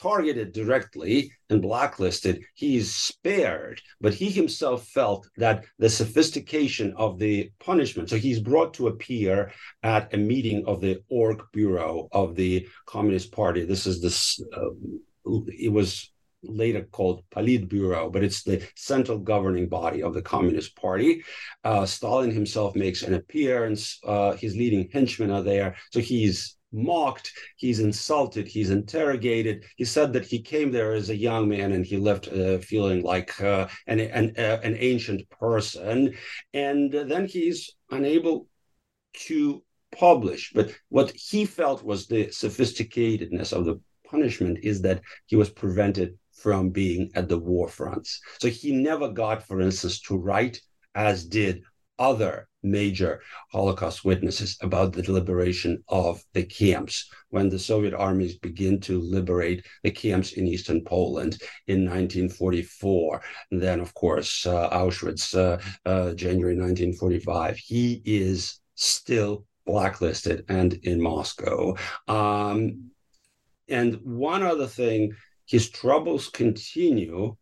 targeted 0.00 0.52
directly 0.52 1.32
and 1.50 1.62
blacklisted, 1.62 2.42
he's 2.54 2.94
spared. 2.94 3.80
But 4.00 4.14
he 4.14 4.30
himself 4.30 4.86
felt 4.88 5.28
that 5.36 5.64
the 5.78 5.88
sophistication 5.88 6.94
of 6.96 7.18
the 7.18 7.50
punishment, 7.60 8.10
so 8.10 8.16
he's 8.16 8.40
brought 8.40 8.74
to 8.74 8.88
appear 8.88 9.52
at 9.82 10.12
a 10.12 10.18
meeting 10.18 10.64
of 10.66 10.80
the 10.80 11.02
Org 11.08 11.42
Bureau 11.52 12.08
of 12.12 12.34
the 12.34 12.68
Communist 12.86 13.32
Party. 13.32 13.64
This 13.64 13.86
is 13.86 14.00
this, 14.00 14.40
uh, 14.56 14.70
it 15.58 15.72
was 15.72 16.12
later 16.42 16.82
called 16.82 17.24
Politburo, 17.30 18.12
but 18.12 18.22
it's 18.22 18.42
the 18.42 18.62
central 18.76 19.18
governing 19.18 19.68
body 19.68 20.02
of 20.02 20.14
the 20.14 20.22
Communist 20.22 20.76
Party. 20.76 21.22
Uh, 21.64 21.86
Stalin 21.86 22.30
himself 22.30 22.76
makes 22.76 23.02
an 23.02 23.14
appearance. 23.14 23.98
Uh, 24.04 24.32
his 24.32 24.54
leading 24.56 24.88
henchmen 24.92 25.30
are 25.30 25.42
there. 25.42 25.76
So 25.92 26.00
he's 26.00 26.55
mocked, 26.76 27.32
he's 27.56 27.80
insulted, 27.80 28.46
he's 28.46 28.70
interrogated. 28.70 29.64
He 29.76 29.84
said 29.84 30.12
that 30.12 30.26
he 30.26 30.40
came 30.40 30.70
there 30.70 30.92
as 30.92 31.10
a 31.10 31.16
young 31.16 31.48
man 31.48 31.72
and 31.72 31.84
he 31.84 31.96
left 31.96 32.28
uh, 32.28 32.58
feeling 32.58 33.02
like 33.02 33.40
uh, 33.40 33.66
an 33.86 34.00
an, 34.00 34.34
uh, 34.38 34.60
an 34.62 34.76
ancient 34.78 35.28
person, 35.30 36.14
and 36.52 36.92
then 36.92 37.26
he's 37.26 37.70
unable 37.90 38.46
to 39.26 39.62
publish. 39.98 40.52
But 40.54 40.74
what 40.90 41.10
he 41.12 41.46
felt 41.46 41.82
was 41.82 42.06
the 42.06 42.26
sophisticatedness 42.26 43.52
of 43.52 43.64
the 43.64 43.80
punishment 44.06 44.58
is 44.62 44.82
that 44.82 45.00
he 45.26 45.36
was 45.36 45.50
prevented 45.50 46.18
from 46.32 46.70
being 46.70 47.10
at 47.14 47.28
the 47.28 47.38
war 47.38 47.66
fronts. 47.68 48.20
So 48.38 48.48
he 48.48 48.72
never 48.72 49.08
got, 49.08 49.46
for 49.46 49.60
instance, 49.60 50.00
to 50.02 50.16
write 50.16 50.60
as 50.94 51.24
did 51.24 51.62
other 51.98 52.48
major 52.62 53.20
Holocaust 53.52 54.04
witnesses 54.04 54.58
about 54.60 54.92
the 54.92 55.10
liberation 55.10 55.82
of 55.88 56.22
the 56.32 56.44
camps 56.44 57.08
when 57.30 57.48
the 57.48 57.58
Soviet 57.58 57.94
armies 57.94 58.38
begin 58.38 58.80
to 58.80 59.00
liberate 59.00 59.64
the 59.82 59.90
camps 59.90 60.32
in 60.32 60.46
eastern 60.46 60.82
Poland 60.84 61.40
in 61.66 61.84
1944. 61.84 63.22
And 63.50 63.62
then, 63.62 63.80
of 63.80 63.94
course, 63.94 64.46
uh, 64.46 64.70
Auschwitz, 64.70 65.34
uh, 65.34 65.60
uh, 65.88 66.14
January 66.14 66.56
1945. 66.56 67.56
He 67.56 68.02
is 68.04 68.60
still 68.74 69.46
blacklisted 69.64 70.44
and 70.48 70.74
in 70.74 71.00
Moscow. 71.00 71.76
Um, 72.08 72.90
and 73.68 73.96
one 74.02 74.42
other 74.42 74.66
thing, 74.66 75.12
his 75.46 75.70
troubles 75.70 76.28
continue 76.28 77.36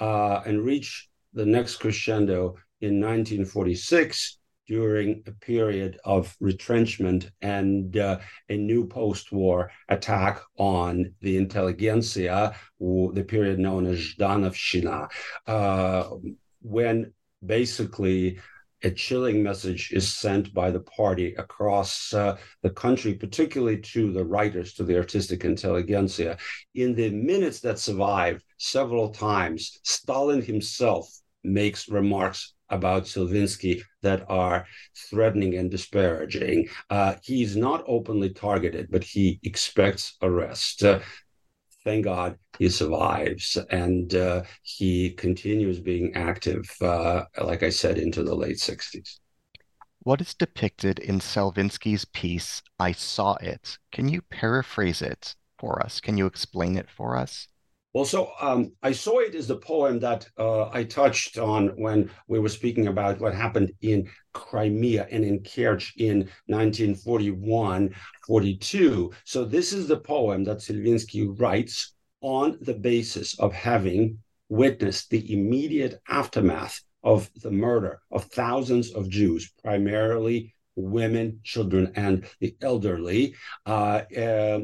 uh, 0.00 0.40
and 0.46 0.64
reach 0.64 1.08
the 1.32 1.46
next 1.46 1.76
crescendo 1.76 2.56
in 2.80 3.00
1946 3.00 4.38
during 4.66 5.22
a 5.26 5.32
period 5.32 5.98
of 6.04 6.36
retrenchment 6.40 7.30
and 7.40 7.96
uh, 7.96 8.18
a 8.48 8.56
new 8.56 8.86
post-war 8.86 9.70
attack 9.88 10.40
on 10.58 11.12
the 11.20 11.36
intelligentsia, 11.36 12.54
the 12.80 13.24
period 13.26 13.58
known 13.58 13.86
as 13.86 13.98
Zhdanovshchina, 14.18 15.08
uh, 15.46 16.10
when 16.62 17.12
basically 17.44 18.38
a 18.82 18.90
chilling 18.90 19.42
message 19.42 19.90
is 19.92 20.14
sent 20.14 20.52
by 20.52 20.70
the 20.70 20.80
party 20.80 21.34
across 21.34 22.12
uh, 22.12 22.36
the 22.62 22.70
country, 22.70 23.14
particularly 23.14 23.78
to 23.78 24.12
the 24.12 24.24
writers, 24.24 24.74
to 24.74 24.84
the 24.84 24.96
artistic 24.96 25.44
intelligentsia. 25.44 26.36
In 26.74 26.94
the 26.94 27.10
minutes 27.10 27.60
that 27.60 27.78
survive, 27.78 28.44
several 28.58 29.10
times, 29.10 29.80
Stalin 29.82 30.42
himself 30.42 31.08
makes 31.42 31.88
remarks 31.88 32.54
about 32.70 33.04
Selvinsky 33.04 33.82
that 34.02 34.24
are 34.28 34.66
threatening 35.10 35.56
and 35.56 35.70
disparaging. 35.70 36.68
Uh, 36.90 37.14
he's 37.22 37.56
not 37.56 37.84
openly 37.86 38.30
targeted, 38.30 38.88
but 38.90 39.04
he 39.04 39.38
expects 39.42 40.16
arrest. 40.22 40.82
Uh, 40.82 41.00
thank 41.84 42.04
God 42.04 42.36
he 42.58 42.68
survives 42.68 43.56
and 43.70 44.14
uh, 44.14 44.42
he 44.62 45.10
continues 45.10 45.80
being 45.80 46.14
active, 46.14 46.68
uh, 46.80 47.24
like 47.42 47.62
I 47.62 47.70
said, 47.70 47.98
into 47.98 48.22
the 48.22 48.34
late 48.34 48.56
60s. 48.56 49.18
What 50.00 50.20
is 50.20 50.34
depicted 50.34 50.98
in 50.98 51.18
Selvinsky's 51.18 52.04
piece, 52.04 52.62
I 52.78 52.92
Saw 52.92 53.34
It? 53.40 53.78
Can 53.90 54.08
you 54.08 54.22
paraphrase 54.22 55.02
it 55.02 55.34
for 55.58 55.82
us? 55.82 56.00
Can 56.00 56.16
you 56.16 56.26
explain 56.26 56.76
it 56.76 56.88
for 56.88 57.16
us? 57.16 57.48
Well, 57.96 58.04
so 58.04 58.32
um, 58.42 58.72
I 58.82 58.92
saw 58.92 59.20
it 59.20 59.34
as 59.34 59.48
the 59.48 59.56
poem 59.56 59.98
that 60.00 60.28
uh, 60.36 60.68
I 60.68 60.84
touched 60.84 61.38
on 61.38 61.68
when 61.80 62.10
we 62.28 62.38
were 62.38 62.50
speaking 62.50 62.88
about 62.88 63.20
what 63.20 63.34
happened 63.34 63.72
in 63.80 64.10
Crimea 64.34 65.08
and 65.10 65.24
in 65.24 65.40
Kerch 65.40 65.92
in 65.96 66.28
1941 66.44 67.94
42. 68.26 69.12
So, 69.24 69.46
this 69.46 69.72
is 69.72 69.88
the 69.88 69.96
poem 69.96 70.44
that 70.44 70.58
Selvinsky 70.58 71.40
writes 71.40 71.94
on 72.20 72.58
the 72.60 72.74
basis 72.74 73.40
of 73.40 73.54
having 73.54 74.18
witnessed 74.50 75.08
the 75.08 75.32
immediate 75.32 75.98
aftermath 76.06 76.82
of 77.02 77.30
the 77.40 77.50
murder 77.50 78.02
of 78.10 78.24
thousands 78.24 78.92
of 78.92 79.08
Jews, 79.08 79.50
primarily 79.62 80.54
women, 80.74 81.40
children, 81.44 81.92
and 81.96 82.26
the 82.40 82.54
elderly. 82.60 83.36
Uh, 83.64 84.02
uh, 84.14 84.60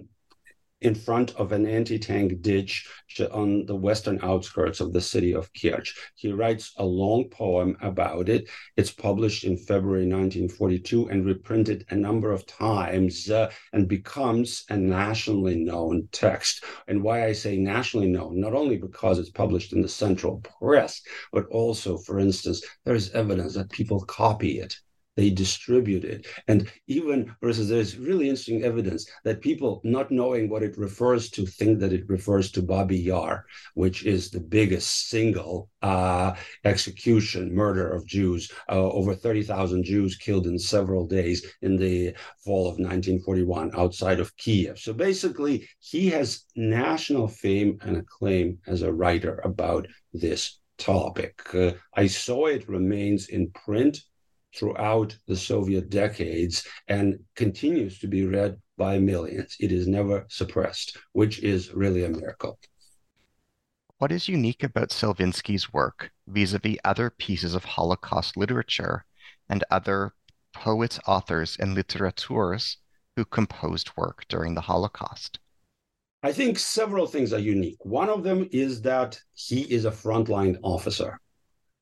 in 0.83 0.95
front 0.95 1.35
of 1.37 1.53
an 1.53 1.65
anti-tank 1.67 2.43
ditch 2.43 2.89
on 3.31 3.65
the 3.67 3.77
western 3.77 4.19
outskirts 4.23 4.81
of 4.81 4.93
the 4.93 5.01
city 5.01 5.33
of 5.33 5.53
Kerch. 5.53 5.95
He 6.17 6.33
writes 6.33 6.73
a 6.77 6.85
long 6.85 7.29
poem 7.31 7.77
about 7.81 8.29
it. 8.29 8.49
It's 8.77 8.91
published 8.91 9.45
in 9.45 9.57
February 9.57 10.07
1942 10.07 11.09
and 11.09 11.25
reprinted 11.25 11.87
a 11.91 11.97
number 11.97 12.33
of 12.33 12.47
times 12.47 13.31
uh, 13.31 13.51
and 13.73 13.89
becomes 13.89 14.65
a 14.69 14.77
nationally 14.77 15.57
known 15.57 16.09
text. 16.11 16.65
And 16.89 17.03
why 17.03 17.27
I 17.27 17.33
say 17.33 17.57
nationally 17.57 18.09
known, 18.09 18.41
not 18.41 18.55
only 18.55 18.77
because 18.77 19.19
it's 19.19 19.31
published 19.31 19.73
in 19.73 19.83
the 19.83 19.89
central 19.89 20.43
press, 20.61 21.01
but 21.33 21.47
also, 21.47 21.97
for 21.97 22.19
instance, 22.19 22.63
there's 22.85 23.11
evidence 23.13 23.55
that 23.55 23.71
people 23.71 24.05
copy 24.05 24.59
it 24.59 24.77
they 25.17 25.31
distribute 25.31 26.05
it. 26.05 26.27
And 26.49 26.71
even 26.87 27.35
versus 27.43 27.69
there's 27.69 27.99
really 27.99 28.29
interesting 28.29 28.65
evidence 28.65 29.07
that 29.25 29.41
people 29.41 29.81
not 29.85 30.11
knowing 30.11 30.49
what 30.49 30.63
it 30.63 30.79
refers 30.79 31.31
to 31.31 31.45
think 31.45 31.79
that 31.81 31.93
it 31.93 32.09
refers 32.09 32.51
to 32.53 32.63
Babi 32.63 32.99
Yar, 32.99 33.45
which 33.75 34.05
is 34.07 34.31
the 34.31 34.41
biggest 34.41 35.09
single 35.11 35.69
uh, 35.83 36.35
execution, 36.65 37.55
murder 37.55 37.93
of 37.93 38.07
Jews, 38.07 38.51
uh, 38.69 38.91
over 38.91 39.15
30,000 39.15 39.85
Jews 39.85 40.17
killed 40.17 40.47
in 40.47 40.59
several 40.59 41.07
days 41.07 41.47
in 41.61 41.77
the 41.77 42.15
fall 42.45 42.63
of 42.63 42.79
1941 42.79 43.73
outside 43.77 44.21
of 44.21 44.37
Kiev. 44.37 44.79
So 44.79 44.93
basically, 44.93 45.69
he 45.81 46.09
has 46.11 46.45
national 46.57 47.29
fame 47.29 47.79
and 47.83 47.97
acclaim 47.97 48.59
as 48.67 48.83
a 48.83 48.93
writer 48.93 49.41
about 49.45 49.87
this 50.13 50.59
topic. 50.79 51.55
Uh, 51.55 51.73
I 51.95 52.07
saw 52.07 52.47
it 52.47 52.69
remains 52.69 53.29
in 53.29 53.51
print 53.51 53.99
throughout 54.55 55.17
the 55.27 55.37
Soviet 55.37 55.91
decades 55.91 56.67
and 56.89 57.19
continues 57.35 57.99
to 58.01 58.07
be 58.07 58.27
read 58.27 58.61
by 58.77 58.99
millions. 58.99 59.57
It 59.61 59.73
is 59.73 59.87
never 59.87 60.27
suppressed, 60.29 60.99
which 61.13 61.43
is 61.43 61.73
really 61.73 62.05
a 62.05 62.09
miracle. 62.09 62.59
What 63.99 64.13
is 64.13 64.29
unique 64.29 64.65
about 64.65 64.91
Selvinsky's 64.91 65.73
work 65.73 66.11
vis 66.27 66.55
a 66.55 66.59
vis 66.59 66.79
other 66.85 67.11
pieces 67.11 67.55
of 67.55 67.65
Holocaust 67.65 68.37
literature 68.37 69.05
and 69.49 69.63
other 69.71 70.13
poets, 70.53 70.99
authors, 71.07 71.57
and 71.61 71.75
literateurs 71.75 72.79
who 73.17 73.25
composed 73.25 73.91
work 73.97 74.25
during 74.29 74.55
the 74.55 74.61
Holocaust? 74.61 75.39
I 76.25 76.33
think 76.33 76.59
several 76.59 77.07
things 77.07 77.33
are 77.33 77.39
unique. 77.39 77.85
One 77.85 78.09
of 78.09 78.23
them 78.23 78.49
is 78.53 78.83
that 78.83 79.19
he 79.35 79.63
is 79.63 79.85
a 79.85 79.91
frontline 79.91 80.59
officer. 80.63 81.19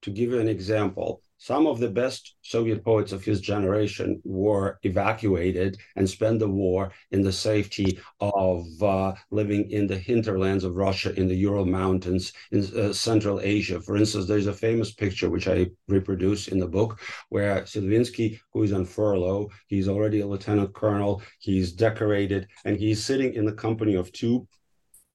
To 0.03 0.11
give 0.11 0.31
you 0.31 0.41
an 0.41 0.49
example, 0.49 1.23
some 1.43 1.66
of 1.66 1.80
the 1.80 1.88
best 1.88 2.34
Soviet 2.43 2.84
poets 2.84 3.12
of 3.12 3.24
his 3.24 3.41
generation 3.41 4.20
were 4.24 4.78
evacuated 4.82 5.78
and 5.97 6.09
spent 6.09 6.38
the 6.38 6.49
war 6.49 6.93
in 7.12 7.22
the 7.22 7.32
safety 7.32 7.99
of 8.20 8.66
uh, 8.82 9.14
living 9.30 9.70
in 9.70 9.86
the 9.86 9.97
hinterlands 9.97 10.64
of 10.64 10.76
Russia, 10.76 11.14
in 11.14 11.28
the 11.28 11.34
Ural 11.34 11.64
Mountains, 11.64 12.34
in 12.53 12.61
uh, 12.78 12.93
Central 12.93 13.41
Asia. 13.41 13.80
For 13.80 13.97
instance, 13.97 14.26
there's 14.26 14.49
a 14.49 14.53
famous 14.53 14.93
picture 14.93 15.30
which 15.30 15.49
I 15.49 15.68
reproduce 15.88 16.49
in 16.49 16.59
the 16.59 16.68
book 16.68 17.01
where 17.30 17.62
Selvinsky, 17.62 18.38
who 18.53 18.62
is 18.62 18.74
on 18.74 18.84
furlough, 18.84 19.49
he's 19.66 19.88
already 19.88 20.20
a 20.20 20.26
lieutenant 20.26 20.74
colonel, 20.74 21.22
he's 21.38 21.72
decorated, 21.72 22.49
and 22.66 22.76
he's 22.76 23.03
sitting 23.03 23.32
in 23.32 23.47
the 23.47 23.53
company 23.53 23.95
of 23.95 24.12
two 24.12 24.47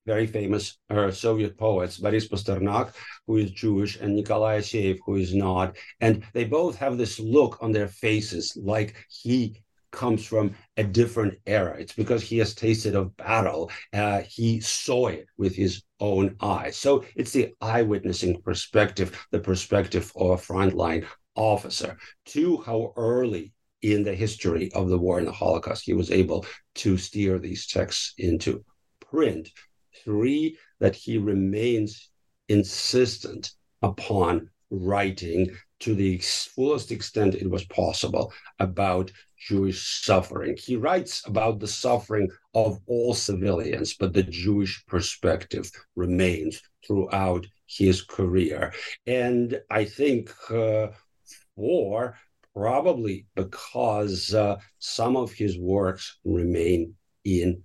very 0.06 0.28
famous 0.28 0.78
uh, 0.90 1.12
Soviet 1.12 1.58
poets, 1.58 1.98
Boris 1.98 2.28
Pasternak, 2.28 2.94
who 3.28 3.38
is 3.38 3.52
Jewish, 3.52 4.00
and 4.00 4.16
Nikolai 4.16 4.60
Aseev, 4.60 5.00
who 5.06 5.16
is 5.16 5.34
not. 5.34 5.76
And 6.00 6.24
they 6.34 6.46
both 6.46 6.76
have 6.78 6.98
this 6.98 7.20
look 7.20 7.58
on 7.62 7.72
their 7.72 7.88
faces 7.88 8.58
like 8.62 8.96
he 9.10 9.62
comes 9.92 10.26
from 10.26 10.54
a 10.78 10.84
different 10.84 11.40
era. 11.46 11.76
It's 11.80 11.94
because 11.94 12.22
he 12.22 12.38
has 12.40 12.54
tasted 12.54 12.96
of 12.96 13.16
battle. 13.18 13.72
Uh, 13.94 14.22
he 14.22 14.60
saw 14.60 15.08
it 15.08 15.26
with 15.38 15.56
his 15.56 15.84
own 16.00 16.36
eyes. 16.42 16.76
So 16.76 17.06
it's 17.16 17.32
the 17.32 17.54
eyewitnessing 17.62 18.42
perspective, 18.42 19.18
the 19.32 19.40
perspective 19.40 20.12
of 20.16 20.32
a 20.32 20.36
frontline 20.36 21.06
officer. 21.36 21.98
To 22.28 22.58
how 22.58 22.94
early 22.98 23.54
in 23.82 24.04
the 24.04 24.14
history 24.14 24.72
of 24.74 24.90
the 24.90 24.98
war 24.98 25.18
and 25.18 25.28
the 25.28 25.32
Holocaust 25.32 25.86
he 25.86 25.94
was 25.94 26.12
able 26.12 26.46
to 26.76 26.98
steer 26.98 27.40
these 27.40 27.68
texts 27.68 28.14
into 28.18 28.64
print 29.00 29.50
three, 30.04 30.58
that 30.80 30.96
he 30.96 31.18
remains 31.18 32.10
insistent 32.50 33.52
upon 33.82 34.50
writing 34.70 35.50
to 35.80 35.94
the 35.94 36.18
fullest 36.20 36.92
extent 36.92 37.36
it 37.36 37.50
was 37.50 37.66
possible 37.66 38.34
about 38.60 39.12
Jewish 39.48 40.04
suffering. 40.04 40.58
He 40.58 40.76
writes 40.76 41.22
about 41.28 41.60
the 41.60 41.68
suffering 41.68 42.30
of 42.54 42.80
all 42.88 43.14
civilians, 43.14 43.94
but 43.94 44.14
the 44.14 44.24
Jewish 44.24 44.84
perspective 44.88 45.70
remains 45.96 46.62
throughout 46.86 47.46
his 47.68 48.02
career. 48.02 48.74
And 49.06 49.60
I 49.70 49.86
think 49.86 50.32
uh, 50.50 50.88
for 51.56 52.18
probably 52.54 53.26
because 53.36 54.34
uh, 54.34 54.58
some 54.80 55.18
of 55.18 55.32
his 55.34 55.60
works 55.60 56.18
remain 56.24 56.96
in 57.26 57.62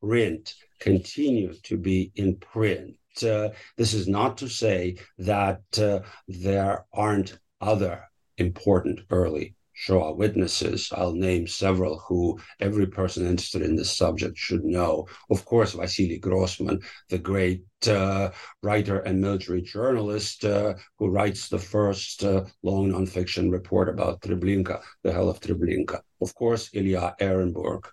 print 0.00 0.54
continue 0.84 1.54
to 1.62 1.78
be 1.78 2.12
in 2.16 2.36
print. 2.36 2.94
Uh, 3.22 3.48
this 3.78 3.94
is 3.94 4.06
not 4.06 4.36
to 4.36 4.48
say 4.48 4.96
that 5.18 5.62
uh, 5.78 6.00
there 6.28 6.84
aren't 6.92 7.38
other 7.60 7.96
important 8.36 9.00
early 9.10 9.54
Shoah 9.72 10.14
witnesses. 10.14 10.92
I'll 10.92 11.14
name 11.14 11.46
several 11.46 11.98
who 12.06 12.38
every 12.60 12.86
person 12.86 13.26
interested 13.26 13.62
in 13.62 13.74
this 13.74 13.96
subject 13.96 14.36
should 14.38 14.64
know. 14.64 15.08
Of 15.30 15.44
course, 15.46 15.72
Vasily 15.72 16.18
Grossman, 16.18 16.80
the 17.08 17.18
great 17.18 17.64
uh, 17.88 18.30
writer 18.62 19.00
and 19.00 19.20
military 19.20 19.62
journalist 19.62 20.44
uh, 20.44 20.74
who 20.98 21.08
writes 21.08 21.48
the 21.48 21.58
first 21.58 22.22
uh, 22.22 22.44
long 22.62 22.92
nonfiction 22.92 23.50
report 23.50 23.88
about 23.88 24.20
Treblinka, 24.20 24.80
the 25.02 25.12
hell 25.12 25.28
of 25.28 25.40
Treblinka. 25.40 26.00
Of 26.20 26.34
course, 26.34 26.70
Ilya 26.72 27.16
Ehrenburg, 27.20 27.84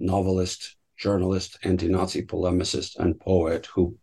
novelist, 0.00 0.76
journalist, 1.02 1.58
anti-Nazi 1.64 2.22
polemicist, 2.22 2.96
and 2.98 3.18
poet 3.18 3.66
who 3.66 3.96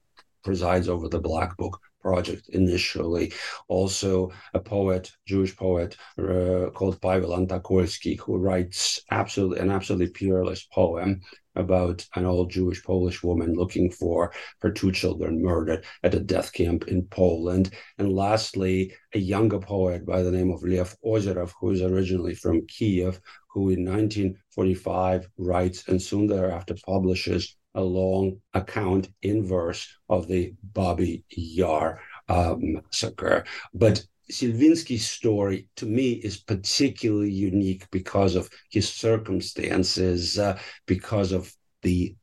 presides 0.43 0.89
over 0.89 1.07
the 1.07 1.19
Black 1.19 1.55
Book 1.57 1.79
project 2.01 2.49
initially. 2.49 3.31
Also, 3.67 4.31
a 4.53 4.59
poet, 4.59 5.11
Jewish 5.25 5.55
poet 5.55 5.95
uh, 6.17 6.69
called 6.73 7.01
Pavel 7.01 7.37
Antokolsky, 7.37 8.17
who 8.19 8.37
writes 8.37 8.99
absolutely 9.11 9.59
an 9.59 9.71
absolutely 9.71 10.09
peerless 10.09 10.63
poem 10.73 11.21
about 11.59 12.07
an 12.15 12.25
old 12.25 12.51
Jewish 12.51 12.83
Polish 12.83 13.23
woman 13.23 13.53
looking 13.53 13.91
for 13.91 14.31
her 14.61 14.71
two 14.71 14.91
children 14.91 15.41
murdered 15.41 15.85
at 16.03 16.15
a 16.15 16.19
death 16.19 16.53
camp 16.53 16.87
in 16.87 17.03
Poland. 17.03 17.71
And 17.97 18.13
lastly, 18.13 18.93
a 19.13 19.19
younger 19.19 19.59
poet 19.59 20.05
by 20.05 20.21
the 20.21 20.31
name 20.31 20.51
of 20.51 20.63
Lev 20.63 20.95
Ozerov, 21.05 21.53
who 21.59 21.71
is 21.71 21.81
originally 21.81 22.35
from 22.35 22.65
Kiev, 22.67 23.21
who 23.49 23.69
in 23.69 23.85
1945 23.85 25.29
writes 25.37 25.87
and 25.87 26.01
soon 26.01 26.27
thereafter 26.27 26.75
publishes 26.85 27.55
a 27.75 27.81
long 27.81 28.39
account 28.53 29.09
in 29.21 29.45
verse 29.45 29.87
of 30.09 30.27
the 30.27 30.53
Babi 30.63 31.23
Yar 31.29 32.01
um, 32.27 32.73
massacre. 32.73 33.45
But 33.73 34.03
Selvinsky's 34.31 35.09
story 35.09 35.67
to 35.77 35.85
me 35.85 36.13
is 36.13 36.37
particularly 36.37 37.31
unique 37.31 37.89
because 37.91 38.35
of 38.35 38.49
his 38.69 38.87
circumstances, 38.87 40.37
uh, 40.37 40.59
because 40.85 41.31
of 41.31 41.53
the 41.81 42.15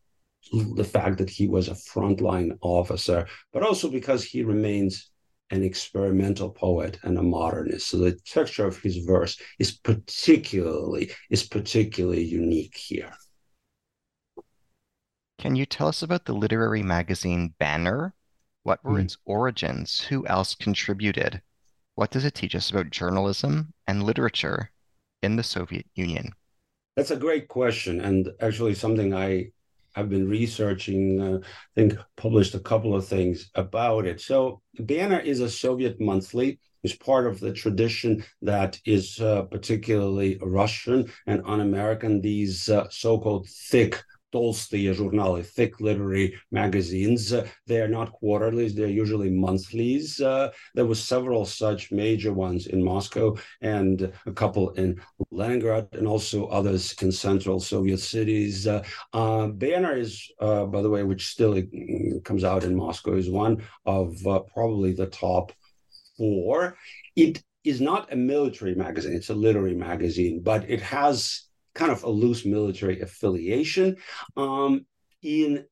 the 0.77 0.85
fact 0.85 1.19
that 1.19 1.29
he 1.29 1.49
was 1.49 1.67
a 1.67 1.73
frontline 1.73 2.57
officer, 2.61 3.27
but 3.53 3.65
also 3.65 3.91
because 3.91 4.23
he 4.23 4.45
remains 4.45 5.11
an 5.51 5.63
experimental 5.63 6.51
poet 6.51 6.99
and 7.03 7.19
a 7.19 7.23
modernist. 7.23 7.89
So 7.89 7.99
the 7.99 8.13
texture 8.13 8.67
of 8.67 8.79
his 8.79 8.99
verse 8.99 9.41
is 9.59 9.73
particularly 9.73 11.11
is 11.31 11.45
particularly 11.45 12.25
unique 12.25 12.77
here. 12.77 13.13
Can 15.39 15.57
you 15.57 15.67
tell 15.67 15.89
us 15.89 16.03
about 16.03 16.25
the 16.25 16.33
literary 16.33 16.83
magazine 16.83 17.55
Banner? 17.59 18.15
What 18.63 18.83
were 18.85 18.99
mm. 18.99 19.05
its 19.05 19.17
origins? 19.25 20.01
Who 20.01 20.27
else 20.27 20.55
contributed? 20.55 21.43
What 21.97 22.11
does 22.11 22.27
it 22.27 22.35
teach 22.35 22.55
us 22.55 22.71
about 22.71 22.91
journalism 22.91 23.73
and 23.87 24.03
literature 24.03 24.71
in 25.23 25.37
the 25.37 25.43
Soviet 25.43 25.87
Union? 25.95 26.33
That's 26.95 27.11
a 27.11 27.17
great 27.17 27.49
question, 27.49 28.03
and 28.03 28.31
actually 28.41 28.75
something 28.75 29.15
I 29.15 29.49
have 29.95 30.11
been 30.11 30.29
researching. 30.29 31.21
Uh, 31.21 31.39
I 31.39 31.75
think 31.75 31.99
published 32.17 32.55
a 32.55 32.61
couple 32.61 32.95
of 32.95 33.09
things 33.09 33.51
about 33.55 34.07
it. 34.07 34.21
So, 34.21 34.61
Banner 34.79 35.21
is 35.21 35.41
a 35.41 35.49
Soviet 35.49 35.99
monthly. 35.99 36.61
It's 36.83 36.95
part 36.95 37.27
of 37.27 37.41
the 37.41 37.53
tradition 37.53 38.23
that 38.43 38.79
is 38.85 39.19
uh, 39.19 39.45
particularly 39.45 40.39
Russian 40.43 41.11
and 41.27 41.43
un-American. 41.47 42.21
These 42.21 42.69
uh, 42.69 42.89
so-called 42.91 43.49
thick 43.49 44.05
толстые 44.36 44.94
журналы, 44.94 45.44
thick 45.44 45.80
literary 45.80 46.36
magazines. 46.52 47.34
Uh, 47.34 47.48
they 47.68 47.82
are 47.82 47.88
not 47.88 48.12
quarterlies; 48.12 48.74
they're 48.74 48.88
usually 48.88 49.30
monthlies. 49.30 50.20
Uh, 50.20 50.52
there 50.74 50.86
were 50.86 50.96
several 50.96 51.46
such 51.46 51.92
major 51.92 52.34
ones 52.34 52.68
in 52.68 52.84
Moscow 52.84 53.36
and 53.62 54.12
a 54.26 54.32
couple 54.32 54.72
in 54.72 55.00
Leningrad, 55.32 55.90
and 55.94 56.08
also 56.08 56.48
others 56.48 56.94
in 57.02 57.12
central 57.12 57.60
Soviet 57.60 58.00
cities. 58.00 58.68
Uh, 58.68 58.84
uh 59.14 59.48
Banner 59.48 59.96
is, 59.96 60.32
uh, 60.40 60.66
by 60.66 60.82
the 60.82 60.90
way, 60.90 61.04
which 61.04 61.28
still 61.28 61.54
mm, 61.54 62.24
comes 62.24 62.44
out 62.44 62.64
in 62.64 62.76
Moscow, 62.76 63.16
is 63.16 63.30
one 63.30 63.64
of 63.86 64.16
uh, 64.26 64.40
probably 64.54 64.94
the 64.94 65.08
top 65.08 65.52
four. 66.18 66.78
It 67.16 67.44
is 67.64 67.82
not 67.82 68.12
a 68.12 68.16
military 68.16 68.76
magazine; 68.76 69.14
it's 69.14 69.30
a 69.30 69.36
literary 69.36 69.76
magazine, 69.76 70.42
but 70.42 70.70
it 70.70 70.82
has 70.82 71.45
kind 71.77 71.93
of 71.93 72.03
a 72.03 72.11
loose 72.11 72.45
military 72.45 73.01
affiliation. 73.01 73.97
Um, 74.37 74.87
in 75.23 75.65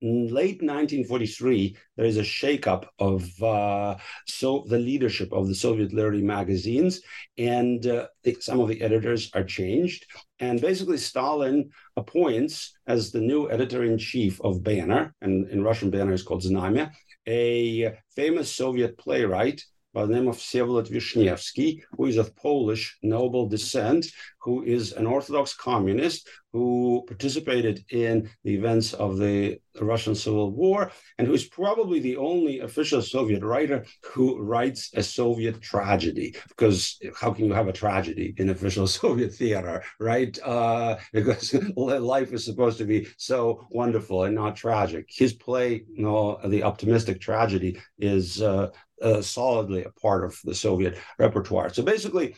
late 0.00 0.60
1943, 0.62 1.76
there 1.96 2.06
is 2.06 2.18
a 2.18 2.22
shakeup 2.22 2.86
of 2.98 3.42
uh, 3.42 3.96
so 4.26 4.64
the 4.68 4.78
leadership 4.78 5.32
of 5.32 5.48
the 5.48 5.54
Soviet 5.54 5.92
literary 5.92 6.22
magazines, 6.22 7.00
and 7.38 7.86
uh, 7.86 8.06
some 8.40 8.60
of 8.60 8.68
the 8.68 8.80
editors 8.82 9.30
are 9.34 9.44
changed. 9.44 10.06
And 10.40 10.60
basically, 10.60 10.98
Stalin 10.98 11.70
appoints 11.96 12.76
as 12.86 13.10
the 13.10 13.20
new 13.20 13.50
editor 13.50 13.84
in 13.84 13.98
chief 13.98 14.40
of 14.42 14.62
Banner, 14.62 15.14
and 15.20 15.48
in 15.48 15.64
Russian, 15.64 15.90
Banner 15.90 16.12
is 16.12 16.22
called 16.22 16.42
Znamya, 16.42 16.90
a 17.26 17.94
famous 18.14 18.54
Soviet 18.54 18.98
playwright 18.98 19.62
by 19.93 20.05
the 20.05 20.13
name 20.13 20.27
of 20.27 20.37
Всеволod 20.37 20.89
Wisniewski, 20.91 21.81
who 21.91 22.05
is 22.05 22.17
of 22.17 22.35
Polish 22.35 22.97
noble 23.01 23.47
descent, 23.47 24.05
who 24.41 24.63
is 24.63 24.93
an 24.93 25.05
Orthodox 25.05 25.55
communist 25.55 26.27
who 26.53 27.03
participated 27.07 27.83
in 27.91 28.29
the 28.43 28.55
events 28.55 28.93
of 28.93 29.17
the 29.17 29.59
Russian 29.79 30.15
Civil 30.15 30.51
War, 30.51 30.91
and 31.17 31.27
who 31.27 31.33
is 31.33 31.45
probably 31.45 31.99
the 31.99 32.17
only 32.17 32.59
official 32.59 33.01
Soviet 33.01 33.43
writer 33.43 33.85
who 34.03 34.39
writes 34.39 34.89
a 34.95 35.03
Soviet 35.03 35.61
tragedy. 35.61 36.35
Because 36.47 36.99
how 37.19 37.31
can 37.31 37.45
you 37.45 37.53
have 37.53 37.67
a 37.67 37.73
tragedy 37.73 38.33
in 38.37 38.49
official 38.49 38.87
Soviet 38.87 39.33
theater, 39.33 39.83
right? 39.99 40.37
Uh, 40.43 40.97
because 41.13 41.53
life 41.75 42.33
is 42.33 42.45
supposed 42.45 42.77
to 42.79 42.85
be 42.85 43.07
so 43.17 43.67
wonderful 43.69 44.23
and 44.23 44.35
not 44.35 44.55
tragic. 44.55 45.05
His 45.09 45.33
play, 45.33 45.83
you 45.91 46.03
know, 46.03 46.39
The 46.45 46.63
Optimistic 46.63 47.21
Tragedy, 47.21 47.79
is 47.99 48.41
uh, 48.41 48.69
uh, 49.04 49.22
solidly 49.22 49.84
a 49.84 49.90
part 49.90 50.24
of 50.24 50.38
the 50.44 50.54
Soviet 50.54 50.98
repertoire. 51.18 51.72
So 51.72 51.82
basically, 51.82 52.34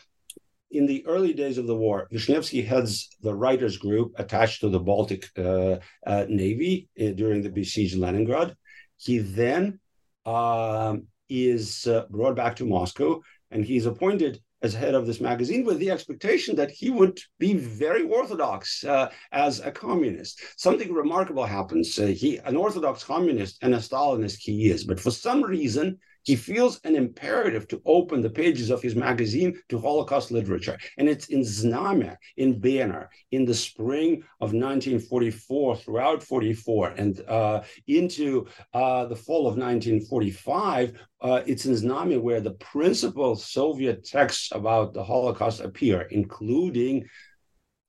in 0.71 0.85
the 0.85 1.05
early 1.07 1.33
days 1.33 1.57
of 1.57 1.67
the 1.67 1.75
war, 1.75 2.07
Vishnevsky 2.11 2.65
heads 2.65 3.15
the 3.21 3.33
writers 3.33 3.77
group 3.77 4.13
attached 4.17 4.61
to 4.61 4.69
the 4.69 4.79
Baltic 4.79 5.29
uh, 5.37 5.77
uh, 6.05 6.25
Navy 6.27 6.89
uh, 6.99 7.11
during 7.11 7.41
the 7.41 7.49
besieged 7.49 7.97
Leningrad. 7.97 8.55
He 8.97 9.19
then 9.19 9.79
um, 10.25 11.07
is 11.29 11.87
uh, 11.87 12.05
brought 12.09 12.35
back 12.35 12.57
to 12.57 12.65
Moscow 12.65 13.21
and 13.51 13.63
he's 13.63 13.85
appointed 13.85 14.41
as 14.61 14.73
head 14.73 14.95
of 14.95 15.05
this 15.05 15.21
magazine 15.21 15.63
with 15.63 15.77
the 15.79 15.91
expectation 15.91 16.55
that 16.55 16.71
he 16.71 16.89
would 16.89 17.19
be 17.39 17.53
very 17.53 18.03
orthodox 18.03 18.83
uh, 18.83 19.09
as 19.31 19.59
a 19.59 19.71
communist. 19.71 20.41
Something 20.57 20.91
remarkable 20.91 21.45
happens. 21.45 21.97
Uh, 21.99 22.07
he, 22.07 22.37
an 22.37 22.57
orthodox 22.57 23.03
communist 23.03 23.59
and 23.61 23.75
a 23.75 23.77
Stalinist 23.77 24.37
he 24.39 24.69
is, 24.69 24.83
but 24.83 24.99
for 24.99 25.11
some 25.11 25.43
reason, 25.43 25.99
he 26.27 26.35
feels 26.35 26.81
an 26.83 26.93
imperative 26.97 27.69
to 27.69 27.81
open 27.85 28.21
the 28.21 28.29
pages 28.29 28.69
of 28.69 28.81
his 28.81 28.97
magazine 28.97 29.57
to 29.69 29.79
Holocaust 29.79 30.29
literature. 30.29 30.77
And 30.97 31.07
it's 31.07 31.27
in 31.27 31.39
Znamya, 31.39 32.17
in 32.35 32.59
Banner, 32.59 33.09
in 33.31 33.45
the 33.45 33.53
spring 33.53 34.23
of 34.41 34.51
1944, 34.51 35.77
throughout 35.77 36.21
44, 36.21 36.89
and 36.97 37.21
uh, 37.29 37.63
into 37.87 38.45
uh, 38.73 39.05
the 39.05 39.15
fall 39.15 39.47
of 39.47 39.55
1945, 39.55 40.99
uh, 41.21 41.41
it's 41.45 41.65
in 41.65 41.73
Znamya 41.73 42.21
where 42.21 42.41
the 42.41 42.55
principal 42.55 43.37
Soviet 43.37 44.03
texts 44.03 44.49
about 44.51 44.93
the 44.93 45.05
Holocaust 45.05 45.61
appear, 45.61 46.01
including 46.11 47.05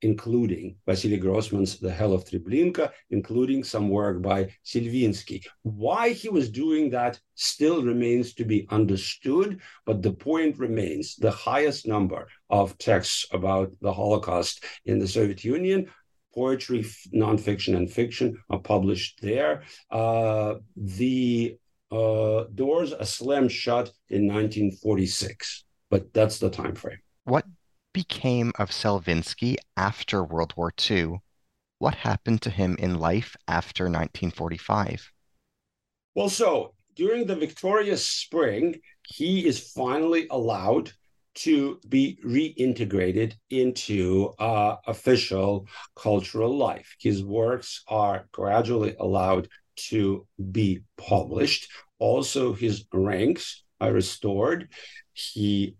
including 0.02 0.76
Vasily 0.86 1.16
Grossman's 1.16 1.78
The 1.78 1.90
Hell 1.90 2.12
of 2.12 2.24
Treblinka, 2.24 2.90
including 3.10 3.64
some 3.64 3.88
work 3.88 4.22
by 4.22 4.54
Selvinsky. 4.64 5.44
Why 5.62 6.10
he 6.10 6.28
was 6.28 6.50
doing 6.50 6.90
that 6.90 7.20
still 7.34 7.82
remains 7.82 8.34
to 8.34 8.44
be 8.44 8.66
understood, 8.70 9.60
but 9.86 10.02
the 10.02 10.12
point 10.12 10.58
remains 10.58 11.16
the 11.16 11.30
highest 11.30 11.86
number 11.86 12.28
of 12.50 12.76
texts 12.78 13.26
about 13.32 13.72
the 13.80 13.92
Holocaust 13.92 14.64
in 14.84 14.98
the 14.98 15.08
Soviet 15.08 15.44
Union 15.44 15.88
poetry, 16.34 16.84
nonfiction, 17.12 17.76
and 17.76 17.90
fiction 17.90 18.38
are 18.48 18.60
published 18.60 19.20
there. 19.20 19.62
Uh, 19.90 20.54
the 20.76 21.56
uh, 21.90 22.44
doors 22.54 22.92
are 22.92 23.04
slammed 23.04 23.50
shut 23.50 23.90
in 24.08 24.26
1946, 24.26 25.64
but 25.90 26.12
that's 26.12 26.38
the 26.38 26.50
time 26.50 26.74
frame. 26.74 26.98
What 27.24 27.44
became 27.92 28.52
of 28.58 28.70
Selvinsky 28.70 29.56
after 29.76 30.22
World 30.22 30.54
War 30.56 30.72
II? 30.90 31.20
What 31.78 31.94
happened 31.94 32.42
to 32.42 32.50
him 32.50 32.76
in 32.78 32.98
life 32.98 33.36
after 33.46 33.84
1945? 33.84 35.12
Well, 36.14 36.28
so 36.28 36.74
during 36.96 37.26
the 37.26 37.36
victorious 37.36 38.06
spring, 38.06 38.80
he 39.06 39.46
is 39.46 39.72
finally 39.72 40.26
allowed 40.30 40.92
to 41.36 41.78
be 41.88 42.18
reintegrated 42.24 43.34
into 43.50 44.32
uh, 44.40 44.76
official 44.88 45.68
cultural 45.94 46.56
life. 46.56 46.96
His 46.98 47.22
works 47.22 47.84
are 47.86 48.26
gradually 48.32 48.96
allowed 48.98 49.48
to 49.90 50.26
be 50.50 50.80
published. 50.96 51.70
Also, 52.00 52.52
his 52.52 52.84
ranks 52.92 53.62
are 53.80 53.92
restored. 53.92 54.68
He 55.12 55.76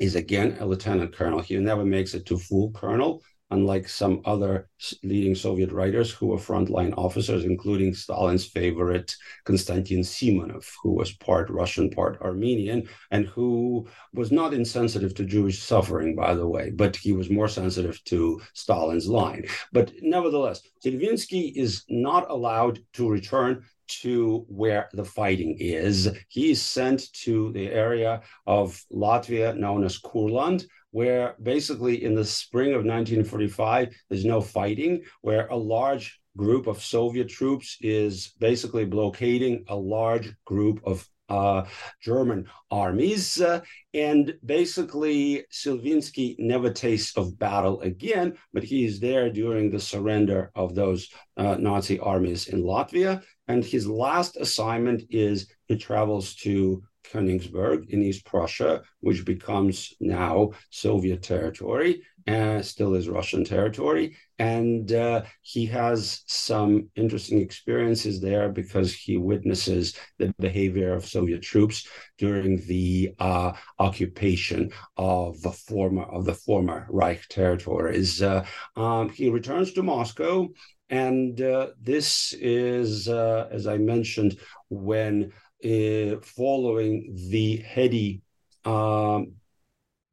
is 0.00 0.16
again 0.16 0.56
a 0.58 0.66
lieutenant 0.66 1.12
colonel. 1.12 1.40
He 1.40 1.56
never 1.58 1.84
makes 1.84 2.14
it 2.14 2.26
to 2.26 2.38
full 2.38 2.72
colonel, 2.72 3.22
unlike 3.50 3.88
some 3.88 4.20
other 4.24 4.68
leading 5.02 5.34
Soviet 5.34 5.72
writers 5.72 6.10
who 6.10 6.28
were 6.28 6.36
frontline 6.36 6.94
officers, 6.96 7.44
including 7.44 7.94
Stalin's 7.94 8.44
favorite 8.44 9.16
Konstantin 9.44 10.00
Simonov, 10.00 10.70
who 10.82 10.92
was 10.92 11.12
part 11.12 11.50
Russian, 11.50 11.90
part 11.90 12.20
Armenian, 12.20 12.88
and 13.10 13.26
who 13.26 13.86
was 14.14 14.30
not 14.30 14.54
insensitive 14.54 15.14
to 15.14 15.24
Jewish 15.24 15.62
suffering, 15.62 16.14
by 16.14 16.34
the 16.34 16.46
way, 16.46 16.70
but 16.70 16.96
he 16.96 17.12
was 17.12 17.30
more 17.30 17.48
sensitive 17.48 18.02
to 18.04 18.40
Stalin's 18.54 19.08
line. 19.08 19.44
But 19.72 19.92
nevertheless, 20.00 20.62
Selvinsky 20.84 21.52
is 21.56 21.84
not 21.88 22.30
allowed 22.30 22.80
to 22.94 23.08
return 23.08 23.64
to 23.90 24.44
where 24.48 24.88
the 24.92 25.04
fighting 25.04 25.56
is. 25.58 26.08
He 26.28 26.52
is 26.52 26.62
sent 26.62 27.12
to 27.24 27.52
the 27.52 27.66
area 27.66 28.22
of 28.46 28.80
Latvia 28.92 29.56
known 29.56 29.84
as 29.84 29.98
Kurland, 29.98 30.64
where 30.90 31.34
basically 31.42 32.04
in 32.04 32.14
the 32.14 32.24
spring 32.24 32.70
of 32.70 32.84
1945, 32.84 33.94
there's 34.08 34.24
no 34.24 34.40
fighting, 34.40 35.02
where 35.22 35.46
a 35.48 35.56
large 35.56 36.20
group 36.36 36.66
of 36.66 36.82
Soviet 36.82 37.28
troops 37.28 37.76
is 37.80 38.32
basically 38.38 38.84
blockading 38.84 39.64
a 39.68 39.76
large 39.76 40.32
group 40.44 40.80
of 40.84 41.08
uh, 41.30 41.64
German 42.02 42.46
armies. 42.70 43.40
Uh, 43.40 43.60
and 43.94 44.34
basically, 44.44 45.44
Selvinsky 45.52 46.36
never 46.38 46.70
tastes 46.70 47.16
of 47.16 47.38
battle 47.38 47.80
again, 47.82 48.36
but 48.52 48.64
he 48.64 48.84
is 48.84 49.00
there 49.00 49.30
during 49.30 49.70
the 49.70 49.78
surrender 49.78 50.50
of 50.54 50.74
those 50.74 51.08
uh, 51.36 51.56
Nazi 51.56 51.98
armies 52.00 52.48
in 52.48 52.62
Latvia. 52.62 53.22
And 53.48 53.64
his 53.64 53.86
last 53.86 54.36
assignment 54.36 55.04
is 55.10 55.48
he 55.66 55.76
travels 55.76 56.34
to 56.36 56.82
Königsberg 57.04 57.88
in 57.90 58.02
East 58.02 58.24
Prussia, 58.24 58.82
which 59.00 59.24
becomes 59.24 59.94
now 60.00 60.50
Soviet 60.70 61.22
territory 61.22 62.02
and 62.26 62.64
still 62.64 62.94
is 62.94 63.08
Russian 63.08 63.44
territory. 63.44 64.16
And 64.38 64.92
uh, 64.92 65.22
he 65.42 65.66
has 65.66 66.22
some 66.26 66.88
interesting 66.96 67.40
experiences 67.40 68.20
there 68.20 68.48
because 68.48 68.94
he 68.94 69.16
witnesses 69.16 69.96
the 70.18 70.32
behavior 70.38 70.94
of 70.94 71.06
Soviet 71.06 71.42
troops 71.42 71.86
during 72.18 72.64
the 72.66 73.14
uh, 73.18 73.52
occupation 73.78 74.70
of 74.96 75.40
the 75.42 75.52
former 75.52 76.04
of 76.04 76.24
the 76.24 76.34
former 76.34 76.86
Reich 76.88 77.26
territories. 77.28 78.22
Uh, 78.22 78.44
um, 78.76 79.08
he 79.08 79.28
returns 79.28 79.72
to 79.72 79.82
Moscow. 79.82 80.48
And 80.90 81.40
uh, 81.40 81.68
this 81.80 82.32
is, 82.32 83.06
uh, 83.06 83.48
as 83.52 83.68
I 83.68 83.78
mentioned, 83.78 84.40
when 84.70 85.24
uh, 85.24 85.28
following 85.62 87.16
the 87.30 87.56
heady 87.58 88.22
um, 88.64 89.32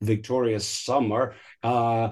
victorious 0.01 0.67
summer, 0.67 1.35
uh, 1.63 2.11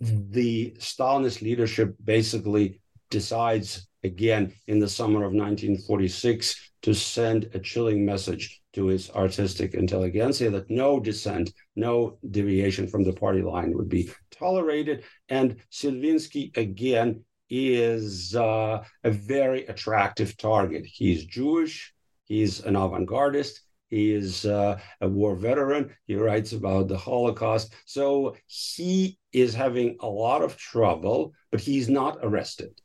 the 0.00 0.76
Stalinist 0.78 1.42
leadership 1.42 1.96
basically 2.02 2.80
decides 3.10 3.88
again 4.04 4.52
in 4.66 4.78
the 4.78 4.88
summer 4.88 5.24
of 5.24 5.32
1946 5.32 6.70
to 6.82 6.94
send 6.94 7.50
a 7.54 7.58
chilling 7.58 8.04
message 8.04 8.60
to 8.72 8.90
its 8.90 9.10
artistic 9.10 9.74
intelligentsia 9.74 10.50
that 10.50 10.70
no 10.70 11.00
dissent, 11.00 11.52
no 11.74 12.18
deviation 12.30 12.86
from 12.86 13.02
the 13.02 13.12
party 13.12 13.42
line 13.42 13.72
would 13.74 13.88
be 13.88 14.08
tolerated. 14.30 15.02
And 15.28 15.56
Selvinsky 15.72 16.56
again 16.56 17.24
is 17.50 18.36
uh, 18.36 18.84
a 19.02 19.10
very 19.10 19.66
attractive 19.66 20.36
target. 20.36 20.84
He's 20.86 21.24
Jewish, 21.24 21.92
He's 22.28 22.60
an 22.60 22.76
avant 22.76 23.08
gardist. 23.08 23.60
He 23.88 24.12
is 24.12 24.44
uh, 24.44 24.78
a 25.00 25.08
war 25.08 25.34
veteran. 25.34 25.90
He 26.06 26.14
writes 26.14 26.52
about 26.52 26.88
the 26.88 26.98
Holocaust. 26.98 27.72
So 27.86 28.36
he 28.46 29.18
is 29.32 29.54
having 29.54 29.96
a 30.00 30.06
lot 30.06 30.42
of 30.42 30.56
trouble, 30.58 31.32
but 31.50 31.60
he's 31.60 31.88
not 31.88 32.18
arrested. 32.22 32.78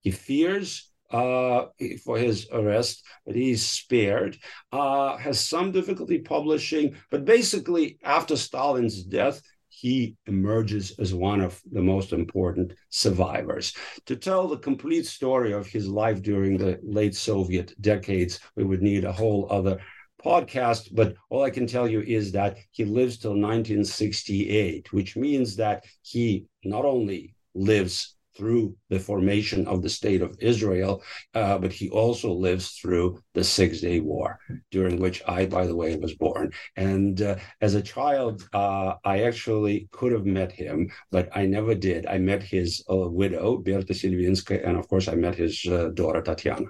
He 0.00 0.10
fears 0.10 0.90
uh, 1.12 1.66
for 2.04 2.18
his 2.18 2.48
arrest, 2.52 3.04
but 3.24 3.36
he's 3.36 3.64
spared. 3.64 4.36
Uh, 4.72 5.16
has 5.16 5.38
some 5.38 5.70
difficulty 5.70 6.18
publishing, 6.18 6.96
but 7.10 7.24
basically, 7.24 7.98
after 8.02 8.36
Stalin's 8.36 9.02
death, 9.04 9.40
he 9.82 10.14
emerges 10.26 10.92
as 11.00 11.12
one 11.12 11.40
of 11.40 11.60
the 11.72 11.82
most 11.82 12.12
important 12.12 12.72
survivors. 12.90 13.74
To 14.06 14.14
tell 14.14 14.46
the 14.46 14.56
complete 14.56 15.06
story 15.06 15.52
of 15.52 15.66
his 15.66 15.88
life 15.88 16.22
during 16.22 16.56
the 16.56 16.78
late 16.84 17.16
Soviet 17.16 17.74
decades, 17.80 18.38
we 18.54 18.62
would 18.62 18.80
need 18.80 19.04
a 19.04 19.10
whole 19.10 19.48
other 19.50 19.80
podcast, 20.24 20.94
but 20.94 21.16
all 21.30 21.42
I 21.42 21.50
can 21.50 21.66
tell 21.66 21.88
you 21.88 22.00
is 22.00 22.30
that 22.30 22.58
he 22.70 22.84
lives 22.84 23.18
till 23.18 23.32
1968, 23.32 24.92
which 24.92 25.16
means 25.16 25.56
that 25.56 25.84
he 26.02 26.46
not 26.62 26.84
only 26.84 27.34
lives 27.52 28.14
through 28.36 28.74
the 28.88 28.98
formation 28.98 29.66
of 29.66 29.82
the 29.82 29.88
state 29.88 30.22
of 30.22 30.36
Israel, 30.40 31.02
uh, 31.34 31.58
but 31.58 31.72
he 31.72 31.88
also 31.90 32.32
lives 32.32 32.70
through 32.78 33.18
the 33.34 33.44
Six 33.44 33.80
Day 33.80 34.00
War, 34.00 34.38
during 34.70 35.00
which 35.00 35.22
I, 35.26 35.46
by 35.46 35.66
the 35.66 35.76
way, 35.76 35.96
was 35.96 36.14
born. 36.14 36.52
And 36.76 37.20
uh, 37.20 37.36
as 37.60 37.74
a 37.74 37.82
child, 37.82 38.48
uh, 38.52 38.94
I 39.04 39.22
actually 39.22 39.88
could 39.92 40.12
have 40.12 40.26
met 40.26 40.52
him, 40.52 40.90
but 41.10 41.28
I 41.34 41.46
never 41.46 41.74
did. 41.74 42.06
I 42.06 42.18
met 42.18 42.42
his 42.42 42.82
uh, 42.90 42.96
widow, 42.96 43.58
Berta 43.58 43.92
Sierpinska, 43.92 44.66
and 44.66 44.76
of 44.76 44.88
course, 44.88 45.08
I 45.08 45.14
met 45.14 45.34
his 45.34 45.64
uh, 45.66 45.90
daughter, 45.94 46.22
Tatiana. 46.22 46.66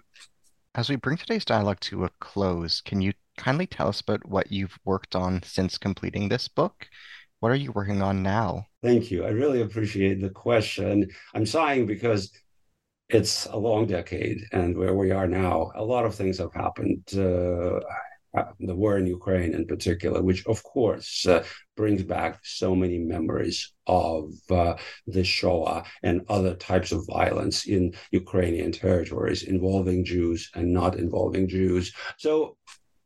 As 0.74 0.88
we 0.88 0.96
bring 0.96 1.18
today's 1.18 1.44
dialogue 1.44 1.80
to 1.80 2.04
a 2.04 2.10
close, 2.20 2.80
can 2.80 3.00
you 3.02 3.12
kindly 3.36 3.66
tell 3.66 3.88
us 3.88 4.00
about 4.00 4.26
what 4.26 4.50
you've 4.50 4.78
worked 4.84 5.14
on 5.14 5.42
since 5.42 5.76
completing 5.78 6.28
this 6.28 6.48
book? 6.48 6.86
What 7.42 7.50
are 7.50 7.56
you 7.56 7.72
working 7.72 8.02
on 8.02 8.22
now? 8.22 8.68
Thank 8.84 9.10
you. 9.10 9.24
I 9.24 9.30
really 9.30 9.62
appreciate 9.62 10.20
the 10.20 10.30
question. 10.30 11.08
I'm 11.34 11.44
sighing 11.44 11.86
because 11.86 12.30
it's 13.08 13.46
a 13.46 13.56
long 13.56 13.88
decade, 13.88 14.44
and 14.52 14.78
where 14.78 14.94
we 14.94 15.10
are 15.10 15.26
now, 15.26 15.72
a 15.74 15.82
lot 15.84 16.04
of 16.04 16.14
things 16.14 16.38
have 16.38 16.54
happened. 16.54 17.02
Uh, 17.12 17.80
uh, 18.38 18.52
the 18.60 18.76
war 18.76 18.96
in 18.96 19.08
Ukraine, 19.08 19.54
in 19.54 19.66
particular, 19.66 20.22
which 20.22 20.46
of 20.46 20.62
course 20.62 21.26
uh, 21.26 21.42
brings 21.76 22.04
back 22.04 22.38
so 22.44 22.76
many 22.76 22.98
memories 22.98 23.72
of 23.88 24.30
uh, 24.48 24.76
the 25.08 25.24
Shoah 25.24 25.82
and 26.04 26.20
other 26.28 26.54
types 26.54 26.92
of 26.92 27.04
violence 27.08 27.66
in 27.66 27.92
Ukrainian 28.12 28.70
territories 28.70 29.42
involving 29.42 30.04
Jews 30.04 30.48
and 30.54 30.72
not 30.72 30.94
involving 30.96 31.48
Jews. 31.48 31.92
So 32.18 32.56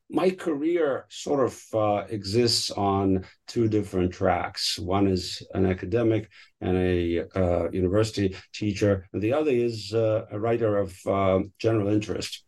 my 0.09 0.31
career 0.31 1.07
sort 1.09 1.45
of 1.45 1.63
uh, 1.75 2.05
exists 2.09 2.71
on 2.71 3.25
two 3.49 3.69
different 3.69 4.13
tracks. 4.13 4.79
One 4.79 5.09
is 5.09 5.43
an 5.55 5.67
academic 5.67 6.31
and 6.61 6.77
a 6.77 7.25
uh, 7.35 7.71
university 7.71 8.37
teacher, 8.53 9.07
and 9.13 9.21
the 9.21 9.33
other 9.33 9.51
is 9.51 9.93
uh, 9.93 10.27
a 10.31 10.39
writer 10.39 10.79
of 10.79 10.95
uh, 11.07 11.41
general 11.59 11.89
interest. 11.89 12.45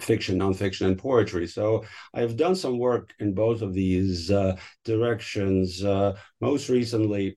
Fiction, 0.00 0.38
nonfiction, 0.38 0.86
and 0.86 0.98
poetry. 0.98 1.46
So 1.46 1.84
I've 2.14 2.38
done 2.38 2.56
some 2.56 2.78
work 2.78 3.10
in 3.18 3.34
both 3.34 3.60
of 3.60 3.74
these 3.74 4.30
uh, 4.30 4.56
directions. 4.86 5.84
Uh, 5.84 6.16
most 6.40 6.70
recently, 6.70 7.36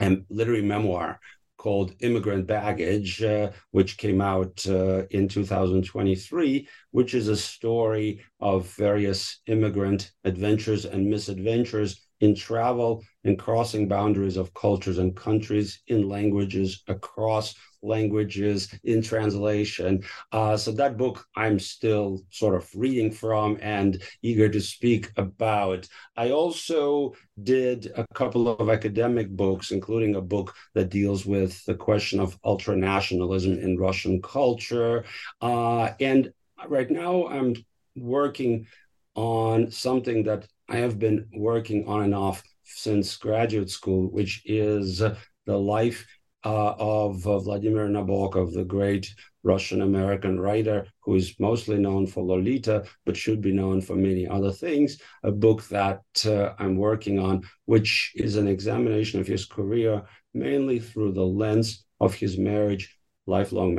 a 0.00 0.18
literary 0.30 0.62
memoir 0.62 1.18
called 1.58 1.94
Immigrant 2.00 2.46
Baggage, 2.46 3.22
uh, 3.22 3.50
which 3.72 3.98
came 3.98 4.20
out 4.20 4.64
uh, 4.66 5.04
in 5.10 5.28
2023, 5.28 6.66
which 6.92 7.14
is 7.14 7.28
a 7.28 7.36
story 7.36 8.24
of 8.40 8.72
various 8.76 9.40
immigrant 9.46 10.12
adventures 10.24 10.86
and 10.86 11.06
misadventures 11.06 12.00
in 12.20 12.34
travel 12.34 13.04
and 13.24 13.38
crossing 13.38 13.86
boundaries 13.86 14.36
of 14.36 14.54
cultures 14.54 14.98
and 14.98 15.16
countries 15.16 15.82
in 15.88 16.08
languages 16.08 16.82
across 16.88 17.54
languages 17.82 18.72
in 18.84 19.02
translation. 19.02 20.02
Uh, 20.32 20.56
so 20.56 20.72
that 20.72 20.96
book 20.96 21.26
I'm 21.36 21.58
still 21.58 22.22
sort 22.30 22.54
of 22.54 22.68
reading 22.74 23.10
from 23.10 23.58
and 23.60 24.02
eager 24.22 24.48
to 24.48 24.60
speak 24.60 25.10
about. 25.16 25.88
I 26.16 26.30
also 26.30 27.14
did 27.42 27.92
a 27.96 28.06
couple 28.14 28.48
of 28.48 28.68
academic 28.68 29.28
books, 29.30 29.70
including 29.70 30.16
a 30.16 30.20
book 30.20 30.54
that 30.74 30.90
deals 30.90 31.24
with 31.26 31.64
the 31.64 31.74
question 31.74 32.20
of 32.20 32.40
ultranationalism 32.42 33.62
in 33.62 33.78
Russian 33.78 34.20
culture. 34.22 35.04
Uh, 35.40 35.90
and 36.00 36.32
right 36.66 36.90
now 36.90 37.26
I'm 37.28 37.54
working 37.96 38.66
on 39.14 39.70
something 39.70 40.24
that 40.24 40.46
I 40.68 40.76
have 40.76 40.98
been 40.98 41.26
working 41.32 41.86
on 41.88 42.02
and 42.02 42.14
off 42.14 42.42
since 42.64 43.16
graduate 43.16 43.70
school, 43.70 44.10
which 44.10 44.42
is 44.44 44.98
the 44.98 45.58
life 45.58 46.06
uh, 46.48 46.74
of 46.78 47.26
uh, 47.26 47.38
Vladimir 47.38 47.88
Nabokov, 47.88 48.54
the 48.54 48.64
great 48.64 49.14
Russian 49.42 49.82
American 49.82 50.40
writer 50.40 50.86
who 51.02 51.14
is 51.14 51.38
mostly 51.38 51.78
known 51.78 52.06
for 52.06 52.24
Lolita, 52.24 52.84
but 53.04 53.16
should 53.16 53.40
be 53.42 53.52
known 53.52 53.82
for 53.82 53.96
many 53.96 54.26
other 54.26 54.52
things. 54.64 54.98
A 55.22 55.30
book 55.30 55.60
that 55.68 56.02
uh, 56.24 56.54
I'm 56.58 56.76
working 56.76 57.18
on, 57.18 57.42
which 57.66 58.12
is 58.14 58.36
an 58.36 58.48
examination 58.48 59.20
of 59.20 59.26
his 59.26 59.44
career 59.44 60.02
mainly 60.32 60.78
through 60.78 61.12
the 61.12 61.30
lens 61.42 61.84
of 62.00 62.14
his 62.14 62.38
marriage, 62.38 62.96
lifelong 63.26 63.70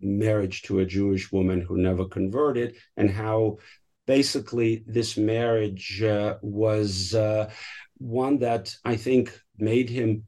marriage 0.00 0.62
to 0.62 0.80
a 0.80 0.90
Jewish 0.98 1.30
woman 1.30 1.60
who 1.60 1.76
never 1.76 2.06
converted, 2.06 2.76
and 2.96 3.08
how 3.08 3.58
basically, 4.06 4.84
this 4.86 5.16
marriage 5.16 6.02
uh, 6.02 6.36
was 6.42 7.14
uh, 7.14 7.50
one 7.98 8.38
that 8.38 8.74
I 8.84 8.96
think 8.96 9.38
made 9.58 9.90
him 9.90 10.26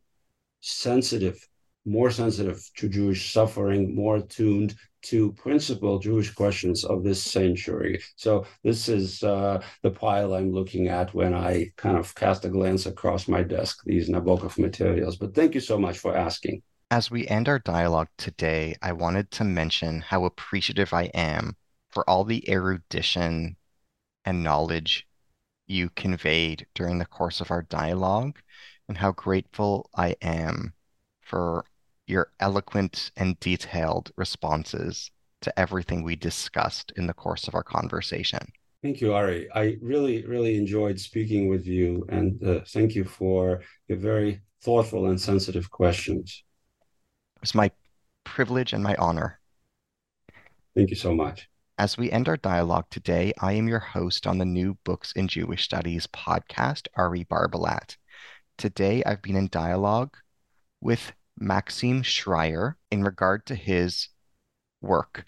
sensitive, 0.61 1.39
more 1.89 2.11
sensitive 2.11 2.61
to 2.77 2.89
Jewish 2.89 3.33
suffering, 3.33 3.95
more 3.95 4.17
attuned 4.17 4.75
to 5.03 5.33
principal 5.33 5.99
Jewish 5.99 6.35
questions 6.35 6.85
of 6.85 7.05
this 7.05 7.23
century. 7.23 8.03
So 8.17 8.47
this 8.65 8.89
is 8.89 9.23
uh, 9.23 9.63
the 9.83 9.91
pile 9.91 10.35
I'm 10.35 10.53
looking 10.53 10.89
at 10.89 11.15
when 11.15 11.35
I 11.35 11.71
kind 11.77 11.97
of 11.97 12.15
cast 12.15 12.45
a 12.45 12.49
glance 12.49 12.87
across 12.87 13.29
my 13.29 13.43
desk, 13.43 13.83
these 13.85 14.11
Nabokov 14.11 14.59
materials. 14.59 15.17
But 15.17 15.35
thank 15.35 15.55
you 15.55 15.61
so 15.61 15.79
much 15.79 15.99
for 15.99 16.17
asking. 16.17 16.63
As 16.91 17.11
we 17.11 17.27
end 17.29 17.49
our 17.49 17.59
dialogue 17.59 18.09
today, 18.17 18.75
I 18.83 18.93
wanted 18.93 19.31
to 19.33 19.45
mention 19.45 20.01
how 20.01 20.25
appreciative 20.25 20.93
I 20.93 21.05
am 21.15 21.57
for 21.91 22.09
all 22.09 22.25
the 22.25 22.49
erudition 22.51 23.57
and 24.25 24.43
knowledge 24.43 25.07
you 25.67 25.91
conveyed 25.91 26.67
during 26.75 26.99
the 26.99 27.07
course 27.07 27.41
of 27.41 27.51
our 27.51 27.63
dialogue, 27.63 28.39
and 28.89 28.97
how 28.97 29.13
grateful 29.13 29.91
I 29.95 30.17
am 30.23 30.73
for 31.21 31.65
your 32.09 32.31
eloquent 32.41 33.11
and 33.17 33.39
detailed 33.41 34.11
responses 34.17 35.11
to 35.43 35.59
everything 35.59 36.03
we 36.03 36.17
discussed 36.17 36.93
in 36.97 37.07
the 37.07 37.15
course 37.15 37.47
of 37.47 37.55
our 37.55 37.63
conversation. 37.63 38.41
Thank 38.83 39.01
you, 39.01 39.13
Ari. 39.13 39.49
I 39.55 39.77
really, 39.81 40.25
really 40.25 40.57
enjoyed 40.57 41.01
speaking 41.01 41.49
with 41.49 41.67
you, 41.67 42.07
and 42.09 42.43
uh, 42.45 42.61
thank 42.69 42.95
you 42.95 43.05
for 43.05 43.63
your 43.89 43.99
very 43.99 44.41
thoughtful 44.63 45.07
and 45.07 45.21
sensitive 45.21 45.71
questions. 45.71 46.45
It 47.37 47.43
was 47.43 47.55
my 47.55 47.71
privilege 48.25 48.73
and 48.73 48.83
my 48.83 48.95
honor. 48.97 49.41
Thank 50.77 50.91
you 50.91 50.97
so 50.97 51.15
much. 51.15 51.49
As 51.77 51.97
we 51.97 52.11
end 52.11 52.29
our 52.29 52.37
dialogue 52.37 52.87
today, 52.91 53.33
I 53.41 53.53
am 53.53 53.69
your 53.69 53.79
host 53.79 54.27
on 54.27 54.39
the 54.39 54.45
New 54.45 54.77
Books 54.85 55.13
in 55.13 55.29
Jewish 55.29 55.65
Studies 55.65 56.07
podcast, 56.09 56.89
Ari 56.97 57.25
Barbalat. 57.25 57.97
Today, 58.59 59.03
I've 59.05 59.23
been 59.23 59.37
in 59.37 59.49
dialogue 59.49 60.17
with 60.81 61.13
Maxim 61.41 62.03
Shrayer 62.03 62.75
in 62.91 63.03
regard 63.03 63.47
to 63.47 63.55
his 63.55 64.09
work. 64.81 65.25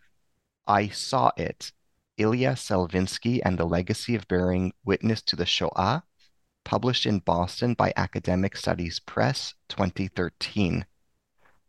I 0.67 0.89
saw 0.89 1.33
it, 1.37 1.73
Ilya 2.17 2.53
Selvinsky 2.53 3.41
and 3.45 3.59
the 3.59 3.65
Legacy 3.65 4.15
of 4.15 4.29
Bearing 4.29 4.73
Witness 4.85 5.23
to 5.23 5.37
the 5.37 5.47
Shoah, 5.47 6.05
published 6.65 7.07
in 7.07 7.21
Boston 7.21 7.75
by 7.75 7.93
Academic 7.97 8.57
Studies 8.57 9.01
Press 9.01 9.55
2013. 9.69 10.85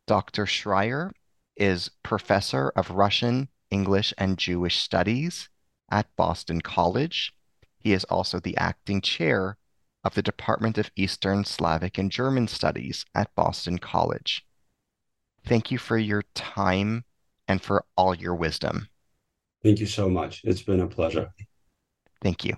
Dr. 0.08 0.46
Shrayer 0.46 1.12
is 1.56 1.89
professor 2.04 2.70
of 2.76 2.92
Russian 2.92 3.50
English 3.70 4.14
and 4.18 4.38
Jewish 4.38 4.80
Studies 4.80 5.50
at 5.89 6.14
Boston 6.16 6.62
College. 6.62 7.34
He 7.78 7.94
is 7.94 8.04
also 8.06 8.39
the 8.39 8.58
acting 8.58 9.02
chair 9.02 9.58
of 10.04 10.16
the 10.16 10.22
Department 10.22 10.78
of 10.78 10.91
Eastern 10.95 11.43
Slavic 11.45 11.97
and 11.97 12.12
German 12.12 12.47
Studies 12.47 13.06
at 13.14 13.34
Boston 13.36 13.78
College. 13.78 14.45
Thank 15.45 15.72
you 15.72 15.78
for 15.78 15.97
your 15.97 16.24
time 16.34 17.06
and 17.47 17.62
for 17.62 17.86
all 17.95 18.16
your 18.16 18.36
wisdom. 18.36 18.88
Thank 19.64 19.80
you 19.80 19.86
so 19.86 20.10
much. 20.10 20.41
It's 20.43 20.62
been 20.62 20.82
a 20.82 20.88
pleasure. 20.88 21.34
Thank 22.22 22.45
you. 22.45 22.58